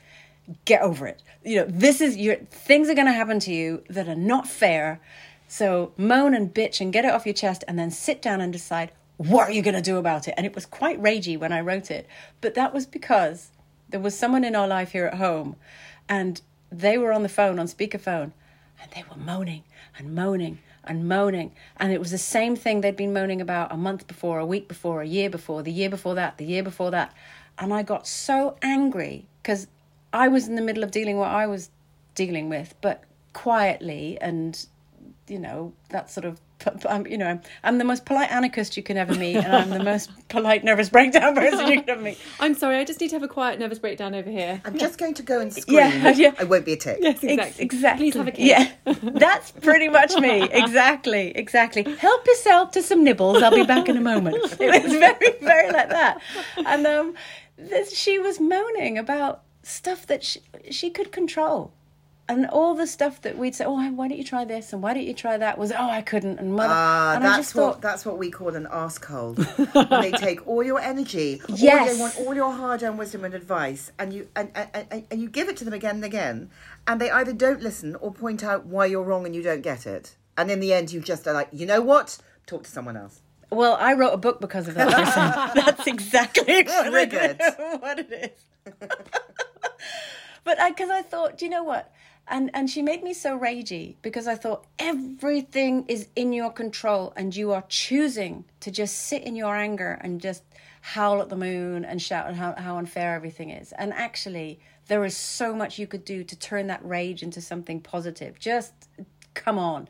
Get 0.64 0.82
over 0.82 1.06
it. 1.06 1.22
You 1.44 1.56
know 1.56 1.66
this 1.68 2.00
is 2.00 2.16
your 2.16 2.36
things 2.36 2.88
are 2.88 2.94
going 2.94 3.06
to 3.06 3.12
happen 3.12 3.40
to 3.40 3.52
you 3.52 3.82
that 3.88 4.08
are 4.08 4.14
not 4.14 4.46
fair 4.46 5.00
so 5.48 5.92
moan 5.96 6.34
and 6.34 6.52
bitch 6.52 6.80
and 6.80 6.92
get 6.92 7.04
it 7.04 7.12
off 7.12 7.26
your 7.26 7.34
chest 7.34 7.64
and 7.68 7.78
then 7.78 7.90
sit 7.90 8.20
down 8.20 8.40
and 8.40 8.52
decide 8.52 8.90
what 9.16 9.48
are 9.48 9.52
you 9.52 9.62
going 9.62 9.74
to 9.74 9.82
do 9.82 9.96
about 9.96 10.28
it 10.28 10.34
and 10.36 10.44
it 10.44 10.54
was 10.54 10.66
quite 10.66 11.00
ragey 11.02 11.38
when 11.38 11.52
i 11.52 11.60
wrote 11.60 11.90
it 11.90 12.06
but 12.40 12.54
that 12.54 12.74
was 12.74 12.86
because 12.86 13.50
there 13.88 14.00
was 14.00 14.18
someone 14.18 14.44
in 14.44 14.56
our 14.56 14.68
life 14.68 14.92
here 14.92 15.06
at 15.06 15.14
home 15.14 15.56
and 16.08 16.40
they 16.70 16.98
were 16.98 17.12
on 17.12 17.22
the 17.22 17.28
phone 17.28 17.58
on 17.58 17.66
speakerphone 17.66 18.32
and 18.80 18.90
they 18.94 19.04
were 19.08 19.16
moaning 19.16 19.62
and 19.98 20.14
moaning 20.14 20.58
and 20.86 21.08
moaning. 21.08 21.52
And 21.76 21.92
it 21.92 21.98
was 21.98 22.10
the 22.10 22.18
same 22.18 22.56
thing 22.56 22.80
they'd 22.80 22.96
been 22.96 23.12
moaning 23.12 23.40
about 23.40 23.72
a 23.72 23.76
month 23.76 24.06
before, 24.06 24.38
a 24.38 24.46
week 24.46 24.68
before, 24.68 25.02
a 25.02 25.06
year 25.06 25.28
before, 25.28 25.62
the 25.62 25.72
year 25.72 25.90
before 25.90 26.14
that, 26.14 26.38
the 26.38 26.44
year 26.44 26.62
before 26.62 26.90
that. 26.92 27.12
And 27.58 27.72
I 27.72 27.82
got 27.82 28.06
so 28.06 28.56
angry 28.62 29.26
because 29.42 29.66
I 30.12 30.28
was 30.28 30.48
in 30.48 30.54
the 30.54 30.62
middle 30.62 30.84
of 30.84 30.90
dealing 30.90 31.18
what 31.18 31.30
I 31.30 31.46
was 31.46 31.70
dealing 32.14 32.48
with, 32.48 32.74
but 32.80 33.02
quietly 33.32 34.18
and, 34.20 34.66
you 35.28 35.38
know, 35.38 35.72
that 35.90 36.10
sort 36.10 36.24
of. 36.24 36.40
I'm, 36.88 37.06
you 37.06 37.18
know, 37.18 37.26
I'm, 37.26 37.40
I'm 37.62 37.78
the 37.78 37.84
most 37.84 38.06
polite 38.06 38.30
anarchist 38.30 38.76
you 38.76 38.82
can 38.82 38.96
ever 38.96 39.14
meet, 39.14 39.36
and 39.36 39.54
I'm 39.54 39.70
the 39.70 39.82
most 39.92 40.10
polite 40.28 40.64
nervous 40.64 40.88
breakdown 40.88 41.34
person 41.36 41.66
you 41.68 41.80
can 41.82 41.90
ever 41.90 42.00
meet. 42.00 42.18
I'm 42.40 42.54
sorry, 42.54 42.78
I 42.78 42.84
just 42.84 43.00
need 43.00 43.08
to 43.08 43.16
have 43.16 43.22
a 43.22 43.28
quiet 43.28 43.58
nervous 43.60 43.78
breakdown 43.78 44.14
over 44.14 44.30
here. 44.30 44.60
I'm 44.64 44.78
just 44.78 44.98
going 44.98 45.14
to 45.14 45.22
go 45.22 45.40
and 45.40 45.52
scream. 45.52 45.76
Yeah, 45.78 46.10
yeah. 46.10 46.34
I 46.38 46.44
won't 46.44 46.64
be 46.64 46.72
a 46.72 46.76
tick. 46.76 46.98
Yes, 47.00 47.22
Ex- 47.22 47.24
exactly. 47.24 47.64
exactly. 47.64 48.04
Please 48.06 48.14
have 48.14 48.28
a 48.28 48.30
cake. 48.30 48.46
Yeah, 48.46 48.72
that's 49.02 49.50
pretty 49.50 49.88
much 49.88 50.16
me. 50.16 50.48
Exactly, 50.50 51.36
exactly. 51.36 51.82
Help 51.96 52.26
yourself 52.26 52.70
to 52.72 52.82
some 52.82 53.04
nibbles. 53.04 53.42
I'll 53.42 53.54
be 53.54 53.64
back 53.64 53.88
in 53.88 53.96
a 53.96 54.00
moment. 54.00 54.36
It 54.58 54.82
was 54.82 54.92
very, 54.92 55.32
very 55.40 55.70
like 55.72 55.90
that. 55.90 56.20
And 56.64 56.86
um, 56.86 57.14
this, 57.58 57.96
she 57.96 58.18
was 58.18 58.40
moaning 58.40 58.96
about 58.96 59.42
stuff 59.62 60.06
that 60.06 60.24
she, 60.24 60.40
she 60.70 60.90
could 60.90 61.12
control. 61.12 61.72
And 62.28 62.46
all 62.46 62.74
the 62.74 62.88
stuff 62.88 63.22
that 63.22 63.38
we'd 63.38 63.54
say, 63.54 63.64
oh, 63.64 63.74
why 63.92 64.08
don't 64.08 64.18
you 64.18 64.24
try 64.24 64.44
this 64.44 64.72
and 64.72 64.82
why 64.82 64.94
don't 64.94 65.04
you 65.04 65.14
try 65.14 65.36
that? 65.36 65.58
Was 65.58 65.70
oh, 65.70 65.88
I 65.88 66.02
couldn't 66.02 66.40
and 66.40 66.54
mother. 66.56 66.74
Ah, 66.74 67.14
and 67.14 67.24
I 67.24 67.36
that's 67.36 67.54
what 67.54 67.74
thought, 67.74 67.80
that's 67.82 68.04
what 68.04 68.18
we 68.18 68.32
call 68.32 68.56
an 68.56 68.66
arsehole. 68.66 69.36
when 69.90 70.00
they 70.00 70.10
take 70.10 70.44
all 70.46 70.62
your 70.64 70.80
energy, 70.80 71.40
all 71.48 71.56
Yes. 71.56 71.94
they 71.94 72.00
want 72.00 72.18
all 72.18 72.34
your 72.34 72.50
hard-earned 72.52 72.98
wisdom 72.98 73.24
and 73.24 73.32
advice, 73.32 73.92
and 73.96 74.12
you 74.12 74.28
and, 74.34 74.50
and, 74.56 74.86
and, 74.90 75.06
and 75.08 75.20
you 75.22 75.28
give 75.28 75.48
it 75.48 75.56
to 75.58 75.64
them 75.64 75.72
again 75.74 75.96
and 75.96 76.04
again, 76.04 76.50
and 76.88 77.00
they 77.00 77.10
either 77.12 77.32
don't 77.32 77.62
listen 77.62 77.94
or 77.96 78.12
point 78.12 78.42
out 78.42 78.66
why 78.66 78.86
you're 78.86 79.04
wrong 79.04 79.24
and 79.24 79.34
you 79.36 79.42
don't 79.42 79.62
get 79.62 79.86
it, 79.86 80.16
and 80.36 80.50
in 80.50 80.58
the 80.58 80.72
end 80.72 80.92
you 80.92 81.00
just 81.00 81.28
are 81.28 81.32
like, 81.32 81.48
you 81.52 81.64
know 81.64 81.80
what? 81.80 82.18
Talk 82.46 82.64
to 82.64 82.70
someone 82.70 82.96
else. 82.96 83.20
Well, 83.50 83.76
I 83.80 83.92
wrote 83.92 84.12
a 84.12 84.16
book 84.16 84.40
because 84.40 84.66
of 84.66 84.74
that 84.74 84.88
person. 84.92 85.54
That's 85.64 85.86
exactly 85.86 86.64
what 86.64 87.12
it, 87.12 87.40
what 87.80 87.98
it 88.00 88.34
is. 88.72 88.72
But 90.46 90.60
I, 90.60 90.70
because 90.70 90.90
I 90.90 91.02
thought, 91.02 91.38
do 91.38 91.44
you 91.44 91.50
know 91.50 91.64
what? 91.64 91.92
And 92.28 92.50
and 92.54 92.70
she 92.70 92.80
made 92.80 93.02
me 93.02 93.12
so 93.12 93.36
ragey 93.38 93.96
because 94.00 94.28
I 94.28 94.36
thought 94.36 94.64
everything 94.78 95.84
is 95.88 96.08
in 96.14 96.32
your 96.32 96.50
control 96.50 97.12
and 97.16 97.34
you 97.34 97.52
are 97.52 97.64
choosing 97.68 98.44
to 98.60 98.70
just 98.70 98.96
sit 98.96 99.22
in 99.24 99.34
your 99.34 99.56
anger 99.56 99.98
and 100.00 100.20
just 100.20 100.44
howl 100.80 101.20
at 101.20 101.30
the 101.30 101.36
moon 101.36 101.84
and 101.84 102.00
shout 102.00 102.32
how, 102.34 102.54
how 102.54 102.78
unfair 102.78 103.16
everything 103.16 103.50
is. 103.50 103.72
And 103.72 103.92
actually, 103.92 104.60
there 104.86 105.04
is 105.04 105.16
so 105.16 105.52
much 105.52 105.80
you 105.80 105.88
could 105.88 106.04
do 106.04 106.22
to 106.22 106.36
turn 106.36 106.68
that 106.68 106.84
rage 106.84 107.24
into 107.24 107.40
something 107.40 107.80
positive. 107.80 108.38
Just 108.38 108.72
come 109.34 109.58
on. 109.58 109.88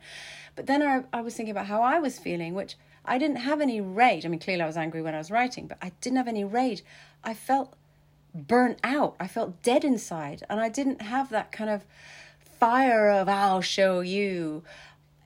But 0.55 0.65
then 0.65 0.81
I, 0.81 1.03
I 1.13 1.21
was 1.21 1.35
thinking 1.35 1.51
about 1.51 1.67
how 1.67 1.83
I 1.83 1.99
was 1.99 2.17
feeling, 2.17 2.55
which 2.55 2.75
I 3.05 3.19
didn't 3.19 3.37
have 3.37 3.61
any 3.61 3.79
rage. 3.79 4.25
I 4.25 4.29
mean, 4.29 4.39
clearly 4.39 4.63
I 4.63 4.67
was 4.67 4.77
angry 4.77 5.03
when 5.03 5.13
I 5.13 5.19
was 5.19 5.29
writing, 5.29 5.67
but 5.67 5.77
I 5.83 5.91
didn't 6.01 6.17
have 6.17 6.27
any 6.27 6.43
rage. 6.43 6.83
I 7.23 7.35
felt 7.35 7.75
burnt 8.45 8.79
out. 8.83 9.15
I 9.19 9.27
felt 9.27 9.63
dead 9.63 9.83
inside, 9.83 10.43
and 10.49 10.59
I 10.59 10.69
didn't 10.69 11.01
have 11.01 11.29
that 11.29 11.51
kind 11.51 11.69
of 11.69 11.83
fire 12.59 13.09
of 13.09 13.27
"I'll 13.27 13.61
show 13.61 14.01
you." 14.01 14.63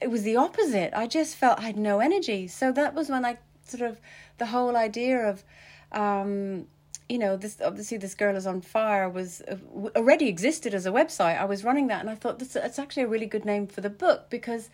it 0.02 0.10
was 0.10 0.24
the 0.24 0.36
opposite. 0.36 0.92
I 0.96 1.06
just 1.08 1.36
felt 1.36 1.60
I 1.60 1.64
had 1.64 1.78
no 1.78 2.00
energy. 2.00 2.48
So 2.48 2.72
that 2.72 2.96
was 2.96 3.10
when 3.10 3.24
I 3.24 3.38
sort 3.64 3.84
of 3.84 4.02
the 4.40 4.48
whole 4.48 4.76
idea 4.76 5.30
of 5.30 5.44
um, 5.92 6.66
you 7.08 7.20
know 7.20 7.38
this 7.38 7.62
obviously 7.64 7.98
this 7.98 8.16
girl 8.16 8.36
is 8.36 8.48
on 8.48 8.62
fire 8.62 9.08
was 9.08 9.42
uh, 9.42 9.58
already 9.96 10.28
existed 10.28 10.74
as 10.74 10.86
a 10.86 10.92
website 10.92 11.38
i 11.38 11.44
was 11.44 11.62
running 11.66 11.88
that 11.88 12.00
and 12.00 12.10
i 12.10 12.16
thought 12.16 12.40
that's, 12.40 12.56
it's 12.56 12.80
actually 12.80 13.04
a 13.04 13.08
really 13.08 13.26
good 13.26 13.44
name 13.44 13.68
for 13.68 13.82
the 13.82 13.90
book 13.90 14.30
because 14.30 14.70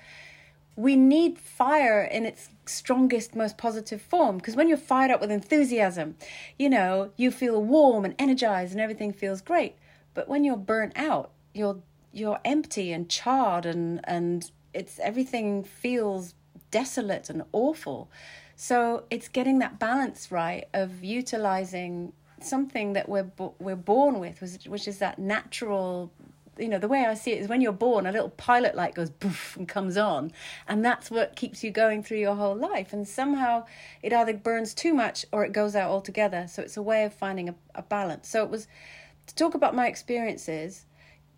we 0.77 0.95
need 0.95 1.37
fire 1.37 2.03
in 2.03 2.25
its 2.25 2.49
strongest 2.65 3.35
most 3.35 3.57
positive 3.57 4.01
form 4.01 4.37
because 4.37 4.55
when 4.55 4.69
you're 4.69 4.77
fired 4.77 5.11
up 5.11 5.19
with 5.19 5.31
enthusiasm 5.31 6.15
you 6.57 6.69
know 6.69 7.11
you 7.17 7.31
feel 7.31 7.61
warm 7.61 8.05
and 8.05 8.15
energized 8.17 8.71
and 8.71 8.79
everything 8.79 9.11
feels 9.11 9.41
great 9.41 9.75
but 10.13 10.29
when 10.29 10.45
you're 10.45 10.55
burnt 10.55 10.93
out 10.95 11.31
you're 11.53 11.79
you're 12.13 12.39
empty 12.45 12.93
and 12.93 13.09
charred 13.09 13.65
and 13.65 13.99
and 14.05 14.51
it's 14.73 14.99
everything 14.99 15.63
feels 15.63 16.35
desolate 16.71 17.29
and 17.29 17.43
awful 17.51 18.09
so 18.55 19.03
it's 19.09 19.27
getting 19.27 19.59
that 19.59 19.79
balance 19.79 20.31
right 20.31 20.67
of 20.73 21.03
utilizing 21.03 22.13
something 22.41 22.93
that 22.93 23.09
we're 23.09 23.31
we're 23.59 23.75
born 23.75 24.19
with, 24.19 24.41
which 24.67 24.87
is 24.87 24.99
that 24.99 25.19
natural. 25.19 26.11
You 26.59 26.69
know, 26.69 26.79
the 26.79 26.87
way 26.87 27.05
I 27.05 27.13
see 27.13 27.31
it 27.31 27.41
is 27.41 27.47
when 27.47 27.61
you're 27.61 27.71
born, 27.71 28.05
a 28.05 28.11
little 28.11 28.29
pilot 28.29 28.75
light 28.75 28.95
goes 28.95 29.09
poof 29.09 29.55
and 29.57 29.67
comes 29.67 29.97
on, 29.97 30.31
and 30.67 30.83
that's 30.83 31.11
what 31.11 31.35
keeps 31.35 31.63
you 31.63 31.71
going 31.71 32.03
through 32.03 32.19
your 32.19 32.35
whole 32.35 32.55
life. 32.55 32.93
And 32.93 33.07
somehow 33.07 33.65
it 34.01 34.13
either 34.13 34.33
burns 34.33 34.73
too 34.73 34.93
much 34.93 35.25
or 35.31 35.45
it 35.45 35.51
goes 35.51 35.75
out 35.75 35.89
altogether. 35.89 36.47
So 36.47 36.61
it's 36.61 36.77
a 36.77 36.81
way 36.81 37.03
of 37.03 37.13
finding 37.13 37.49
a, 37.49 37.55
a 37.75 37.81
balance. 37.81 38.27
So 38.29 38.43
it 38.43 38.49
was 38.49 38.67
to 39.27 39.35
talk 39.35 39.55
about 39.55 39.75
my 39.75 39.87
experiences. 39.87 40.85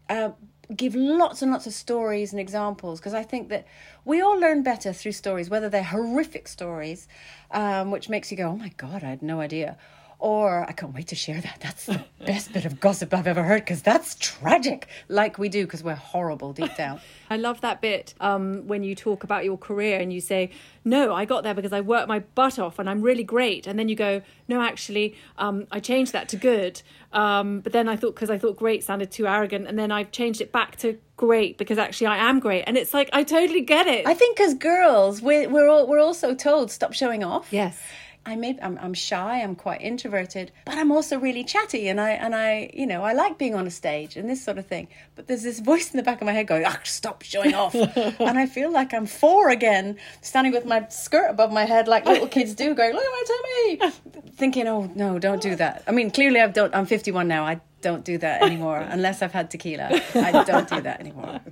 Uh, 0.10 0.32
give 0.76 0.94
lots 0.96 1.42
and 1.42 1.52
lots 1.52 1.66
of 1.66 1.74
stories 1.74 2.32
and 2.32 2.40
examples 2.40 3.00
because 3.00 3.14
I 3.14 3.24
think 3.24 3.50
that 3.50 3.66
we 4.06 4.22
all 4.22 4.40
learn 4.40 4.62
better 4.62 4.94
through 4.94 5.14
stories, 5.14 5.50
whether 5.50 5.70
they're 5.70 5.84
horrific 5.84 6.48
stories, 6.48 7.08
um, 7.52 7.92
which 7.92 8.10
makes 8.10 8.32
you 8.32 8.38
go, 8.38 8.50
oh 8.50 8.56
my 8.56 8.70
God, 8.78 9.04
I 9.04 9.10
had 9.10 9.22
no 9.24 9.42
idea, 9.42 9.78
or 10.20 10.66
I 10.68 10.74
can't 10.74 10.94
wait 10.94 11.08
to 11.08 11.16
share 11.16 11.40
that. 11.40 11.60
That's 11.62 11.86
the 11.86 12.04
best 12.26 12.52
bit 12.52 12.66
of 12.66 12.82
gossip 12.82 13.14
I've 13.14 13.26
ever 13.26 13.42
heard 13.42 13.62
because 13.62 13.82
that's 13.82 14.16
tragic, 14.16 14.88
like 15.08 15.38
we 15.40 15.48
do 15.48 15.66
because 15.66 15.82
we're 15.82 15.96
horrible 15.96 16.52
deep 16.52 16.76
down. 16.76 17.00
I 17.30 17.38
love 17.38 17.62
that 17.62 17.80
bit 17.80 18.14
um, 18.20 18.68
when 18.68 18.84
you 18.84 18.96
talk 18.96 19.24
about 19.24 19.46
your 19.46 19.58
career 19.58 19.98
and 20.00 20.12
you 20.12 20.20
say, 20.20 20.50
No, 20.84 21.16
I 21.16 21.24
got 21.24 21.44
there 21.44 21.54
because 21.54 21.72
I 21.72 21.80
worked 21.80 22.10
my 22.10 22.20
butt 22.20 22.60
off 22.60 22.80
and 22.80 22.90
I'm 22.90 23.02
really 23.02 23.24
great. 23.24 23.66
And 23.66 23.80
then 23.80 23.88
you 23.88 23.96
go, 23.96 24.22
No, 24.50 24.62
actually, 24.62 25.16
um, 25.38 25.68
I 25.72 25.80
changed 25.80 26.12
that 26.12 26.28
to 26.30 26.36
good. 26.36 26.82
Um, 27.14 27.62
but 27.62 27.72
then 27.72 27.88
I 27.88 27.96
thought, 27.96 28.14
because 28.14 28.30
I 28.30 28.38
thought 28.38 28.58
great 28.58 28.84
sounded 28.84 29.12
too 29.12 29.26
arrogant. 29.26 29.68
And 29.68 29.80
then 29.80 29.90
I've 29.90 30.12
changed 30.12 30.42
it 30.42 30.52
back 30.52 30.76
to 30.78 30.98
great 31.16 31.58
because 31.58 31.78
actually 31.78 32.08
I 32.08 32.18
am 32.30 32.40
great. 32.40 32.64
And 32.68 32.78
it's 32.78 32.94
like, 32.94 33.10
I 33.14 33.24
totally 33.24 33.62
get 33.62 33.88
it. 33.88 34.06
I 34.06 34.16
think 34.16 34.42
as 34.42 34.54
girls, 34.54 35.22
we're, 35.22 35.48
we're, 35.48 35.70
all, 35.70 35.88
we're 35.88 36.00
also 36.00 36.36
told 36.36 36.72
stop 36.72 36.92
showing 36.92 37.24
off. 37.24 37.54
Yes 37.54 37.80
I 38.26 38.36
may 38.36 38.58
I'm, 38.62 38.78
I'm 38.82 38.94
shy, 38.94 39.42
I'm 39.42 39.56
quite 39.56 39.82
introverted, 39.82 40.52
but 40.66 40.78
I'm 40.78 40.92
also 40.92 41.18
really 41.18 41.44
chatty 41.44 41.88
and 41.88 42.00
I 42.00 42.12
and 42.12 42.36
I 42.36 42.70
you 42.74 42.86
know 42.86 43.04
I 43.04 43.14
like 43.14 43.38
being 43.38 43.56
on 43.56 43.66
a 43.66 43.72
stage 43.72 44.16
and 44.18 44.30
this 44.30 44.44
sort 44.44 44.58
of 44.58 44.68
thing. 44.68 44.88
But 45.16 45.28
there's 45.28 45.44
this 45.44 45.60
voice 45.60 45.92
in 45.92 45.98
the 45.98 46.04
back 46.04 46.22
of 46.22 46.26
my 46.26 46.34
head 46.34 46.48
going, 46.48 46.64
"Ah, 46.66 46.80
stop 46.84 47.22
showing 47.24 47.54
off," 47.54 47.74
and 47.76 48.38
I 48.38 48.46
feel 48.46 48.72
like 48.72 48.94
I'm 48.94 49.06
four 49.06 49.50
again, 49.50 49.98
standing 50.22 50.54
with 50.54 50.66
my 50.66 50.88
skirt 50.90 51.30
above 51.30 51.52
my 51.52 51.66
head 51.66 51.88
like 51.88 52.06
little 52.06 52.28
kids 52.28 52.54
do, 52.54 52.76
going, 52.76 52.94
"Look 52.94 53.04
at 53.04 53.12
my 53.12 53.80
tummy," 53.90 54.32
thinking, 54.36 54.68
"Oh 54.68 54.92
no, 54.96 55.18
don't 55.18 55.42
do 55.42 55.56
that." 55.56 55.84
I 55.88 55.92
mean, 55.92 56.12
clearly 56.12 56.40
I've 56.40 56.54
don't. 56.54 56.76
I'm 56.76 56.86
51 56.86 57.28
now. 57.28 57.46
I 57.46 57.62
don't 57.82 58.04
do 58.04 58.18
that 58.18 58.42
anymore 58.42 58.78
unless 58.90 59.22
I've 59.22 59.32
had 59.32 59.50
tequila. 59.50 59.90
I 60.14 60.44
don't 60.44 60.70
do 60.70 60.82
that 60.82 61.00
anymore. 61.00 61.40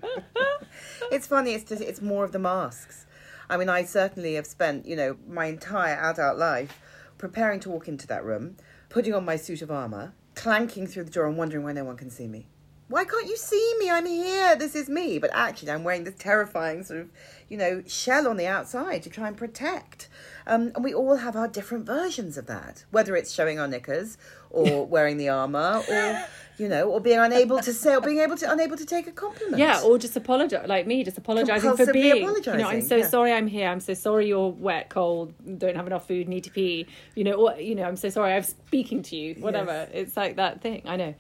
It's 1.10 1.26
funny. 1.26 1.54
It's 1.54 1.64
just, 1.64 1.82
it's 1.82 2.02
more 2.02 2.26
of 2.26 2.34
the 2.34 2.40
masks 2.40 3.06
I 3.50 3.58
mean, 3.58 3.70
I 3.70 3.84
certainly 3.84 4.34
have 4.36 4.48
spent, 4.48 4.86
you 4.86 4.96
know, 4.96 5.18
my 5.28 5.46
entire 5.46 5.96
adult 5.96 6.38
life 6.38 6.80
preparing 7.18 7.60
to 7.62 7.70
walk 7.70 7.88
into 7.88 8.08
that 8.08 8.24
room, 8.24 8.58
putting 8.90 9.14
on 9.14 9.26
my 9.26 9.36
suit 9.36 9.62
of 9.62 9.72
armour, 9.72 10.14
clanking 10.36 10.88
through 10.88 11.06
the 11.06 11.12
door 11.12 11.28
and 11.28 11.38
wondering 11.38 11.64
why 11.64 11.74
no 11.74 11.84
one 11.84 11.98
can 11.98 12.10
see 12.10 12.28
me. 12.28 12.48
Why 12.90 13.04
can't 13.04 13.28
you 13.28 13.36
see 13.36 13.76
me? 13.80 13.90
I'm 13.90 14.06
here. 14.06 14.56
This 14.56 14.74
is 14.74 14.88
me. 14.88 15.20
But 15.20 15.32
actually, 15.34 15.72
I'm 15.72 15.84
wearing 15.84 16.06
this 16.06 16.16
terrifying 16.18 16.84
sort 16.84 17.02
of, 17.02 17.10
you 17.50 17.58
know, 17.58 17.84
shell 17.86 18.28
on 18.30 18.38
the 18.38 18.48
outside 18.48 19.04
to 19.04 19.10
try 19.10 19.28
and 19.28 19.36
protect. 19.36 20.08
Um, 20.46 20.72
and 20.74 20.86
we 20.86 20.94
all 20.94 21.18
have 21.18 21.36
our 21.36 21.50
different 21.50 21.86
versions 21.86 22.38
of 22.38 22.48
that, 22.48 22.86
whether 22.92 23.18
it's 23.18 23.34
showing 23.34 23.60
our 23.60 23.68
knickers 23.68 24.18
or 24.50 24.86
wearing 24.86 25.18
the 25.18 25.28
armour 25.28 25.84
or 25.90 26.24
you 26.58 26.68
know, 26.68 26.90
or 26.90 27.00
being 27.00 27.20
unable 27.20 27.60
to 27.60 27.74
say, 27.74 27.96
or 27.96 28.02
being 28.02 28.20
able 28.20 28.36
to 28.38 28.52
unable 28.52 28.78
to 28.78 28.86
take 28.86 29.08
a 29.08 29.12
compliment. 29.12 29.58
Yeah, 29.58 29.82
or 29.82 29.98
just 29.98 30.16
apologize, 30.16 30.68
like 30.68 30.88
me, 30.88 31.04
just 31.04 31.18
apologizing 31.18 31.78
for 31.78 31.92
being. 31.94 32.24
Apologizing, 32.24 32.60
You 32.60 32.66
know, 32.66 32.72
I'm 32.72 32.82
so 32.82 32.98
yeah. 32.98 33.08
sorry 33.08 33.32
I'm 33.34 33.48
here. 33.48 33.68
I'm 33.68 33.80
so 33.80 33.94
sorry 33.94 34.28
you're 34.28 34.50
wet, 34.50 34.90
cold, 34.90 35.34
don't 35.60 35.76
have 35.76 35.88
enough 35.88 36.08
food, 36.08 36.28
need 36.28 36.44
to 36.46 36.52
pee. 36.52 36.88
You 37.16 37.24
know, 37.24 37.34
or 37.34 37.56
you 37.60 37.76
know, 37.76 37.84
I'm 37.84 37.98
so 37.98 38.10
sorry 38.10 38.34
I'm 38.34 38.44
speaking 38.44 39.04
to 39.04 39.16
you. 39.16 39.36
Whatever. 39.36 39.72
Yes. 39.72 39.90
It's 39.94 40.18
like 40.18 40.38
that 40.38 40.62
thing. 40.62 40.82
I 40.86 40.96
know. 40.96 41.16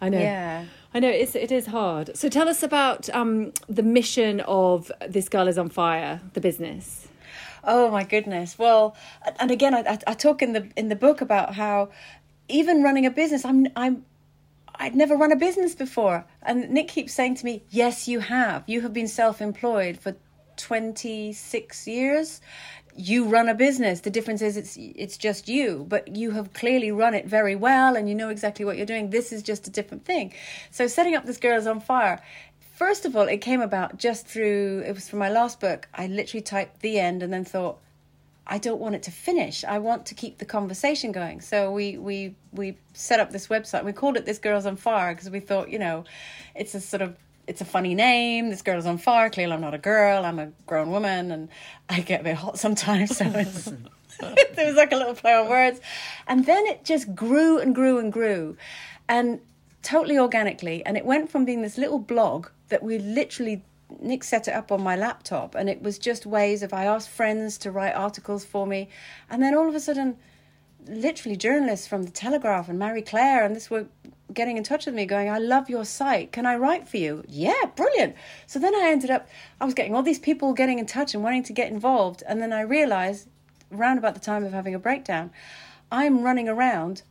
I 0.00 0.08
know. 0.10 0.18
Yeah. 0.18 0.66
I 0.92 1.00
know 1.00 1.08
it's 1.08 1.34
it 1.34 1.50
is 1.50 1.66
hard. 1.66 2.16
So 2.16 2.28
tell 2.28 2.48
us 2.48 2.62
about 2.62 3.08
um, 3.10 3.52
the 3.68 3.82
mission 3.82 4.40
of 4.40 4.92
this 5.08 5.28
girl 5.28 5.48
is 5.48 5.58
on 5.58 5.70
fire, 5.70 6.20
the 6.34 6.40
business. 6.40 7.08
Oh 7.64 7.90
my 7.90 8.04
goodness! 8.04 8.58
Well, 8.58 8.94
and 9.40 9.50
again, 9.50 9.74
I, 9.74 9.98
I 10.06 10.14
talk 10.14 10.42
in 10.42 10.52
the 10.52 10.70
in 10.76 10.88
the 10.88 10.96
book 10.96 11.22
about 11.22 11.54
how 11.54 11.88
even 12.48 12.82
running 12.82 13.06
a 13.06 13.10
business, 13.10 13.44
I'm 13.44 13.66
I'm 13.74 14.04
I'd 14.76 14.96
never 14.96 15.16
run 15.16 15.32
a 15.32 15.36
business 15.36 15.74
before. 15.74 16.26
And 16.42 16.70
Nick 16.70 16.88
keeps 16.88 17.12
saying 17.12 17.36
to 17.36 17.44
me, 17.44 17.62
Yes, 17.70 18.08
you 18.08 18.20
have. 18.20 18.64
You 18.66 18.80
have 18.82 18.92
been 18.92 19.08
self 19.08 19.40
employed 19.40 19.98
for 19.98 20.16
26 20.56 21.86
years. 21.86 22.40
You 22.96 23.26
run 23.26 23.48
a 23.48 23.54
business. 23.54 24.00
The 24.00 24.10
difference 24.10 24.40
is 24.40 24.56
it's 24.56 24.76
it's 24.76 25.16
just 25.16 25.48
you, 25.48 25.84
but 25.88 26.16
you 26.16 26.30
have 26.30 26.52
clearly 26.52 26.92
run 26.92 27.14
it 27.14 27.26
very 27.26 27.56
well 27.56 27.96
and 27.96 28.08
you 28.08 28.14
know 28.14 28.28
exactly 28.28 28.64
what 28.64 28.76
you're 28.76 28.86
doing. 28.86 29.10
This 29.10 29.32
is 29.32 29.42
just 29.42 29.66
a 29.66 29.70
different 29.70 30.04
thing. 30.04 30.32
So 30.70 30.86
setting 30.86 31.16
up 31.16 31.24
this 31.24 31.38
girls 31.38 31.66
on 31.66 31.80
fire, 31.80 32.22
first 32.74 33.04
of 33.04 33.16
all, 33.16 33.26
it 33.26 33.38
came 33.38 33.60
about 33.60 33.98
just 33.98 34.26
through 34.26 34.84
it 34.86 34.94
was 34.94 35.08
from 35.08 35.18
my 35.18 35.28
last 35.30 35.58
book. 35.60 35.88
I 35.94 36.06
literally 36.06 36.42
typed 36.42 36.80
the 36.80 37.00
end 37.00 37.22
and 37.22 37.32
then 37.32 37.44
thought, 37.44 37.78
I 38.46 38.58
don't 38.58 38.80
want 38.80 38.94
it 38.94 39.02
to 39.04 39.10
finish. 39.10 39.64
I 39.64 39.78
want 39.78 40.06
to 40.06 40.14
keep 40.14 40.38
the 40.38 40.44
conversation 40.44 41.12
going. 41.12 41.40
So 41.40 41.70
we 41.72 41.96
we 41.96 42.36
we 42.52 42.76
set 42.92 43.20
up 43.20 43.30
this 43.30 43.48
website. 43.48 43.84
We 43.84 43.92
called 43.92 44.16
it 44.16 44.26
"This 44.26 44.38
Girl's 44.38 44.66
on 44.66 44.76
Fire" 44.76 45.14
because 45.14 45.30
we 45.30 45.40
thought, 45.40 45.70
you 45.70 45.78
know, 45.78 46.04
it's 46.54 46.74
a 46.74 46.80
sort 46.80 47.02
of 47.02 47.16
it's 47.46 47.60
a 47.60 47.64
funny 47.64 47.94
name. 47.94 48.50
This 48.50 48.62
girl's 48.62 48.86
on 48.86 48.98
fire. 48.98 49.30
Clearly, 49.30 49.52
I'm 49.52 49.60
not 49.60 49.74
a 49.74 49.78
girl. 49.78 50.24
I'm 50.24 50.38
a 50.38 50.52
grown 50.66 50.90
woman, 50.90 51.30
and 51.30 51.48
I 51.88 52.00
get 52.00 52.20
a 52.20 52.24
bit 52.24 52.36
hot 52.36 52.58
sometimes. 52.58 53.16
So 53.16 53.24
it's 53.34 53.72
there 54.20 54.66
was 54.66 54.76
like 54.76 54.92
a 54.92 54.96
little 54.96 55.14
play 55.14 55.34
on 55.34 55.48
words, 55.48 55.80
and 56.26 56.46
then 56.46 56.66
it 56.66 56.84
just 56.84 57.14
grew 57.14 57.58
and 57.58 57.74
grew 57.74 57.98
and 57.98 58.12
grew, 58.12 58.56
and 59.08 59.40
totally 59.82 60.18
organically. 60.18 60.84
And 60.86 60.96
it 60.96 61.04
went 61.04 61.30
from 61.30 61.44
being 61.44 61.62
this 61.62 61.78
little 61.78 61.98
blog 61.98 62.48
that 62.68 62.82
we 62.82 62.98
literally 62.98 63.64
Nick 64.04 64.22
set 64.22 64.46
it 64.46 64.54
up 64.54 64.70
on 64.70 64.82
my 64.82 64.94
laptop, 64.96 65.54
and 65.54 65.68
it 65.68 65.82
was 65.82 65.98
just 65.98 66.26
ways 66.26 66.62
of 66.62 66.72
I 66.72 66.84
asked 66.84 67.08
friends 67.08 67.58
to 67.58 67.70
write 67.70 67.94
articles 67.94 68.44
for 68.44 68.66
me, 68.66 68.88
and 69.30 69.42
then 69.42 69.54
all 69.54 69.68
of 69.68 69.74
a 69.74 69.80
sudden, 69.80 70.16
literally 70.86 71.36
journalists 71.36 71.86
from 71.86 72.02
the 72.02 72.10
Telegraph 72.10 72.68
and 72.68 72.78
Marie 72.78 73.00
Claire 73.00 73.42
and 73.42 73.56
this 73.56 73.70
were 73.70 73.86
getting 74.32 74.58
in 74.58 74.62
touch 74.62 74.84
with 74.84 74.94
me, 74.94 75.06
going, 75.06 75.30
"I 75.30 75.38
love 75.38 75.70
your 75.70 75.84
site. 75.84 76.30
Can 76.30 76.44
I 76.44 76.56
write 76.56 76.86
for 76.86 76.98
you?" 76.98 77.24
Yeah, 77.26 77.64
brilliant. 77.74 78.14
So 78.46 78.58
then 78.58 78.74
I 78.74 78.88
ended 78.90 79.10
up, 79.10 79.26
I 79.60 79.64
was 79.64 79.74
getting 79.74 79.94
all 79.94 80.02
these 80.02 80.18
people 80.18 80.52
getting 80.52 80.78
in 80.78 80.86
touch 80.86 81.14
and 81.14 81.24
wanting 81.24 81.42
to 81.44 81.52
get 81.52 81.70
involved, 81.70 82.22
and 82.28 82.42
then 82.42 82.52
I 82.52 82.60
realized, 82.60 83.28
around 83.72 83.98
about 83.98 84.14
the 84.14 84.20
time 84.20 84.44
of 84.44 84.52
having 84.52 84.74
a 84.74 84.78
breakdown, 84.78 85.30
I'm 85.90 86.22
running 86.22 86.48
around 86.48 87.02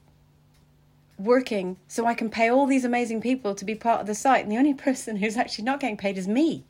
working 1.24 1.78
so 1.88 2.06
I 2.06 2.14
can 2.14 2.30
pay 2.30 2.50
all 2.50 2.66
these 2.66 2.86
amazing 2.86 3.22
people 3.22 3.56
to 3.56 3.66
be 3.66 3.76
part 3.76 4.02
of 4.02 4.08
the 4.08 4.16
site. 4.16 4.44
And 4.44 4.52
the 4.52 4.58
only 4.58 4.74
person 4.88 5.18
who's 5.18 5.38
actually 5.38 5.66
not 5.66 5.80
getting 5.80 5.98
paid 5.98 6.18
is 6.18 6.28
me. 6.28 6.66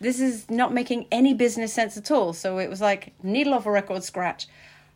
This 0.00 0.20
is 0.20 0.50
not 0.50 0.74
making 0.74 1.06
any 1.12 1.32
business 1.32 1.72
sense 1.72 1.96
at 1.96 2.10
all. 2.10 2.32
So 2.32 2.58
it 2.58 2.68
was 2.68 2.80
like 2.80 3.12
needle 3.22 3.54
off 3.54 3.66
a 3.66 3.70
record 3.70 4.02
scratch. 4.02 4.48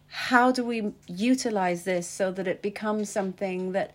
How 0.09 0.51
do 0.51 0.65
we 0.65 0.93
utilize 1.07 1.85
this 1.85 2.09
so 2.09 2.33
that 2.33 2.49
it 2.49 2.63
becomes 2.63 3.09
something 3.09 3.73
that 3.73 3.93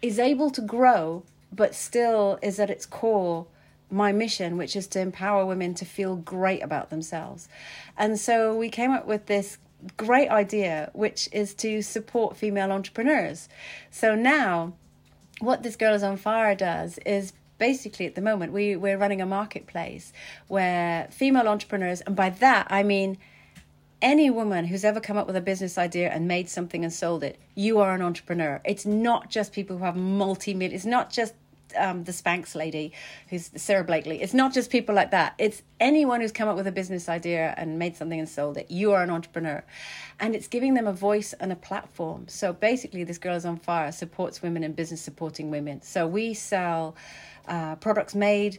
is 0.00 0.18
able 0.18 0.50
to 0.50 0.60
grow, 0.60 1.24
but 1.52 1.74
still 1.74 2.38
is 2.42 2.58
at 2.58 2.70
its 2.70 2.86
core 2.86 3.46
my 3.90 4.12
mission, 4.12 4.56
which 4.56 4.74
is 4.74 4.86
to 4.88 5.00
empower 5.00 5.46
women 5.46 5.74
to 5.74 5.84
feel 5.84 6.16
great 6.16 6.62
about 6.62 6.90
themselves? 6.90 7.48
And 7.96 8.18
so 8.18 8.56
we 8.56 8.70
came 8.70 8.92
up 8.92 9.06
with 9.06 9.26
this 9.26 9.58
great 9.96 10.28
idea, 10.28 10.90
which 10.92 11.28
is 11.32 11.54
to 11.54 11.82
support 11.82 12.36
female 12.36 12.72
entrepreneurs. 12.72 13.48
So 13.90 14.14
now, 14.14 14.74
what 15.40 15.62
this 15.62 15.76
Girl 15.76 15.94
is 15.94 16.02
on 16.02 16.16
Fire 16.16 16.54
does 16.54 16.98
is 16.98 17.32
basically 17.58 18.06
at 18.06 18.14
the 18.14 18.20
moment 18.20 18.52
we, 18.52 18.76
we're 18.76 18.98
running 18.98 19.20
a 19.20 19.26
marketplace 19.26 20.12
where 20.48 21.08
female 21.10 21.48
entrepreneurs, 21.48 22.00
and 22.02 22.16
by 22.16 22.30
that 22.30 22.66
I 22.70 22.82
mean 22.82 23.18
any 24.02 24.28
woman 24.28 24.66
who's 24.66 24.84
ever 24.84 25.00
come 25.00 25.16
up 25.16 25.26
with 25.26 25.36
a 25.36 25.40
business 25.40 25.78
idea 25.78 26.10
and 26.10 26.28
made 26.28 26.48
something 26.48 26.84
and 26.84 26.92
sold 26.92 27.24
it, 27.24 27.38
you 27.54 27.78
are 27.78 27.94
an 27.94 28.02
entrepreneur. 28.02 28.60
It's 28.64 28.84
not 28.84 29.30
just 29.30 29.52
people 29.52 29.78
who 29.78 29.84
have 29.84 29.96
multi 29.96 30.52
million, 30.52 30.76
it's 30.76 30.84
not 30.84 31.10
just 31.10 31.34
um, 31.76 32.04
the 32.04 32.12
Spanx 32.12 32.54
lady, 32.54 32.92
who's 33.28 33.50
Sara 33.56 33.84
Blakely. 33.84 34.22
It's 34.22 34.34
not 34.34 34.52
just 34.52 34.70
people 34.70 34.94
like 34.94 35.10
that. 35.10 35.34
It's 35.38 35.62
anyone 35.80 36.20
who's 36.20 36.32
come 36.32 36.48
up 36.48 36.56
with 36.56 36.66
a 36.66 36.72
business 36.72 37.08
idea 37.08 37.54
and 37.56 37.78
made 37.78 37.96
something 37.96 38.18
and 38.18 38.28
sold 38.28 38.56
it. 38.56 38.70
You 38.70 38.92
are 38.92 39.02
an 39.02 39.10
entrepreneur, 39.10 39.64
and 40.20 40.34
it's 40.34 40.48
giving 40.48 40.74
them 40.74 40.86
a 40.86 40.92
voice 40.92 41.32
and 41.34 41.52
a 41.52 41.56
platform. 41.56 42.28
So 42.28 42.52
basically, 42.52 43.04
this 43.04 43.18
girl 43.18 43.36
is 43.36 43.44
on 43.44 43.56
fire 43.58 43.92
supports 43.92 44.42
women 44.42 44.64
in 44.64 44.72
business 44.72 45.00
supporting 45.00 45.50
women. 45.50 45.82
So 45.82 46.06
we 46.06 46.34
sell 46.34 46.96
uh, 47.46 47.76
products 47.76 48.14
made 48.14 48.58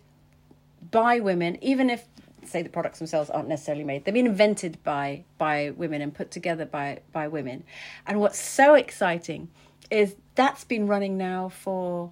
by 0.91 1.19
women, 1.19 1.57
even 1.61 1.89
if 1.89 2.05
say 2.45 2.61
the 2.61 2.69
products 2.69 2.99
themselves 2.99 3.29
aren't 3.29 3.49
necessarily 3.49 3.83
made. 3.83 4.05
They've 4.05 4.13
been 4.13 4.27
invented 4.27 4.81
by 4.83 5.25
by 5.37 5.71
women 5.71 6.01
and 6.01 6.13
put 6.13 6.31
together 6.31 6.65
by 6.65 7.01
by 7.11 7.27
women. 7.27 7.63
And 8.05 8.19
what's 8.19 8.39
so 8.39 8.75
exciting 8.75 9.49
is 9.89 10.15
that's 10.35 10.63
been 10.63 10.87
running 10.87 11.17
now 11.17 11.49
for 11.49 12.11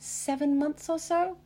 seven 0.00 0.58
months 0.58 0.88
or 0.88 0.98
so. 0.98 1.36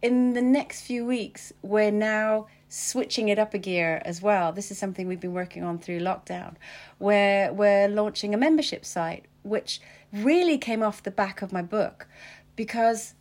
In 0.00 0.32
the 0.32 0.42
next 0.42 0.82
few 0.82 1.04
weeks, 1.04 1.52
we're 1.62 1.90
now 1.92 2.46
switching 2.68 3.28
it 3.28 3.38
up 3.38 3.52
a 3.52 3.58
gear 3.58 4.00
as 4.04 4.22
well. 4.22 4.52
This 4.52 4.70
is 4.70 4.78
something 4.78 5.06
we've 5.06 5.20
been 5.20 5.34
working 5.34 5.62
on 5.62 5.78
through 5.78 6.00
lockdown, 6.00 6.54
where 6.98 7.52
we're 7.52 7.88
launching 7.88 8.34
a 8.34 8.38
membership 8.38 8.84
site, 8.84 9.26
which 9.42 9.80
really 10.12 10.58
came 10.58 10.82
off 10.82 11.02
the 11.02 11.10
back 11.10 11.42
of 11.42 11.52
my 11.52 11.62
book 11.62 12.06
because 12.56 13.14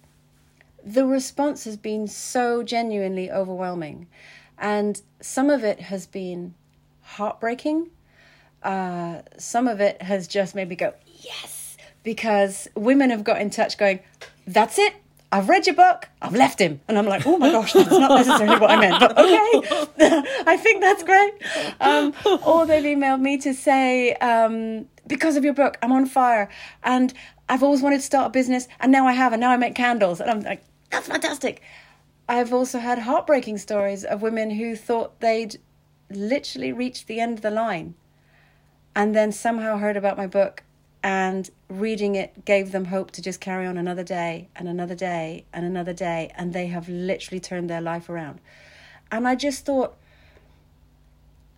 the 0.83 1.05
response 1.05 1.65
has 1.65 1.77
been 1.77 2.07
so 2.07 2.63
genuinely 2.63 3.29
overwhelming. 3.29 4.07
And 4.57 5.01
some 5.19 5.49
of 5.49 5.63
it 5.63 5.81
has 5.81 6.07
been 6.07 6.53
heartbreaking. 7.01 7.89
Uh, 8.63 9.21
some 9.37 9.67
of 9.67 9.81
it 9.81 10.01
has 10.01 10.27
just 10.27 10.55
made 10.55 10.69
me 10.69 10.75
go, 10.75 10.93
yes, 11.19 11.77
because 12.03 12.67
women 12.75 13.09
have 13.09 13.23
got 13.23 13.41
in 13.41 13.49
touch 13.49 13.77
going, 13.77 13.99
that's 14.47 14.77
it. 14.77 14.95
I've 15.33 15.47
read 15.47 15.65
your 15.65 15.75
book. 15.75 16.09
I've 16.21 16.33
left 16.33 16.59
him. 16.59 16.81
And 16.87 16.97
I'm 16.97 17.05
like, 17.05 17.25
oh 17.25 17.37
my 17.37 17.51
gosh, 17.51 17.71
that's 17.73 17.89
not 17.89 18.17
necessarily 18.17 18.59
what 18.59 18.69
I 18.69 18.75
meant, 18.75 18.99
but 18.99 19.17
okay. 19.17 20.23
I 20.45 20.57
think 20.57 20.81
that's 20.81 21.03
great. 21.03 21.33
Um, 21.79 22.13
or 22.45 22.65
they've 22.65 22.83
emailed 22.83 23.21
me 23.21 23.37
to 23.37 23.53
say, 23.53 24.13
um, 24.15 24.87
because 25.07 25.37
of 25.37 25.45
your 25.45 25.53
book, 25.53 25.77
I'm 25.81 25.93
on 25.93 26.05
fire. 26.05 26.49
And 26.83 27.13
I've 27.47 27.63
always 27.63 27.81
wanted 27.81 27.97
to 27.97 28.03
start 28.03 28.27
a 28.27 28.29
business, 28.29 28.67
and 28.79 28.91
now 28.91 29.07
I 29.07 29.13
have, 29.13 29.31
and 29.31 29.39
now 29.39 29.51
I 29.51 29.57
make 29.57 29.75
candles. 29.75 30.19
And 30.19 30.29
I'm 30.29 30.41
like, 30.41 30.63
that's 30.89 31.07
fantastic. 31.07 31.61
I've 32.27 32.53
also 32.53 32.79
had 32.79 32.99
heartbreaking 32.99 33.57
stories 33.57 34.03
of 34.03 34.21
women 34.21 34.51
who 34.51 34.75
thought 34.75 35.19
they'd 35.21 35.59
literally 36.09 36.71
reached 36.73 37.07
the 37.07 37.19
end 37.19 37.37
of 37.37 37.41
the 37.41 37.51
line 37.51 37.95
and 38.95 39.15
then 39.15 39.31
somehow 39.31 39.77
heard 39.77 39.97
about 39.97 40.17
my 40.17 40.27
book 40.27 40.63
and 41.03 41.49
reading 41.69 42.15
it 42.15 42.45
gave 42.45 42.71
them 42.71 42.85
hope 42.85 43.11
to 43.11 43.21
just 43.21 43.39
carry 43.39 43.65
on 43.65 43.77
another 43.77 44.03
day 44.03 44.49
and 44.55 44.67
another 44.67 44.95
day 44.95 45.45
and 45.51 45.65
another 45.65 45.93
day 45.93 46.31
and 46.35 46.53
they 46.53 46.67
have 46.67 46.87
literally 46.87 47.39
turned 47.39 47.69
their 47.69 47.81
life 47.81 48.09
around 48.09 48.39
and 49.11 49.27
i 49.27 49.35
just 49.35 49.65
thought 49.65 49.95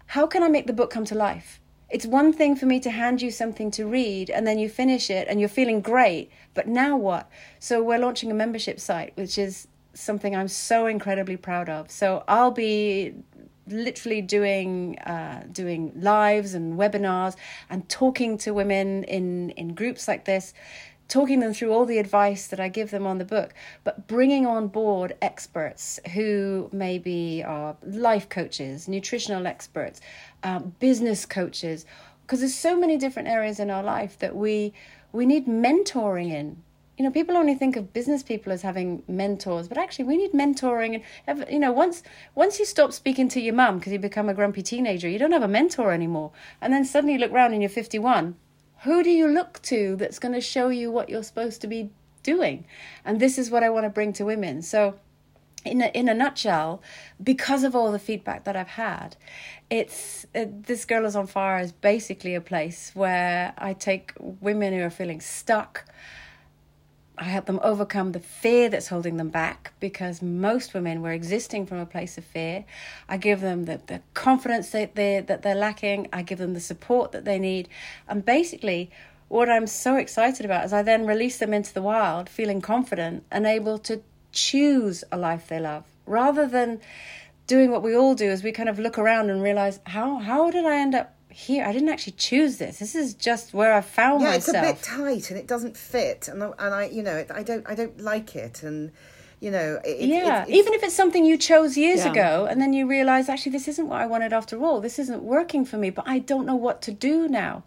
how 0.07 0.25
can 0.25 0.43
i 0.43 0.47
make 0.47 0.67
the 0.67 0.73
book 0.73 0.89
come 0.89 1.05
to 1.05 1.15
life 1.15 1.59
it's 1.93 2.07
one 2.07 2.33
thing 2.33 2.55
for 2.55 2.65
me 2.65 2.79
to 2.79 2.89
hand 2.89 3.21
you 3.21 3.29
something 3.29 3.69
to 3.69 3.85
read 3.85 4.31
and 4.31 4.47
then 4.47 4.57
you 4.57 4.67
finish 4.67 5.11
it 5.11 5.27
and 5.27 5.39
you're 5.39 5.47
feeling 5.47 5.79
great, 5.79 6.31
but 6.55 6.67
now 6.67 6.97
what? 6.97 7.29
So 7.59 7.83
we're 7.83 7.99
launching 7.99 8.31
a 8.31 8.33
membership 8.33 8.79
site, 8.79 9.15
which 9.15 9.37
is 9.37 9.67
something 9.93 10.35
I'm 10.35 10.47
so 10.47 10.87
incredibly 10.87 11.37
proud 11.37 11.69
of. 11.69 11.91
So 11.91 12.23
I'll 12.27 12.49
be 12.49 13.13
literally 13.67 14.21
doing 14.21 14.99
uh, 14.99 15.43
doing 15.51 15.91
lives 15.95 16.53
and 16.53 16.77
webinars 16.77 17.35
and 17.69 17.87
talking 17.89 18.37
to 18.39 18.53
women 18.53 19.03
in 19.05 19.51
in 19.51 19.73
groups 19.73 20.07
like 20.07 20.25
this 20.25 20.53
talking 21.07 21.41
them 21.41 21.53
through 21.53 21.71
all 21.71 21.85
the 21.85 21.97
advice 21.99 22.47
that 22.47 22.59
I 22.59 22.69
give 22.69 22.89
them 22.89 23.05
on 23.05 23.17
the 23.17 23.25
book, 23.25 23.53
but 23.83 24.07
bringing 24.07 24.47
on 24.47 24.67
board 24.67 25.15
experts 25.21 25.99
who 26.13 26.69
maybe 26.71 27.43
are 27.43 27.75
life 27.83 28.29
coaches, 28.29 28.87
nutritional 28.87 29.45
experts, 29.45 30.01
um, 30.43 30.75
business 30.79 31.25
coaches, 31.25 31.85
because 32.23 32.39
there's 32.39 32.55
so 32.55 32.79
many 32.79 32.97
different 32.97 33.27
areas 33.27 33.59
in 33.59 33.69
our 33.69 33.83
life 33.83 34.17
that 34.19 34.35
we 34.35 34.73
we 35.11 35.25
need 35.27 35.45
mentoring 35.45 36.31
in. 36.31 36.63
You 36.97 37.03
know, 37.03 37.11
people 37.11 37.35
only 37.35 37.55
think 37.55 37.75
of 37.75 37.91
business 37.91 38.21
people 38.21 38.53
as 38.53 38.61
having 38.61 39.01
mentors, 39.07 39.67
but 39.67 39.77
actually, 39.77 40.05
we 40.05 40.17
need 40.17 40.31
mentoring. 40.31 41.01
And 41.25 41.45
you 41.49 41.59
know, 41.59 41.71
once 41.71 42.03
once 42.35 42.59
you 42.59 42.65
stop 42.65 42.93
speaking 42.93 43.27
to 43.29 43.41
your 43.41 43.55
mum 43.55 43.79
because 43.79 43.93
you 43.93 43.99
become 43.99 44.29
a 44.29 44.33
grumpy 44.33 44.61
teenager, 44.61 45.09
you 45.09 45.17
don't 45.17 45.31
have 45.31 45.43
a 45.43 45.47
mentor 45.47 45.91
anymore. 45.91 46.31
And 46.61 46.71
then 46.71 46.85
suddenly 46.85 47.13
you 47.13 47.19
look 47.19 47.31
around 47.31 47.53
and 47.53 47.61
you're 47.61 47.69
51. 47.69 48.35
Who 48.83 49.01
do 49.01 49.09
you 49.09 49.27
look 49.27 49.61
to 49.63 49.95
that's 49.95 50.19
going 50.19 50.33
to 50.33 50.41
show 50.41 50.67
you 50.67 50.91
what 50.91 51.09
you're 51.09 51.23
supposed 51.23 51.61
to 51.61 51.67
be 51.67 51.89
doing? 52.21 52.65
And 53.05 53.19
this 53.19 53.37
is 53.37 53.49
what 53.49 53.63
I 53.63 53.69
want 53.69 53.85
to 53.85 53.89
bring 53.89 54.13
to 54.13 54.25
women. 54.25 54.61
So 54.61 54.99
in 55.65 55.81
a, 55.81 55.87
in 55.93 56.09
a 56.09 56.13
nutshell, 56.13 56.81
because 57.21 57.63
of 57.63 57.75
all 57.75 57.91
the 57.91 57.99
feedback 57.99 58.43
that 58.43 58.55
I've 58.55 58.67
had, 58.67 59.15
it's 59.69 60.25
uh, 60.35 60.45
this 60.49 60.85
girl 60.85 61.05
is 61.05 61.15
on 61.15 61.27
fire 61.27 61.59
is 61.59 61.71
basically 61.71 62.35
a 62.35 62.41
place 62.41 62.91
where 62.93 63.53
I 63.57 63.73
take 63.73 64.13
women 64.19 64.73
who 64.73 64.81
are 64.83 64.89
feeling 64.89 65.21
stuck. 65.21 65.85
I 67.23 67.27
help 67.27 67.45
them 67.45 67.61
overcome 67.63 68.11
the 68.11 68.19
fear 68.19 68.67
that's 68.67 68.89
holding 68.89 69.15
them 69.15 69.29
back 69.29 69.71
because 69.79 70.21
most 70.21 70.73
women 70.73 71.01
were 71.01 71.13
existing 71.13 71.65
from 71.65 71.77
a 71.77 71.85
place 71.85 72.17
of 72.17 72.25
fear. 72.25 72.65
I 73.07 73.15
give 73.15 73.39
them 73.39 73.63
the, 73.63 73.79
the 73.87 74.01
confidence 74.13 74.71
that 74.71 74.95
they 74.95 75.21
that 75.21 75.41
they're 75.41 75.55
lacking. 75.55 76.09
I 76.11 76.21
give 76.21 76.37
them 76.37 76.53
the 76.53 76.59
support 76.59 77.13
that 77.13 77.23
they 77.23 77.39
need, 77.39 77.69
and 78.09 78.25
basically 78.25 78.91
what 79.29 79.49
I'm 79.49 79.67
so 79.67 79.95
excited 79.95 80.45
about 80.45 80.65
is 80.65 80.73
I 80.73 80.83
then 80.83 81.05
release 81.05 81.37
them 81.37 81.53
into 81.53 81.73
the 81.73 81.81
wild, 81.81 82.27
feeling 82.27 82.59
confident 82.59 83.23
and 83.31 83.45
able 83.45 83.77
to 83.79 84.01
choose 84.33 85.05
a 85.09 85.17
life 85.17 85.47
they 85.47 85.61
love 85.61 85.85
rather 86.05 86.45
than 86.45 86.81
doing 87.47 87.71
what 87.71 87.83
we 87.83 87.95
all 87.95 88.15
do 88.15 88.25
is 88.25 88.43
we 88.43 88.51
kind 88.51 88.67
of 88.67 88.79
look 88.79 88.97
around 88.97 89.29
and 89.29 89.41
realize 89.41 89.79
how 89.85 90.17
how 90.17 90.51
did 90.51 90.65
I 90.65 90.77
end 90.77 90.93
up 90.93 91.15
here? 91.33 91.65
I 91.65 91.71
didn't 91.73 91.89
actually 91.89 92.13
choose 92.13 92.57
this. 92.57 92.79
This 92.79 92.95
is 92.95 93.13
just 93.13 93.53
where 93.53 93.73
I 93.73 93.81
found 93.81 94.21
yeah, 94.21 94.29
myself. 94.31 94.55
it's 94.57 94.69
a 94.69 94.73
bit 94.73 94.81
tight 94.83 95.29
and 95.31 95.39
it 95.39 95.47
doesn't 95.47 95.75
fit, 95.75 96.27
and 96.27 96.43
I, 96.43 96.51
and 96.59 96.73
I, 96.73 96.85
you 96.85 97.03
know, 97.03 97.25
I 97.33 97.43
don't, 97.43 97.67
I 97.69 97.75
don't 97.75 97.99
like 97.99 98.35
it, 98.35 98.63
and 98.63 98.91
you 99.39 99.51
know, 99.51 99.79
it, 99.83 100.07
yeah. 100.07 100.43
it, 100.43 100.49
Even 100.49 100.73
if 100.73 100.83
it's 100.83 100.95
something 100.95 101.25
you 101.25 101.37
chose 101.37 101.75
years 101.75 102.05
Yeah. 102.05 102.11
ago, 102.11 102.47
and 102.49 102.61
then 102.61 102.71
you 102.71 102.87
realize 102.87 103.27
actually 103.27 103.51
this 103.51 103.67
isn't 103.67 103.89
what 103.89 104.01
I 104.01 104.05
wanted 104.05 104.31
after 104.31 104.63
all. 104.63 104.79
This 104.79 104.97
isn't 104.99 105.21
working 105.21 105.65
for 105.65 105.77
me, 105.77 105.89
but 105.89 106.05
I 106.07 106.19
don't 106.19 106.45
know 106.45 106.55
what 106.55 106.81
to 106.83 106.91
do 106.91 107.27
now. 107.27 107.63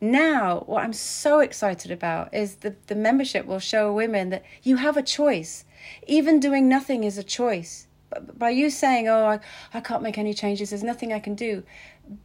Now, 0.00 0.60
what 0.66 0.82
I'm 0.82 0.94
so 0.94 1.40
excited 1.40 1.90
about 1.90 2.32
is 2.32 2.56
the 2.56 2.74
the 2.86 2.94
membership 2.94 3.44
will 3.44 3.58
show 3.58 3.92
women 3.92 4.30
that 4.30 4.44
you 4.62 4.76
have 4.76 4.96
a 4.96 5.02
choice. 5.02 5.66
Even 6.06 6.40
doing 6.40 6.68
nothing 6.68 7.04
is 7.04 7.18
a 7.18 7.22
choice. 7.22 7.86
By 8.36 8.50
you 8.50 8.70
saying, 8.70 9.08
"Oh, 9.08 9.26
I, 9.26 9.40
I 9.72 9.80
can't 9.80 10.02
make 10.02 10.18
any 10.18 10.34
changes. 10.34 10.70
There's 10.70 10.82
nothing 10.82 11.12
I 11.12 11.20
can 11.20 11.34
do," 11.34 11.62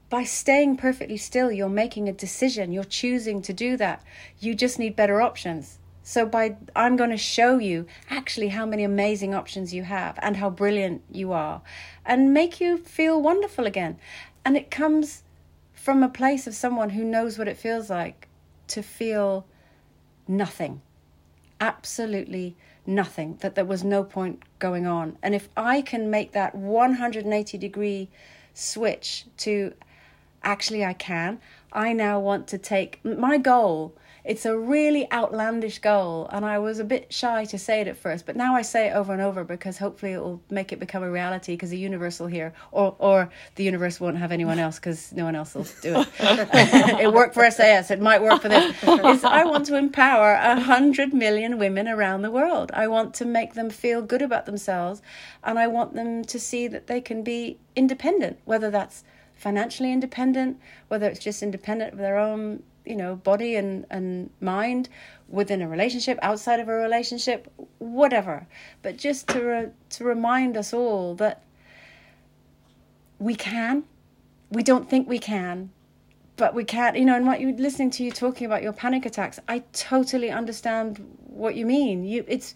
by 0.10 0.24
staying 0.24 0.78
perfectly 0.78 1.18
still, 1.18 1.52
you're 1.52 1.70
making 1.70 2.10
a 2.10 2.14
decision. 2.14 2.72
You're 2.72 2.84
choosing 2.84 3.42
to 3.44 3.54
do 3.54 3.78
that. 3.78 4.04
You 4.40 4.56
just 4.56 4.80
need 4.80 4.96
better 4.96 5.22
options. 5.22 5.80
So 6.04 6.26
by 6.26 6.56
I'm 6.76 6.96
going 6.96 7.10
to 7.10 7.18
show 7.18 7.58
you 7.58 7.88
actually 8.10 8.50
how 8.50 8.66
many 8.66 8.84
amazing 8.84 9.34
options 9.34 9.74
you 9.74 9.84
have 9.84 10.20
and 10.22 10.38
how 10.38 10.52
brilliant 10.52 11.02
you 11.12 11.34
are 11.34 11.64
and 12.06 12.32
make 12.34 12.62
you 12.62 12.78
feel 12.78 13.20
wonderful 13.20 13.66
again. 13.66 13.98
And 14.46 14.56
it 14.56 14.70
comes 14.70 15.24
from 15.74 16.04
a 16.04 16.10
place 16.10 16.46
of 16.46 16.54
someone 16.54 16.92
who 16.92 17.04
knows 17.04 17.40
what 17.40 17.48
it 17.48 17.58
feels 17.58 17.90
like 17.90 18.28
to 18.68 18.84
feel 18.84 19.48
nothing. 20.28 20.82
Absolutely 21.60 22.56
nothing. 22.88 23.38
That 23.42 23.56
there 23.56 23.66
was 23.66 23.84
no 23.84 24.04
point 24.04 24.44
going 24.60 24.86
on. 24.86 25.18
And 25.22 25.36
if 25.36 25.50
I 25.56 25.82
can 25.82 26.10
make 26.10 26.32
that 26.34 26.56
180 26.56 27.58
degree 27.58 28.10
switch 28.54 29.26
to 29.38 29.74
actually 30.44 30.86
I 30.86 30.94
can, 30.94 31.40
I 31.72 31.94
now 31.94 32.20
want 32.20 32.48
to 32.50 32.58
take 32.58 33.04
my 33.04 33.38
goal. 33.38 33.96
It's 34.26 34.46
a 34.46 34.58
really 34.58 35.12
outlandish 35.12 35.80
goal, 35.80 36.28
and 36.32 36.44
I 36.44 36.58
was 36.58 36.80
a 36.80 36.84
bit 36.84 37.14
shy 37.14 37.46
to 37.46 37.60
say 37.60 37.82
it 37.82 37.88
at 37.88 37.96
first, 37.96 38.26
but 38.26 38.36
now 38.36 38.56
I 38.56 38.64
say 38.64 38.90
it 38.90 38.94
over 38.94 39.14
and 39.14 39.22
over 39.22 39.44
because 39.44 39.78
hopefully 39.78 40.14
it 40.14 40.20
will 40.20 40.42
make 40.50 40.72
it 40.72 40.80
become 40.80 41.04
a 41.04 41.12
reality 41.12 41.54
because 41.54 41.70
the 41.70 41.78
universe 41.78 42.20
will 42.20 42.28
hear, 42.28 42.54
or 42.72 42.96
or 42.98 43.30
the 43.54 43.64
universe 43.64 44.00
won't 44.00 44.18
have 44.18 44.32
anyone 44.32 44.58
else 44.58 44.80
because 44.80 45.12
no 45.14 45.26
one 45.26 45.36
else 45.36 45.54
will 45.54 45.68
do 45.82 46.00
it. 46.02 46.08
it 47.02 47.14
worked 47.14 47.36
for 47.36 47.50
SAS, 47.52 47.92
it 47.92 48.02
might 48.02 48.22
work 48.22 48.42
for 48.42 48.50
this. 48.50 48.76
Is 48.84 49.24
I 49.24 49.44
want 49.46 49.68
to 49.68 49.78
empower 49.78 50.34
a 50.34 50.60
hundred 50.60 51.14
million 51.14 51.60
women 51.60 51.88
around 51.88 52.24
the 52.24 52.32
world. 52.32 52.72
I 52.74 52.88
want 52.88 53.14
to 53.16 53.26
make 53.26 53.54
them 53.54 53.70
feel 53.70 54.02
good 54.02 54.24
about 54.24 54.48
themselves, 54.48 55.04
and 55.44 55.60
I 55.60 55.68
want 55.68 55.94
them 55.94 56.26
to 56.26 56.40
see 56.40 56.68
that 56.68 56.88
they 56.88 57.00
can 57.00 57.24
be 57.24 57.60
independent, 57.76 58.40
whether 58.46 58.72
that's 58.72 59.04
financially 59.36 59.92
independent, 59.92 60.60
whether 60.88 61.08
it's 61.08 61.20
just 61.20 61.44
independent 61.44 61.94
of 61.94 62.00
their 62.00 62.18
own, 62.18 62.64
you 62.86 62.96
know, 62.96 63.16
body 63.16 63.56
and, 63.56 63.86
and 63.90 64.30
mind 64.40 64.90
within 65.28 65.62
a 65.62 65.68
relationship, 65.68 66.20
outside 66.22 66.60
of 66.60 66.68
a 66.70 66.74
relationship, 66.74 67.52
whatever. 67.80 68.48
But 68.82 68.98
just 68.98 69.28
to 69.30 69.44
re- 69.44 69.70
to 69.92 70.04
remind 70.04 70.58
us 70.58 70.74
all 70.74 71.16
that 71.16 71.44
we 73.20 73.36
can, 73.36 73.84
we 74.52 74.64
don't 74.64 74.90
think 74.90 75.08
we 75.08 75.20
can, 75.20 75.72
but 76.38 76.54
we 76.54 76.64
can't. 76.64 76.98
You 76.98 77.06
know, 77.06 77.16
and 77.16 77.26
what 77.26 77.40
you 77.40 77.54
listening 77.54 77.92
to 77.92 78.04
you 78.04 78.12
talking 78.12 78.46
about 78.46 78.64
your 78.64 78.74
panic 78.74 79.06
attacks, 79.06 79.40
I 79.48 79.64
totally 79.74 80.32
understand 80.32 81.04
what 81.28 81.56
you 81.56 81.66
mean. 81.66 82.06
You, 82.06 82.24
it's 82.28 82.56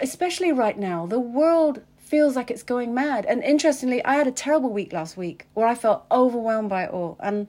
especially 0.00 0.52
right 0.52 0.78
now. 0.78 1.06
The 1.06 1.20
world 1.20 1.82
feels 1.98 2.36
like 2.36 2.50
it's 2.50 2.62
going 2.62 2.94
mad. 2.94 3.26
And 3.26 3.42
interestingly, 3.42 4.04
I 4.04 4.14
had 4.14 4.26
a 4.26 4.32
terrible 4.32 4.70
week 4.70 4.92
last 4.92 5.16
week 5.16 5.46
where 5.54 5.66
I 5.66 5.74
felt 5.74 6.04
overwhelmed 6.10 6.68
by 6.68 6.84
it 6.84 6.90
all, 6.90 7.16
and 7.20 7.48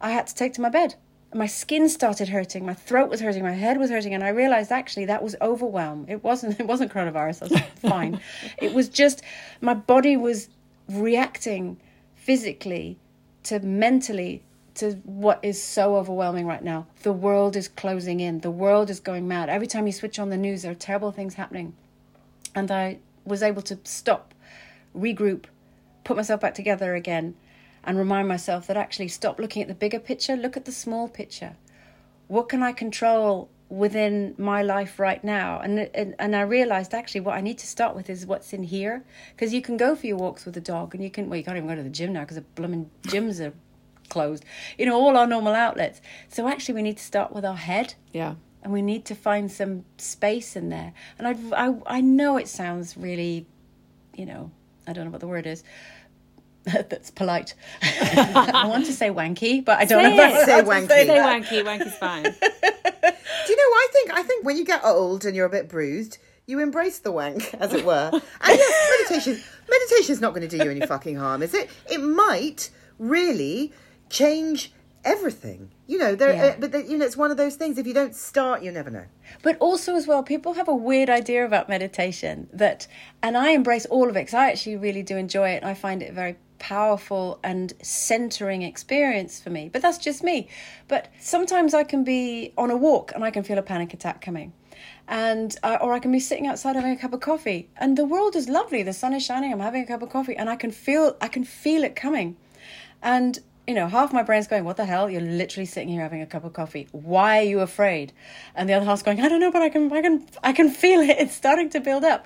I 0.00 0.10
had 0.10 0.26
to 0.28 0.34
take 0.34 0.54
to 0.54 0.60
my 0.60 0.68
bed. 0.68 0.94
My 1.34 1.46
skin 1.46 1.90
started 1.90 2.30
hurting, 2.30 2.64
my 2.64 2.72
throat 2.72 3.10
was 3.10 3.20
hurting, 3.20 3.42
my 3.42 3.52
head 3.52 3.76
was 3.76 3.90
hurting, 3.90 4.14
and 4.14 4.24
I 4.24 4.28
realized 4.28 4.72
actually 4.72 5.04
that 5.06 5.22
was 5.22 5.36
overwhelm. 5.42 6.06
It 6.08 6.24
wasn't. 6.24 6.58
It 6.60 6.66
wasn't 6.66 6.92
coronavirus. 6.92 7.42
I 7.42 7.46
was 7.54 7.62
fine. 7.92 8.20
It 8.56 8.72
was 8.72 8.88
just 8.88 9.22
my 9.60 9.74
body 9.74 10.16
was 10.16 10.48
reacting 10.88 11.78
physically 12.14 12.98
to 13.44 13.60
mentally 13.60 14.42
to 14.78 14.92
what 15.04 15.40
is 15.42 15.60
so 15.60 15.96
overwhelming 15.96 16.46
right 16.46 16.62
now. 16.62 16.86
The 17.02 17.12
world 17.12 17.56
is 17.56 17.68
closing 17.68 18.20
in. 18.20 18.40
The 18.40 18.50
world 18.50 18.90
is 18.90 19.00
going 19.00 19.26
mad. 19.26 19.48
Every 19.48 19.66
time 19.66 19.86
you 19.86 19.92
switch 19.92 20.18
on 20.18 20.30
the 20.30 20.36
news, 20.36 20.62
there 20.62 20.72
are 20.72 20.76
terrible 20.76 21.10
things 21.10 21.34
happening. 21.34 21.74
And 22.54 22.70
I 22.70 22.98
was 23.24 23.42
able 23.42 23.62
to 23.62 23.78
stop, 23.84 24.34
regroup, 24.96 25.44
put 26.04 26.16
myself 26.16 26.40
back 26.40 26.54
together 26.54 26.94
again, 26.94 27.34
and 27.84 27.96
remind 27.98 28.28
myself 28.28 28.66
that 28.66 28.76
actually 28.76 29.08
stop 29.08 29.38
looking 29.38 29.62
at 29.62 29.68
the 29.68 29.74
bigger 29.74 29.98
picture, 30.00 30.36
look 30.36 30.56
at 30.56 30.64
the 30.64 30.72
small 30.72 31.08
picture. 31.08 31.56
What 32.26 32.48
can 32.48 32.62
I 32.62 32.72
control 32.72 33.48
within 33.70 34.34
my 34.38 34.62
life 34.62 34.98
right 34.98 35.22
now? 35.24 35.60
And 35.60 35.78
and, 35.94 36.14
and 36.18 36.36
I 36.36 36.42
realized 36.42 36.92
actually 36.92 37.22
what 37.22 37.34
I 37.36 37.40
need 37.40 37.58
to 37.58 37.66
start 37.66 37.96
with 37.96 38.10
is 38.10 38.26
what's 38.26 38.52
in 38.52 38.64
here. 38.64 39.04
Because 39.34 39.54
you 39.54 39.62
can 39.62 39.76
go 39.76 39.94
for 39.96 40.06
your 40.06 40.16
walks 40.18 40.44
with 40.44 40.54
the 40.54 40.60
dog, 40.60 40.94
and 40.94 41.02
you 41.02 41.10
can, 41.10 41.28
well, 41.28 41.38
you 41.38 41.44
can't 41.44 41.56
even 41.56 41.68
go 41.68 41.74
to 41.76 41.82
the 41.82 41.88
gym 41.88 42.12
now 42.12 42.20
because 42.20 42.36
the 42.36 42.42
blooming 42.42 42.90
gyms 43.04 43.40
are 43.40 43.54
closed. 44.10 44.44
You 44.78 44.86
know, 44.86 44.96
all 44.96 45.16
our 45.16 45.26
normal 45.26 45.54
outlets. 45.54 46.00
So 46.28 46.48
actually, 46.48 46.74
we 46.74 46.82
need 46.82 46.96
to 46.98 47.04
start 47.04 47.32
with 47.32 47.44
our 47.44 47.56
head 47.56 47.94
Yeah. 48.12 48.34
and 48.62 48.72
we 48.72 48.82
need 48.82 49.04
to 49.06 49.14
find 49.14 49.50
some 49.50 49.84
space 49.96 50.56
in 50.56 50.68
there. 50.70 50.92
And 51.18 51.26
I, 51.28 51.68
I, 51.68 51.74
I 51.98 52.00
know 52.00 52.36
it 52.36 52.48
sounds 52.48 52.96
really, 52.96 53.46
you 54.14 54.26
know, 54.26 54.50
I 54.86 54.92
don't 54.94 55.04
know 55.04 55.10
what 55.10 55.20
the 55.20 55.28
word 55.28 55.46
is. 55.46 55.62
That's 56.88 57.10
polite. 57.10 57.54
I 57.82 58.64
want 58.68 58.86
to 58.86 58.92
say 58.92 59.10
wanky, 59.10 59.64
but 59.64 59.78
I 59.78 59.84
don't 59.84 60.02
Say 60.04 60.16
know. 60.16 60.22
if. 60.24 60.34
I- 60.34 60.44
Say 60.44 60.52
how 60.52 60.62
wanky. 60.62 60.88
Say 60.88 61.06
that. 61.06 61.42
wanky. 61.42 61.64
Wanky's 61.64 61.94
fine. 61.96 62.22
Do 62.22 63.52
you 63.52 63.56
know? 63.56 63.62
I 63.62 63.88
think 63.92 64.10
I 64.12 64.22
think 64.22 64.44
when 64.44 64.56
you 64.56 64.64
get 64.64 64.84
old 64.84 65.24
and 65.24 65.34
you're 65.36 65.46
a 65.46 65.50
bit 65.50 65.68
bruised, 65.68 66.18
you 66.46 66.58
embrace 66.60 66.98
the 66.98 67.12
wank, 67.12 67.54
as 67.54 67.72
it 67.72 67.84
were. 67.84 68.10
And 68.12 68.22
yes, 68.58 69.08
meditation 69.10 69.42
meditation 69.68 70.12
is 70.12 70.20
not 70.20 70.34
going 70.34 70.48
to 70.48 70.56
do 70.58 70.62
you 70.62 70.70
any 70.70 70.84
fucking 70.86 71.16
harm, 71.16 71.42
is 71.42 71.54
it? 71.54 71.70
It 71.90 71.98
might 71.98 72.70
really 72.98 73.72
change 74.10 74.72
everything. 75.04 75.70
You 75.86 75.98
know, 75.98 76.14
there. 76.14 76.34
Yeah. 76.34 76.44
Uh, 76.44 76.54
but 76.60 76.72
the, 76.72 76.84
you 76.84 76.98
know, 76.98 77.06
it's 77.06 77.16
one 77.16 77.30
of 77.30 77.36
those 77.38 77.56
things. 77.56 77.78
If 77.78 77.86
you 77.86 77.94
don't 77.94 78.14
start, 78.14 78.62
you 78.62 78.70
never 78.70 78.90
know. 78.90 79.04
But 79.42 79.56
also, 79.58 79.94
as 79.94 80.06
well, 80.06 80.22
people 80.22 80.54
have 80.54 80.68
a 80.68 80.74
weird 80.74 81.08
idea 81.08 81.44
about 81.46 81.68
meditation 81.68 82.48
that, 82.52 82.86
and 83.22 83.36
I 83.36 83.50
embrace 83.50 83.86
all 83.86 84.08
of 84.10 84.16
it 84.16 84.20
because 84.20 84.34
I 84.34 84.50
actually 84.50 84.76
really 84.76 85.02
do 85.02 85.16
enjoy 85.16 85.50
it. 85.50 85.62
And 85.62 85.66
I 85.66 85.74
find 85.74 86.02
it 86.02 86.12
very 86.12 86.36
powerful 86.58 87.38
and 87.42 87.72
centering 87.82 88.62
experience 88.62 89.40
for 89.40 89.50
me. 89.50 89.68
But 89.68 89.82
that's 89.82 89.98
just 89.98 90.22
me. 90.22 90.48
But 90.86 91.08
sometimes 91.20 91.74
I 91.74 91.84
can 91.84 92.04
be 92.04 92.52
on 92.56 92.70
a 92.70 92.76
walk 92.76 93.12
and 93.14 93.24
I 93.24 93.30
can 93.30 93.42
feel 93.42 93.58
a 93.58 93.62
panic 93.62 93.94
attack 93.94 94.20
coming. 94.20 94.52
And 95.08 95.56
uh, 95.62 95.78
or 95.80 95.92
I 95.92 95.98
can 95.98 96.12
be 96.12 96.20
sitting 96.20 96.46
outside 96.46 96.76
having 96.76 96.92
a 96.92 96.96
cup 96.96 97.12
of 97.12 97.20
coffee, 97.20 97.70
and 97.78 97.96
the 97.96 98.04
world 98.04 98.36
is 98.36 98.48
lovely. 98.48 98.82
The 98.82 98.92
sun 98.92 99.14
is 99.14 99.24
shining. 99.24 99.52
I'm 99.52 99.60
having 99.60 99.82
a 99.82 99.86
cup 99.86 100.02
of 100.02 100.10
coffee, 100.10 100.36
and 100.36 100.50
I 100.50 100.56
can 100.56 100.70
feel 100.70 101.16
I 101.20 101.28
can 101.28 101.44
feel 101.44 101.82
it 101.82 101.96
coming. 101.96 102.36
And 103.02 103.38
you 103.66 103.74
know, 103.74 103.86
half 103.86 104.12
my 104.12 104.22
brain's 104.22 104.46
going, 104.46 104.64
"What 104.64 104.76
the 104.76 104.84
hell? 104.84 105.10
You're 105.10 105.20
literally 105.20 105.66
sitting 105.66 105.88
here 105.88 106.02
having 106.02 106.22
a 106.22 106.26
cup 106.26 106.44
of 106.44 106.52
coffee. 106.52 106.88
Why 106.92 107.38
are 107.38 107.42
you 107.42 107.60
afraid?" 107.60 108.12
And 108.54 108.68
the 108.68 108.74
other 108.74 108.84
half's 108.84 109.02
going, 109.02 109.20
"I 109.20 109.28
don't 109.28 109.40
know, 109.40 109.50
but 109.50 109.62
I 109.62 109.68
can, 109.68 109.92
I 109.92 110.02
can, 110.02 110.26
I 110.42 110.52
can 110.52 110.70
feel 110.70 111.00
it. 111.00 111.16
It's 111.18 111.34
starting 111.34 111.70
to 111.70 111.80
build 111.80 112.04
up." 112.04 112.24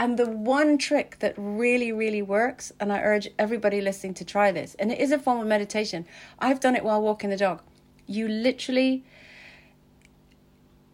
And 0.00 0.18
the 0.18 0.30
one 0.30 0.78
trick 0.78 1.18
that 1.18 1.34
really, 1.36 1.92
really 1.92 2.22
works, 2.22 2.72
and 2.80 2.90
I 2.90 3.02
urge 3.02 3.28
everybody 3.38 3.82
listening 3.82 4.14
to 4.14 4.24
try 4.24 4.50
this, 4.50 4.74
and 4.78 4.90
it 4.90 4.98
is 4.98 5.12
a 5.12 5.18
form 5.18 5.40
of 5.40 5.46
meditation. 5.46 6.06
I've 6.38 6.58
done 6.58 6.74
it 6.74 6.82
while 6.82 7.02
walking 7.02 7.28
the 7.28 7.36
dog. 7.36 7.60
You 8.06 8.26
literally, 8.26 9.04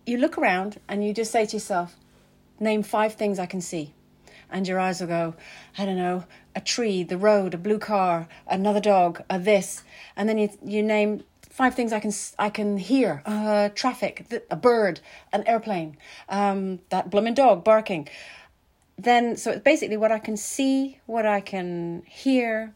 you 0.07 0.19
look 0.19 0.37
around 0.37 0.81
and 0.89 1.07
you 1.07 1.13
just 1.15 1.31
say 1.31 1.47
to 1.47 1.55
yourself, 1.55 1.95
"Name 2.59 2.83
five 2.83 3.15
things 3.15 3.39
I 3.39 3.47
can 3.47 3.61
see." 3.61 3.95
and 4.51 4.69
your 4.69 4.79
eyes 4.79 5.01
will 5.01 5.09
go, 5.09 5.35
I 5.77 5.85
don't 5.85 5.97
know, 5.97 6.23
a 6.55 6.61
tree, 6.61 7.03
the 7.03 7.19
road, 7.19 7.53
a 7.53 7.59
blue 7.59 7.81
car, 7.81 8.29
another 8.47 8.81
dog, 8.81 9.23
a 9.29 9.39
this, 9.39 9.83
and 10.17 10.29
then 10.29 10.39
you 10.39 10.49
you 10.65 10.83
name 10.83 11.25
five 11.57 11.75
things 11.75 11.93
I 11.93 12.01
can 12.01 12.13
I 12.39 12.51
can 12.51 12.79
hear: 12.79 13.23
uh, 13.25 13.71
traffic, 13.71 14.27
th- 14.29 14.45
a 14.51 14.57
bird, 14.57 15.01
an 15.33 15.43
airplane, 15.47 15.97
um, 16.29 16.81
that 16.91 17.11
blooming 17.11 17.35
dog 17.35 17.65
barking. 17.65 18.09
Then, 18.99 19.37
so 19.37 19.51
it's 19.51 19.63
basically 19.63 19.97
what 19.97 20.11
I 20.11 20.19
can 20.19 20.37
see, 20.37 20.99
what 21.07 21.27
I 21.27 21.41
can 21.41 22.03
hear, 22.07 22.75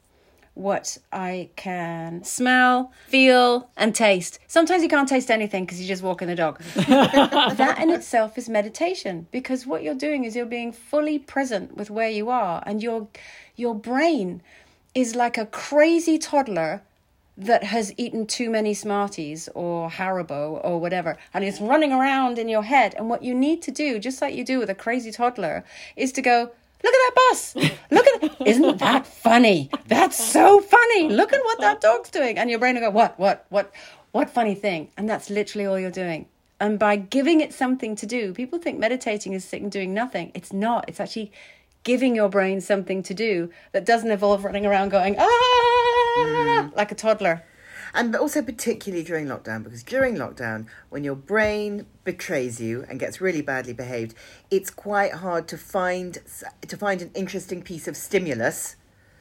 what 0.54 0.98
I 1.12 1.48
can 1.56 2.22
smell, 2.24 2.92
feel, 3.08 3.70
and 3.76 3.94
taste. 3.94 4.38
Sometimes 4.46 4.82
you 4.82 4.88
can't 4.88 5.08
taste 5.08 5.30
anything 5.30 5.64
because 5.64 5.80
you're 5.80 5.88
just 5.88 6.02
walking 6.02 6.28
the 6.28 6.34
dog. 6.34 6.62
that 6.74 7.78
in 7.80 7.90
itself 7.90 8.36
is 8.36 8.48
meditation 8.48 9.26
because 9.30 9.66
what 9.66 9.82
you're 9.82 9.94
doing 9.94 10.24
is 10.24 10.36
you're 10.36 10.44
being 10.44 10.72
fully 10.72 11.18
present 11.18 11.76
with 11.76 11.90
where 11.90 12.10
you 12.10 12.28
are, 12.28 12.62
and 12.66 12.82
your 12.82 13.08
your 13.56 13.74
brain 13.74 14.42
is 14.94 15.14
like 15.14 15.38
a 15.38 15.46
crazy 15.46 16.18
toddler 16.18 16.82
that 17.41 17.64
has 17.64 17.93
eaten 17.97 18.26
too 18.26 18.51
many 18.51 18.74
Smarties 18.74 19.49
or 19.55 19.88
Haribo 19.88 20.61
or 20.62 20.78
whatever, 20.78 21.16
and 21.32 21.43
it's 21.43 21.61
running 21.61 21.93
around 21.93 22.38
in 22.38 22.49
your 22.49 22.62
head. 22.62 22.95
And 22.97 23.09
what 23.09 23.22
you 23.22 23.34
need 23.34 23.62
to 23.62 23.70
do, 23.70 23.99
just 23.99 24.20
like 24.20 24.34
you 24.34 24.45
do 24.45 24.59
with 24.59 24.70
a 24.70 24.74
crazy 24.74 25.11
toddler, 25.11 25.64
is 25.97 26.12
to 26.12 26.22
go, 26.22 26.51
Look 26.82 26.95
at 26.95 27.14
that 27.14 27.14
bus. 27.14 27.57
Look 27.91 28.07
at 28.07 28.47
Isn't 28.47 28.78
that 28.78 29.07
funny? 29.07 29.70
That's 29.86 30.16
so 30.16 30.61
funny. 30.61 31.11
Look 31.11 31.32
at 31.32 31.45
what 31.45 31.61
that 31.61 31.82
dog's 31.82 32.11
doing. 32.11 32.38
And 32.38 32.49
your 32.49 32.59
brain 32.59 32.74
will 32.74 32.82
go, 32.82 32.91
What, 32.91 33.18
what, 33.18 33.47
what, 33.51 33.72
what 34.12 34.30
funny 34.30 34.55
thing? 34.55 34.91
And 34.97 35.09
that's 35.09 35.28
literally 35.28 35.66
all 35.66 35.78
you're 35.78 35.91
doing. 35.91 36.26
And 36.59 36.78
by 36.78 36.97
giving 36.97 37.41
it 37.41 37.55
something 37.55 37.97
to 37.97 38.07
do, 38.07 38.34
people 38.34 38.59
think 38.59 38.78
meditating 38.78 39.32
is 39.32 39.45
sitting 39.45 39.70
doing 39.70 39.95
nothing. 39.95 40.30
It's 40.34 40.53
not. 40.53 40.84
It's 40.88 41.01
actually 41.01 41.32
giving 41.84 42.14
your 42.14 42.28
brain 42.28 42.61
something 42.61 43.03
to 43.03 43.14
do 43.14 43.51
that 43.72 43.86
doesn't 43.86 44.11
involve 44.11 44.45
running 44.45 44.66
around 44.66 44.91
going, 44.91 45.16
ah, 45.18 45.79
Mm. 46.18 46.76
like 46.76 46.92
a 46.92 46.94
toddler. 46.94 47.44
And 47.92 48.14
also 48.14 48.40
particularly 48.40 49.04
during 49.04 49.26
lockdown, 49.26 49.64
because 49.64 49.82
during 49.82 50.14
lockdown, 50.16 50.66
when 50.90 51.02
your 51.02 51.16
brain 51.16 51.86
betrays 52.04 52.61
you 52.61 52.84
and 52.88 53.00
gets 53.00 53.20
really 53.20 53.42
badly 53.42 53.72
behaved, 53.72 54.14
it's 54.50 54.70
quite 54.70 55.14
hard 55.14 55.48
to 55.48 55.58
find 55.58 56.18
to 56.66 56.76
find 56.76 57.02
an 57.02 57.11
interesting 57.14 57.62
piece 57.62 57.88
of 57.88 57.96
stimulus 57.96 58.76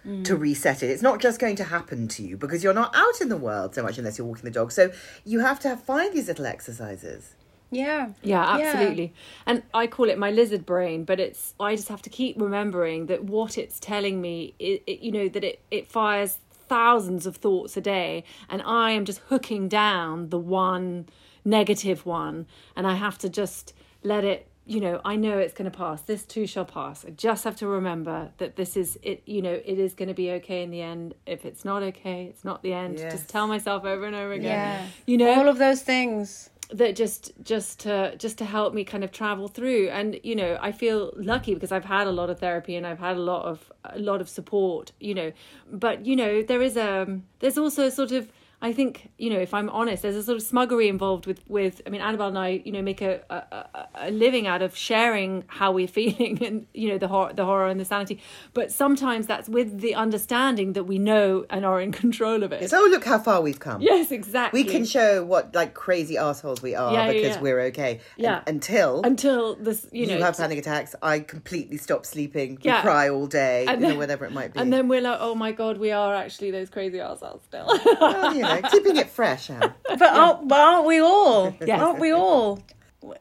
mm. 0.05 0.23
to 0.23 0.35
reset 0.35 0.83
it. 0.83 0.89
It's 0.91 1.01
not 1.01 1.19
just 1.19 1.39
going 1.39 1.55
to 1.57 1.63
happen 1.63 2.07
to 2.09 2.23
you 2.23 2.37
because 2.37 2.63
you're 2.63 2.73
not 2.73 2.95
out 2.95 3.21
in 3.21 3.29
the 3.29 3.37
world 3.37 3.73
so 3.73 3.81
much 3.81 3.97
unless 3.97 4.17
you're 4.17 4.27
walking 4.27 4.45
the 4.45 4.51
dog. 4.51 4.71
So 4.71 4.91
you 5.25 5.39
have 5.39 5.59
to 5.61 5.75
find 5.75 6.13
these 6.13 6.27
little 6.27 6.45
exercises. 6.45 7.33
Yeah. 7.71 8.09
Yeah, 8.23 8.43
absolutely. 8.43 9.13
And 9.45 9.63
I 9.73 9.87
call 9.87 10.09
it 10.09 10.17
my 10.17 10.31
lizard 10.31 10.65
brain, 10.65 11.05
but 11.05 11.19
it's 11.19 11.53
I 11.59 11.75
just 11.75 11.87
have 11.89 12.01
to 12.03 12.09
keep 12.09 12.39
remembering 12.39 13.05
that 13.07 13.23
what 13.23 13.57
it's 13.57 13.79
telling 13.79 14.21
me, 14.21 14.55
it, 14.59 14.83
it, 14.87 14.99
you 15.01 15.11
know, 15.11 15.29
that 15.29 15.43
it 15.43 15.61
it 15.69 15.87
fires 15.87 16.39
thousands 16.69 17.25
of 17.25 17.35
thoughts 17.37 17.75
a 17.75 17.81
day, 17.81 18.23
and 18.49 18.61
I 18.61 18.91
am 18.91 19.03
just 19.03 19.19
hooking 19.27 19.67
down 19.67 20.29
the 20.29 20.39
one 20.39 21.07
negative 21.43 22.05
one, 22.05 22.47
and 22.75 22.87
I 22.87 22.95
have 22.95 23.17
to 23.19 23.29
just 23.29 23.73
let 24.03 24.23
it. 24.23 24.45
You 24.65 24.79
know, 24.79 25.01
I 25.03 25.15
know 25.15 25.39
it's 25.39 25.55
going 25.55 25.69
to 25.69 25.75
pass. 25.75 26.03
This 26.03 26.23
too 26.23 26.45
shall 26.45 26.63
pass. 26.63 27.03
I 27.03 27.09
just 27.09 27.43
have 27.43 27.55
to 27.55 27.67
remember 27.67 28.29
that 28.37 28.55
this 28.55 28.77
is 28.77 28.99
it. 29.01 29.23
You 29.25 29.41
know, 29.41 29.53
it 29.53 29.79
is 29.79 29.95
going 29.95 30.09
to 30.09 30.13
be 30.13 30.29
okay 30.33 30.61
in 30.61 30.69
the 30.69 30.81
end. 30.81 31.15
If 31.25 31.43
it's 31.43 31.65
not 31.65 31.81
okay, 31.81 32.25
it's 32.25 32.45
not 32.45 32.61
the 32.61 32.73
end. 32.73 32.99
Yes. 32.99 33.13
Just 33.13 33.29
tell 33.29 33.47
myself 33.47 33.83
over 33.83 34.05
and 34.05 34.15
over 34.15 34.33
again. 34.33 34.43
Yeah. 34.43 34.87
You 35.07 35.17
know, 35.17 35.33
All 35.33 35.49
of 35.49 35.57
those 35.57 35.81
things. 35.81 36.51
That 36.71 36.95
just 36.95 37.31
just 37.43 37.79
to 37.81 38.15
just 38.17 38.37
to 38.37 38.45
help 38.45 38.73
me 38.73 38.83
kind 38.83 39.03
of 39.03 39.11
travel 39.11 39.47
through. 39.47 39.89
And 39.89 40.19
you 40.23 40.35
know 40.35 40.57
i 40.61 40.71
feel 40.71 41.11
lucky 41.15 41.53
because 41.53 41.71
i've 41.71 41.85
had 41.85 42.07
a 42.07 42.11
lot 42.11 42.29
of 42.29 42.39
therapy 42.39 42.75
and 42.75 42.85
i've 42.85 42.99
had 42.99 43.17
a 43.17 43.21
lot 43.21 43.45
of 43.45 43.71
a 43.83 43.99
lot 43.99 44.21
of 44.21 44.29
support 44.29 44.91
you 44.99 45.13
know. 45.13 45.31
But 45.71 46.05
you 46.05 46.15
know 46.15 46.41
there 46.41 46.61
is 46.61 46.77
a 46.77 47.19
there's 47.39 47.57
also 47.57 47.87
a 47.87 47.91
sort 47.91 48.11
of 48.11 48.31
I 48.61 48.73
think 48.73 49.09
you 49.17 49.29
know 49.29 49.39
if 49.39 49.53
I'm 49.53 49.69
honest, 49.69 50.01
there's 50.03 50.15
a 50.17 50.23
sort 50.23 50.37
of 50.37 50.43
smuggery 50.43 50.89
involved 50.89 51.25
with 51.25 51.41
with. 51.47 51.81
I 51.87 51.89
mean, 51.89 52.01
Annabel 52.01 52.27
and 52.27 52.37
I, 52.37 52.61
you 52.65 52.71
know, 52.73 52.81
make 52.81 53.01
a, 53.01 53.21
a, 53.29 53.87
a- 53.95 54.11
living 54.11 54.47
out 54.47 54.61
of 54.61 54.75
sharing 54.75 55.45
how 55.47 55.71
we're 55.71 55.87
feeling 55.99 56.43
and 56.43 56.65
you 56.73 56.89
know 56.89 56.97
the 56.97 57.07
horror, 57.07 57.31
the 57.33 57.45
horror 57.45 57.67
and 57.69 57.79
the 57.79 57.85
sanity. 57.85 58.21
But 58.53 58.71
sometimes 58.71 59.27
that's 59.27 59.47
with 59.47 59.79
the 59.79 59.95
understanding 59.95 60.73
that 60.73 60.83
we 60.83 60.97
know 60.99 61.45
and 61.49 61.65
are 61.65 61.79
in 61.79 61.91
control 62.03 62.43
of 62.43 62.51
it. 62.51 62.69
So 62.69 62.83
oh, 62.85 62.89
look 62.89 63.05
how 63.05 63.17
far 63.19 63.41
we've 63.41 63.59
come. 63.59 63.81
yes, 63.81 64.11
exactly. 64.11 64.63
We 64.63 64.69
can 64.69 64.83
show 64.83 65.23
what 65.23 65.55
like 65.55 65.73
crazy 65.73 66.17
assholes 66.17 66.61
we 66.61 66.75
are 66.75 66.91
Yeah, 66.91 67.05
yeah, 67.05 67.11
because 67.13 67.35
yeah. 67.37 67.41
we're 67.41 67.61
okay. 67.71 67.91
And- 68.17 68.23
Yeah. 68.23 68.41
until 68.45 69.01
until 69.03 69.55
this, 69.55 69.87
you 69.93 70.05
know, 70.05 70.17
you, 70.17 70.23
have 70.23 70.35
panic 70.37 70.57
attacks, 70.59 70.95
I 71.01 71.19
completely 71.21 71.77
stop 71.77 72.05
sleeping, 72.05 72.57
Yeah. 72.61 72.81
cry 72.81 73.07
all 73.09 73.27
day, 73.27 73.65
And 73.67 73.81
you 73.81 73.87
know, 73.89 73.95
whatever 73.97 74.25
it 74.25 74.33
might 74.33 74.53
be. 74.53 74.59
And 74.59 74.71
then 74.73 74.87
we're 74.89 75.01
like, 75.01 75.17
oh 75.21 75.33
my 75.35 75.53
god, 75.53 75.77
we 75.77 75.91
are 75.91 76.13
actually 76.13 76.51
those 76.51 76.69
crazy 76.69 76.99
assholes 76.99 77.41
still. 77.45 77.65
Well, 77.67 78.35
you 78.39 78.41
know, 78.49 78.69
keeping 78.69 78.97
it 78.97 79.09
fresh, 79.09 79.49
Anne. 79.49 79.73
But 79.87 80.01
aren't, 80.01 80.47
but 80.47 80.59
aren't 80.59 80.85
we 80.85 80.99
all? 80.99 81.55
Yes. 81.65 81.81
Aren't 81.81 81.99
we 81.99 82.11
all? 82.11 82.61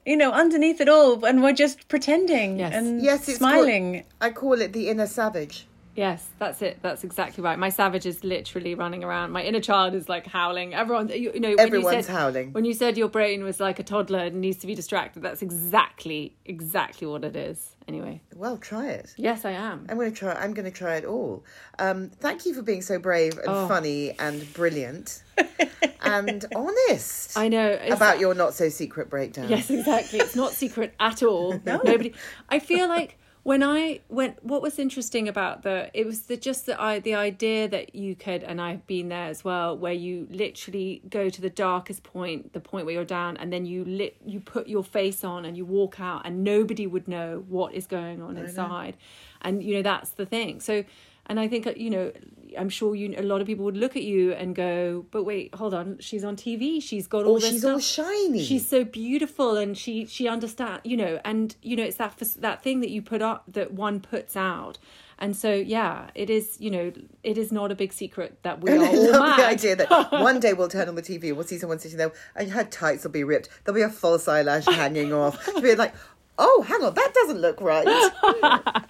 you 0.04 0.16
know, 0.16 0.32
underneath 0.32 0.80
it 0.80 0.88
all, 0.88 1.24
and 1.24 1.42
we're 1.42 1.52
just 1.52 1.88
pretending 1.88 2.58
Yes. 2.58 2.74
and 2.74 3.00
Yes, 3.00 3.28
it's 3.28 3.38
smiling. 3.38 3.92
Called, 3.92 4.04
I 4.20 4.30
call 4.30 4.60
it 4.60 4.72
the 4.72 4.88
inner 4.88 5.06
savage. 5.06 5.66
Yes, 5.94 6.28
that's 6.38 6.62
it. 6.62 6.78
That's 6.80 7.02
exactly 7.02 7.42
right. 7.42 7.58
My 7.58 7.70
savage 7.70 8.06
is 8.06 8.22
literally 8.22 8.74
running 8.76 9.02
around. 9.02 9.32
My 9.32 9.42
inner 9.42 9.60
child 9.60 9.94
is 9.94 10.08
like 10.08 10.26
howling. 10.26 10.72
Everyone, 10.72 11.08
you, 11.08 11.32
you 11.34 11.40
know, 11.40 11.50
when 11.50 11.60
Everyone's 11.60 11.96
you 11.96 12.02
said, 12.02 12.12
howling. 12.12 12.52
When 12.52 12.64
you 12.64 12.72
said 12.74 12.96
your 12.96 13.08
brain 13.08 13.42
was 13.42 13.58
like 13.58 13.80
a 13.80 13.82
toddler 13.82 14.20
and 14.20 14.40
needs 14.40 14.58
to 14.58 14.68
be 14.68 14.76
distracted, 14.76 15.24
that's 15.24 15.42
exactly, 15.42 16.36
exactly 16.44 17.06
what 17.08 17.24
it 17.24 17.34
is. 17.34 17.74
Anyway, 17.88 18.20
Well, 18.36 18.58
try 18.58 18.88
it. 18.90 19.14
yes, 19.16 19.46
I 19.46 19.52
am. 19.52 19.86
I'm 19.88 19.96
going 19.96 20.12
to 20.12 20.16
try. 20.16 20.34
I'm 20.34 20.52
going 20.52 20.70
to 20.70 20.76
try 20.76 20.96
it 20.96 21.06
all. 21.06 21.42
Um, 21.78 22.10
thank 22.20 22.44
you 22.44 22.52
for 22.52 22.60
being 22.60 22.82
so 22.82 22.98
brave 22.98 23.38
and 23.38 23.48
Oh. 23.48 23.66
funny 23.66 24.12
and 24.18 24.52
brilliant 24.52 25.22
and 26.02 26.44
honest 26.54 27.36
I 27.38 27.48
know 27.48 27.78
about 27.90 28.20
your 28.20 28.34
not 28.34 28.52
so 28.52 28.68
secret 28.68 29.08
breakdown. 29.08 29.48
Yes, 29.48 29.70
exactly. 29.70 30.18
It's 30.18 30.36
not 30.36 30.52
secret 30.52 30.94
at 31.00 31.22
all. 31.22 31.52
no. 31.64 31.80
Nobody. 31.82 32.12
I 32.50 32.58
feel 32.58 32.88
like 32.88 33.18
when 33.48 33.62
I 33.62 34.00
went, 34.10 34.44
what 34.44 34.60
was 34.60 34.78
interesting 34.78 35.26
about 35.26 35.62
the, 35.62 35.90
it 35.94 36.04
was 36.04 36.24
the 36.24 36.36
just 36.36 36.66
the 36.66 36.78
I 36.78 36.98
the 36.98 37.14
idea 37.14 37.66
that 37.66 37.94
you 37.94 38.14
could, 38.14 38.42
and 38.42 38.60
I've 38.60 38.86
been 38.86 39.08
there 39.08 39.28
as 39.28 39.42
well, 39.42 39.74
where 39.74 39.94
you 39.94 40.28
literally 40.30 41.00
go 41.08 41.30
to 41.30 41.40
the 41.40 41.48
darkest 41.48 42.02
point, 42.02 42.52
the 42.52 42.60
point 42.60 42.84
where 42.84 42.94
you're 42.94 43.06
down, 43.06 43.38
and 43.38 43.50
then 43.50 43.64
you 43.64 43.86
lit, 43.86 44.18
you 44.26 44.40
put 44.40 44.68
your 44.68 44.84
face 44.84 45.24
on 45.24 45.46
and 45.46 45.56
you 45.56 45.64
walk 45.64 45.98
out, 45.98 46.26
and 46.26 46.44
nobody 46.44 46.86
would 46.86 47.08
know 47.08 47.42
what 47.48 47.72
is 47.72 47.86
going 47.86 48.20
on 48.20 48.36
inside, 48.36 48.98
and 49.40 49.62
you 49.62 49.76
know 49.76 49.82
that's 49.82 50.10
the 50.10 50.26
thing. 50.26 50.60
So. 50.60 50.84
And 51.28 51.38
I 51.38 51.48
think 51.48 51.66
uh, 51.66 51.72
you 51.76 51.90
know, 51.90 52.12
I'm 52.58 52.68
sure 52.70 52.94
you 52.94 53.14
a 53.18 53.22
lot 53.22 53.40
of 53.40 53.46
people 53.46 53.64
would 53.66 53.76
look 53.76 53.96
at 53.96 54.02
you 54.02 54.32
and 54.32 54.54
go, 54.54 55.04
"But 55.10 55.24
wait, 55.24 55.54
hold 55.54 55.74
on, 55.74 55.98
she's 56.00 56.24
on 56.24 56.36
TV. 56.36 56.82
She's 56.82 57.06
got 57.06 57.24
all 57.24 57.36
Oh, 57.36 57.38
this 57.38 57.50
she's 57.50 57.60
stuff. 57.60 57.74
all 57.74 57.78
shiny. 57.80 58.42
She's 58.42 58.66
so 58.66 58.84
beautiful 58.84 59.56
and 59.56 59.76
she 59.76 60.06
she 60.06 60.26
understand 60.26 60.80
you 60.84 60.96
know 60.96 61.20
and 61.24 61.54
you 61.62 61.76
know 61.76 61.82
it's 61.84 61.96
that 61.98 62.16
that 62.38 62.62
thing 62.62 62.80
that 62.80 62.90
you 62.90 63.02
put 63.02 63.20
up 63.22 63.44
that 63.48 63.72
one 63.72 64.00
puts 64.00 64.36
out 64.36 64.78
and 65.18 65.36
so 65.36 65.52
yeah 65.52 66.08
it 66.14 66.30
is 66.30 66.56
you 66.60 66.70
know 66.70 66.92
it 67.24 67.36
is 67.36 67.50
not 67.52 67.70
a 67.72 67.74
big 67.74 67.92
secret 67.92 68.38
that 68.42 68.60
we 68.62 68.70
are 68.76 68.78
all 68.86 69.10
love 69.12 69.20
mad 69.20 69.38
the 69.40 69.46
idea 69.46 69.76
that 69.76 69.90
one 70.12 70.38
day 70.40 70.52
we'll 70.54 70.68
turn 70.68 70.88
on 70.88 70.94
the 70.94 71.02
TV 71.02 71.28
and 71.28 71.36
we'll 71.36 71.46
see 71.46 71.58
someone 71.58 71.78
sitting 71.78 71.98
there 71.98 72.12
and 72.36 72.50
her 72.52 72.64
tights 72.64 73.04
will 73.04 73.10
be 73.10 73.24
ripped. 73.24 73.48
There'll 73.64 73.74
be 73.76 73.82
a 73.82 73.90
false 73.90 74.26
eyelash 74.28 74.64
hanging 74.66 75.12
off. 75.12 75.44
She'll 75.44 75.60
be 75.60 75.74
like, 75.74 75.94
oh, 76.40 76.64
hang 76.66 76.82
on, 76.82 76.94
that 76.94 77.12
doesn't 77.14 77.38
look 77.40 77.60
right. 77.60 77.86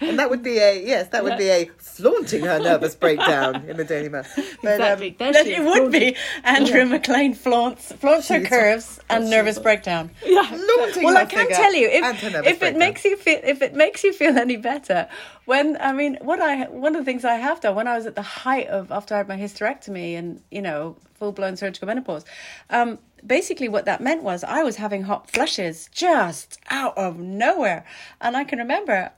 and 0.00 0.18
that 0.18 0.28
would 0.30 0.42
be 0.42 0.58
a, 0.58 0.84
yes, 0.84 1.08
that 1.08 1.24
would 1.24 1.38
be 1.38 1.48
a 1.48 1.64
flaunting 1.78 2.42
her 2.44 2.58
nervous 2.58 2.94
breakdown 2.94 3.64
in 3.66 3.76
the 3.76 3.84
Daily 3.84 4.08
Mail. 4.08 4.24
But, 4.62 4.74
exactly 4.74 5.08
Um, 5.10 5.14
there 5.18 5.32
That 5.32 5.46
she 5.46 5.52
it 5.54 5.60
is, 5.60 5.64
would 5.66 5.90
be 5.92 6.16
Andrea 6.44 6.84
McLean 6.86 7.34
flaunts 7.34 7.92
flaunts 7.92 8.28
her 8.28 8.38
She's- 8.40 8.48
curves 8.48 9.00
and 9.10 9.24
she's- 9.24 9.30
nervous 9.30 9.58
breakdown. 9.58 10.10
flaunting 10.20 11.04
Well, 11.04 11.14
her 11.14 11.20
I 11.22 11.24
can 11.24 11.40
figure 11.40 11.56
tell 11.56 11.74
you 11.74 11.88
if 11.88 12.04
if 12.24 12.46
it 12.46 12.58
breakdown. 12.60 12.78
makes 12.78 13.04
you 13.04 13.16
feel 13.16 13.40
if 13.42 13.62
it 13.62 13.74
makes 13.74 14.04
you 14.04 14.12
feel 14.12 14.36
any 14.38 14.56
better. 14.56 15.08
When 15.46 15.76
I 15.80 15.92
mean, 15.92 16.18
what 16.20 16.40
I 16.40 16.64
one 16.68 16.94
of 16.94 17.00
the 17.00 17.04
things 17.10 17.24
I 17.24 17.36
have 17.36 17.60
done 17.60 17.74
when 17.74 17.88
I 17.88 17.96
was 17.96 18.06
at 18.06 18.14
the 18.14 18.22
height 18.22 18.66
of 18.68 18.92
after 18.92 19.14
I 19.14 19.18
had 19.18 19.28
my 19.28 19.36
hysterectomy 19.38 20.18
and 20.18 20.42
you 20.50 20.60
know 20.62 20.96
full 21.14 21.32
blown 21.32 21.56
surgical 21.56 21.86
menopause, 21.86 22.24
um, 22.70 22.98
basically 23.26 23.68
what 23.68 23.84
that 23.84 24.00
meant 24.00 24.22
was 24.22 24.44
I 24.44 24.62
was 24.62 24.76
having 24.76 25.02
hot 25.02 25.30
flushes 25.30 25.88
just 25.92 26.58
out 26.70 26.96
of 26.96 27.18
nowhere, 27.18 27.84
and 28.20 28.36
I 28.36 28.44
can 28.44 28.58
remember 28.58 29.12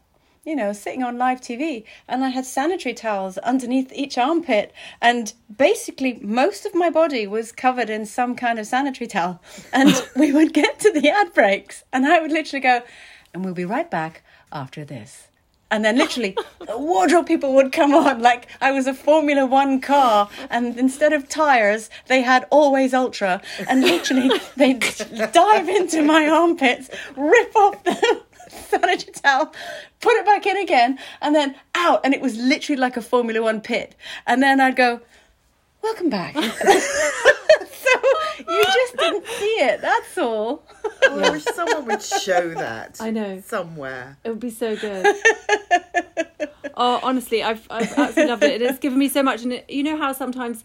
you 0.45 0.57
know, 0.57 0.73
sitting 0.73 1.03
on 1.03 1.19
live 1.19 1.41
TV, 1.41 1.85
and 2.09 2.25
I 2.25 2.29
had 2.31 2.47
sanitary 2.47 2.95
towels 2.95 3.37
underneath 3.39 3.93
each 3.93 4.17
armpit, 4.17 4.73
and 5.01 5.33
basically 5.55 6.19
most 6.23 6.65
of 6.65 6.75
my 6.75 6.89
body 6.89 7.27
was 7.27 7.53
covered 7.53 7.91
in 7.91 8.07
some 8.07 8.35
kind 8.35 8.59
of 8.59 8.67
sanitary 8.67 9.07
towel. 9.07 9.43
And 9.73 9.93
we 10.17 10.33
would 10.33 10.53
get 10.53 10.81
to 10.81 10.93
the 10.93 11.09
ad 11.11 11.35
breaks, 11.35 11.85
and 11.93 12.07
I 12.07 12.21
would 12.21 12.33
literally 12.33 12.63
go, 12.63 12.83
and 13.35 13.45
we'll 13.45 13.55
be 13.55 13.65
right 13.65 13.91
back 13.91 14.23
after 14.51 14.85
this. 14.85 15.29
And 15.71 15.85
then 15.85 15.97
literally, 15.97 16.37
the 16.67 16.77
wardrobe 16.77 17.27
people 17.27 17.55
would 17.55 17.73
come 17.73 17.95
on 17.95 18.21
like 18.21 18.49
I 18.61 18.73
was 18.73 18.87
a 18.87 18.95
Formula 18.95 19.47
One 19.47 19.81
car, 19.81 20.29
and 20.51 20.77
instead 20.79 21.13
of 21.13 21.29
tires, 21.29 21.91
they 22.09 22.23
had 22.23 22.47
Always 22.51 22.93
Ultra, 22.93 23.41
and 23.69 23.83
literally 23.83 24.31
they'd 24.57 24.81
dive 25.33 25.69
into 25.69 26.03
my 26.03 26.29
armpits, 26.29 26.91
rip 27.17 27.55
off 27.55 27.85
the 27.85 28.23
sanitary 28.49 29.13
towel, 29.13 29.53
put 30.01 30.15
it 30.15 30.27
back 30.27 30.47
in 30.47 30.57
again, 30.57 30.99
and 31.23 31.35
then 31.35 31.55
out. 31.75 32.01
And 32.05 32.15
it 32.15 32.21
was 32.21 32.37
literally 32.37 32.81
like 32.81 32.97
a 32.97 33.03
Formula 33.03 33.41
One 33.43 33.61
pit. 33.61 33.95
And 34.27 34.43
then 34.43 34.61
I'd 34.61 34.77
go, 34.77 35.01
Welcome 35.83 36.11
back. 36.11 36.35
so 36.35 36.43
you 38.49 38.65
just 38.65 38.97
didn't 38.97 39.27
see 39.27 39.57
it, 39.61 39.81
that's 39.81 40.19
all. 40.19 40.63
Oh, 41.05 41.21
I 41.21 41.31
wish 41.31 41.45
someone 41.45 41.87
would 41.87 42.03
show 42.03 42.51
that. 42.55 42.99
I 43.01 43.11
know. 43.11 43.41
Somewhere. 43.41 44.19
it 44.25 44.29
would 44.31 44.41
be 44.41 44.51
so 44.51 44.77
good 44.77 45.07
oh 46.77 47.01
honestly 47.03 47.43
I've 47.43 47.67
I've 47.71 47.89
absolutely 47.91 48.27
loved 48.27 48.43
it 48.45 48.63
it 48.63 48.69
has 48.69 48.79
given 48.79 48.99
me 48.99 49.09
so 49.09 49.23
much 49.23 49.43
and 49.43 49.53
it, 49.55 49.69
you 49.69 49.83
know 49.83 49.97
how 49.99 50.13
sometimes 50.13 50.65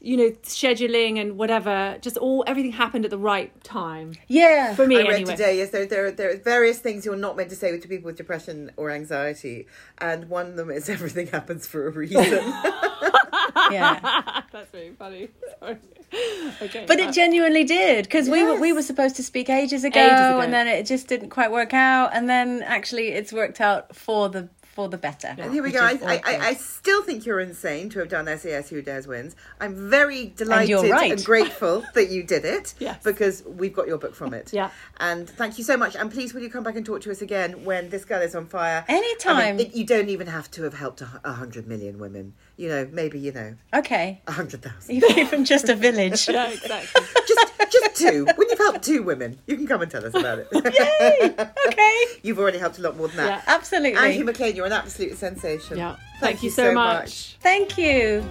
you 0.00 0.16
know 0.16 0.30
scheduling 0.42 1.20
and 1.20 1.36
whatever 1.36 1.98
just 2.00 2.16
all 2.16 2.42
everything 2.46 2.72
happened 2.72 3.04
at 3.04 3.10
the 3.10 3.18
right 3.18 3.52
time 3.62 4.14
Yeah. 4.28 4.74
for 4.74 4.86
me 4.86 4.96
I 4.96 5.00
read 5.02 5.14
anyway 5.14 5.30
today, 5.32 5.56
yes, 5.58 5.70
there, 5.70 5.86
there, 5.86 6.10
there 6.10 6.30
are 6.32 6.36
various 6.36 6.78
things 6.78 7.04
you're 7.04 7.16
not 7.16 7.36
meant 7.36 7.50
to 7.50 7.56
say 7.56 7.78
to 7.78 7.88
people 7.88 8.06
with 8.06 8.16
depression 8.16 8.70
or 8.76 8.90
anxiety. 8.90 9.66
And 9.98 10.28
one 10.28 10.46
of 10.46 10.56
them 10.56 10.70
is 10.70 10.88
everything 10.96 11.28
happens 11.28 11.66
for 11.66 11.86
a 11.86 11.90
reason. 11.90 12.22
yeah. 13.72 14.42
That's 14.52 14.70
very 14.70 14.92
funny. 14.98 15.28
Sorry. 15.60 15.76
Okay. 16.60 16.84
But 16.86 17.00
it 17.00 17.08
uh, 17.08 17.12
genuinely 17.12 17.64
did 17.64 18.04
because 18.04 18.28
we 18.28 18.42
were 18.44 18.60
we 18.60 18.72
were 18.72 18.82
supposed 18.82 19.16
to 19.16 19.22
speak 19.22 19.48
ages 19.48 19.84
ago, 19.84 20.00
Ages 20.00 20.12
ago. 20.12 20.36
Oh, 20.36 20.40
and 20.40 20.52
then 20.52 20.68
it 20.68 20.84
just 20.86 21.08
didn't 21.08 21.30
quite 21.30 21.50
work 21.50 21.72
out, 21.74 22.10
and 22.12 22.28
then 22.28 22.62
actually 22.62 23.08
it's 23.08 23.32
worked 23.32 23.60
out 23.60 23.94
for 23.96 24.28
the 24.28 24.48
for 24.74 24.88
the 24.88 24.96
better. 24.96 25.28
And 25.28 25.52
here 25.52 25.62
we 25.62 25.68
which 25.68 25.74
go. 25.74 25.80
I, 25.80 25.98
I. 26.02 26.20
I, 26.24 26.38
I 26.48 26.54
still 26.54 27.02
think 27.02 27.26
you're 27.26 27.40
insane 27.40 27.90
to 27.90 27.98
have 27.98 28.08
done 28.08 28.26
SAS 28.38 28.70
Who 28.70 28.80
Dares 28.80 29.06
Wins. 29.06 29.36
I'm 29.60 29.90
very 29.90 30.28
delighted 30.28 30.68
you're 30.70 30.88
right. 30.88 31.12
and 31.12 31.24
grateful 31.32 31.84
that 31.94 32.08
you 32.08 32.22
did 32.22 32.46
it 32.46 32.74
Yes. 32.78 33.02
because 33.04 33.42
we've 33.44 33.74
got 33.74 33.86
your 33.86 33.98
book 33.98 34.14
from 34.14 34.32
it. 34.32 34.50
Yeah. 34.52 34.70
And 34.98 35.28
thank 35.28 35.58
you 35.58 35.64
so 35.64 35.76
much. 35.76 35.94
And 35.94 36.10
please, 36.10 36.32
will 36.32 36.40
you 36.40 36.48
come 36.48 36.64
back 36.64 36.76
and 36.76 36.86
talk 36.86 37.02
to 37.02 37.10
us 37.10 37.20
again 37.20 37.64
when 37.64 37.90
this 37.90 38.06
girl 38.06 38.22
is 38.22 38.34
on 38.34 38.46
fire? 38.46 38.84
Anytime. 38.88 39.36
I 39.36 39.52
mean, 39.52 39.66
it, 39.66 39.74
you 39.74 39.84
don't 39.84 40.08
even 40.08 40.26
have 40.28 40.50
to 40.52 40.62
have 40.62 40.74
helped 40.74 41.02
a 41.02 41.32
hundred 41.32 41.66
million 41.66 41.98
women. 41.98 42.32
You 42.62 42.68
know, 42.68 42.88
maybe, 42.92 43.18
you 43.18 43.32
know, 43.32 43.56
Okay, 43.74 44.20
a 44.28 44.30
hundred 44.30 44.62
thousand. 44.62 44.94
even 44.94 45.10
even 45.18 45.44
just 45.44 45.68
a 45.68 45.74
village. 45.74 46.28
yeah, 46.28 46.48
exactly. 46.48 47.02
just, 47.26 47.72
just 47.72 47.96
two. 47.96 48.24
When 48.36 48.48
you've 48.48 48.56
helped 48.56 48.84
two 48.84 49.02
women, 49.02 49.36
you 49.48 49.56
can 49.56 49.66
come 49.66 49.82
and 49.82 49.90
tell 49.90 50.06
us 50.06 50.14
about 50.14 50.38
it. 50.38 50.46
Yay! 50.54 51.34
Okay, 51.66 52.04
You've 52.22 52.38
already 52.38 52.58
helped 52.58 52.78
a 52.78 52.82
lot 52.82 52.96
more 52.96 53.08
than 53.08 53.16
that. 53.16 53.26
Yeah. 53.26 53.42
absolutely. 53.52 53.98
Andrea 53.98 54.22
McLean, 54.22 54.54
you're 54.54 54.66
an 54.66 54.72
absolute 54.72 55.16
sensation. 55.16 55.76
Yeah. 55.76 55.96
Thank, 56.20 56.44
you 56.44 56.50
so, 56.50 56.72
much. 56.72 57.36
Thank 57.40 57.76
you. 57.76 58.24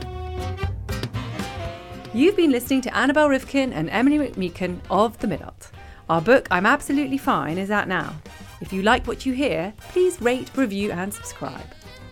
You've 2.13 2.37
been 2.37 2.51
listening 2.51 2.79
to 2.83 2.95
Annabel 2.95 3.27
Rivkin 3.27 3.73
and 3.73 3.89
Emilie 3.89 4.29
McMeekan 4.29 4.79
of 4.89 5.17
The 5.17 5.27
Midult. 5.27 5.71
Our 6.09 6.21
book, 6.21 6.47
I'm 6.51 6.65
Absolutely 6.65 7.17
Fine, 7.17 7.57
is 7.57 7.69
out 7.69 7.89
now. 7.89 8.15
If 8.61 8.71
you 8.71 8.81
like 8.81 9.05
what 9.07 9.25
you 9.25 9.33
hear, 9.33 9.73
please 9.89 10.21
rate, 10.21 10.49
review, 10.55 10.93
and 10.93 11.13
subscribe. 11.13 11.67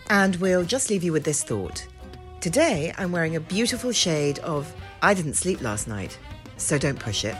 And 0.10 0.36
we'll 0.36 0.66
just 0.66 0.90
leave 0.90 1.04
you 1.04 1.14
with 1.14 1.24
this 1.24 1.44
thought. 1.44 1.88
Today, 2.42 2.94
I'm 2.98 3.12
wearing 3.12 3.36
a 3.36 3.42
beautiful 3.42 3.92
shade 3.92 4.40
of 4.40 4.74
I 5.02 5.14
didn't 5.14 5.34
sleep 5.34 5.62
last 5.62 5.90
night, 5.90 6.18
so 6.56 6.78
don't 6.78 6.98
push 6.98 7.26
it. 7.26 7.36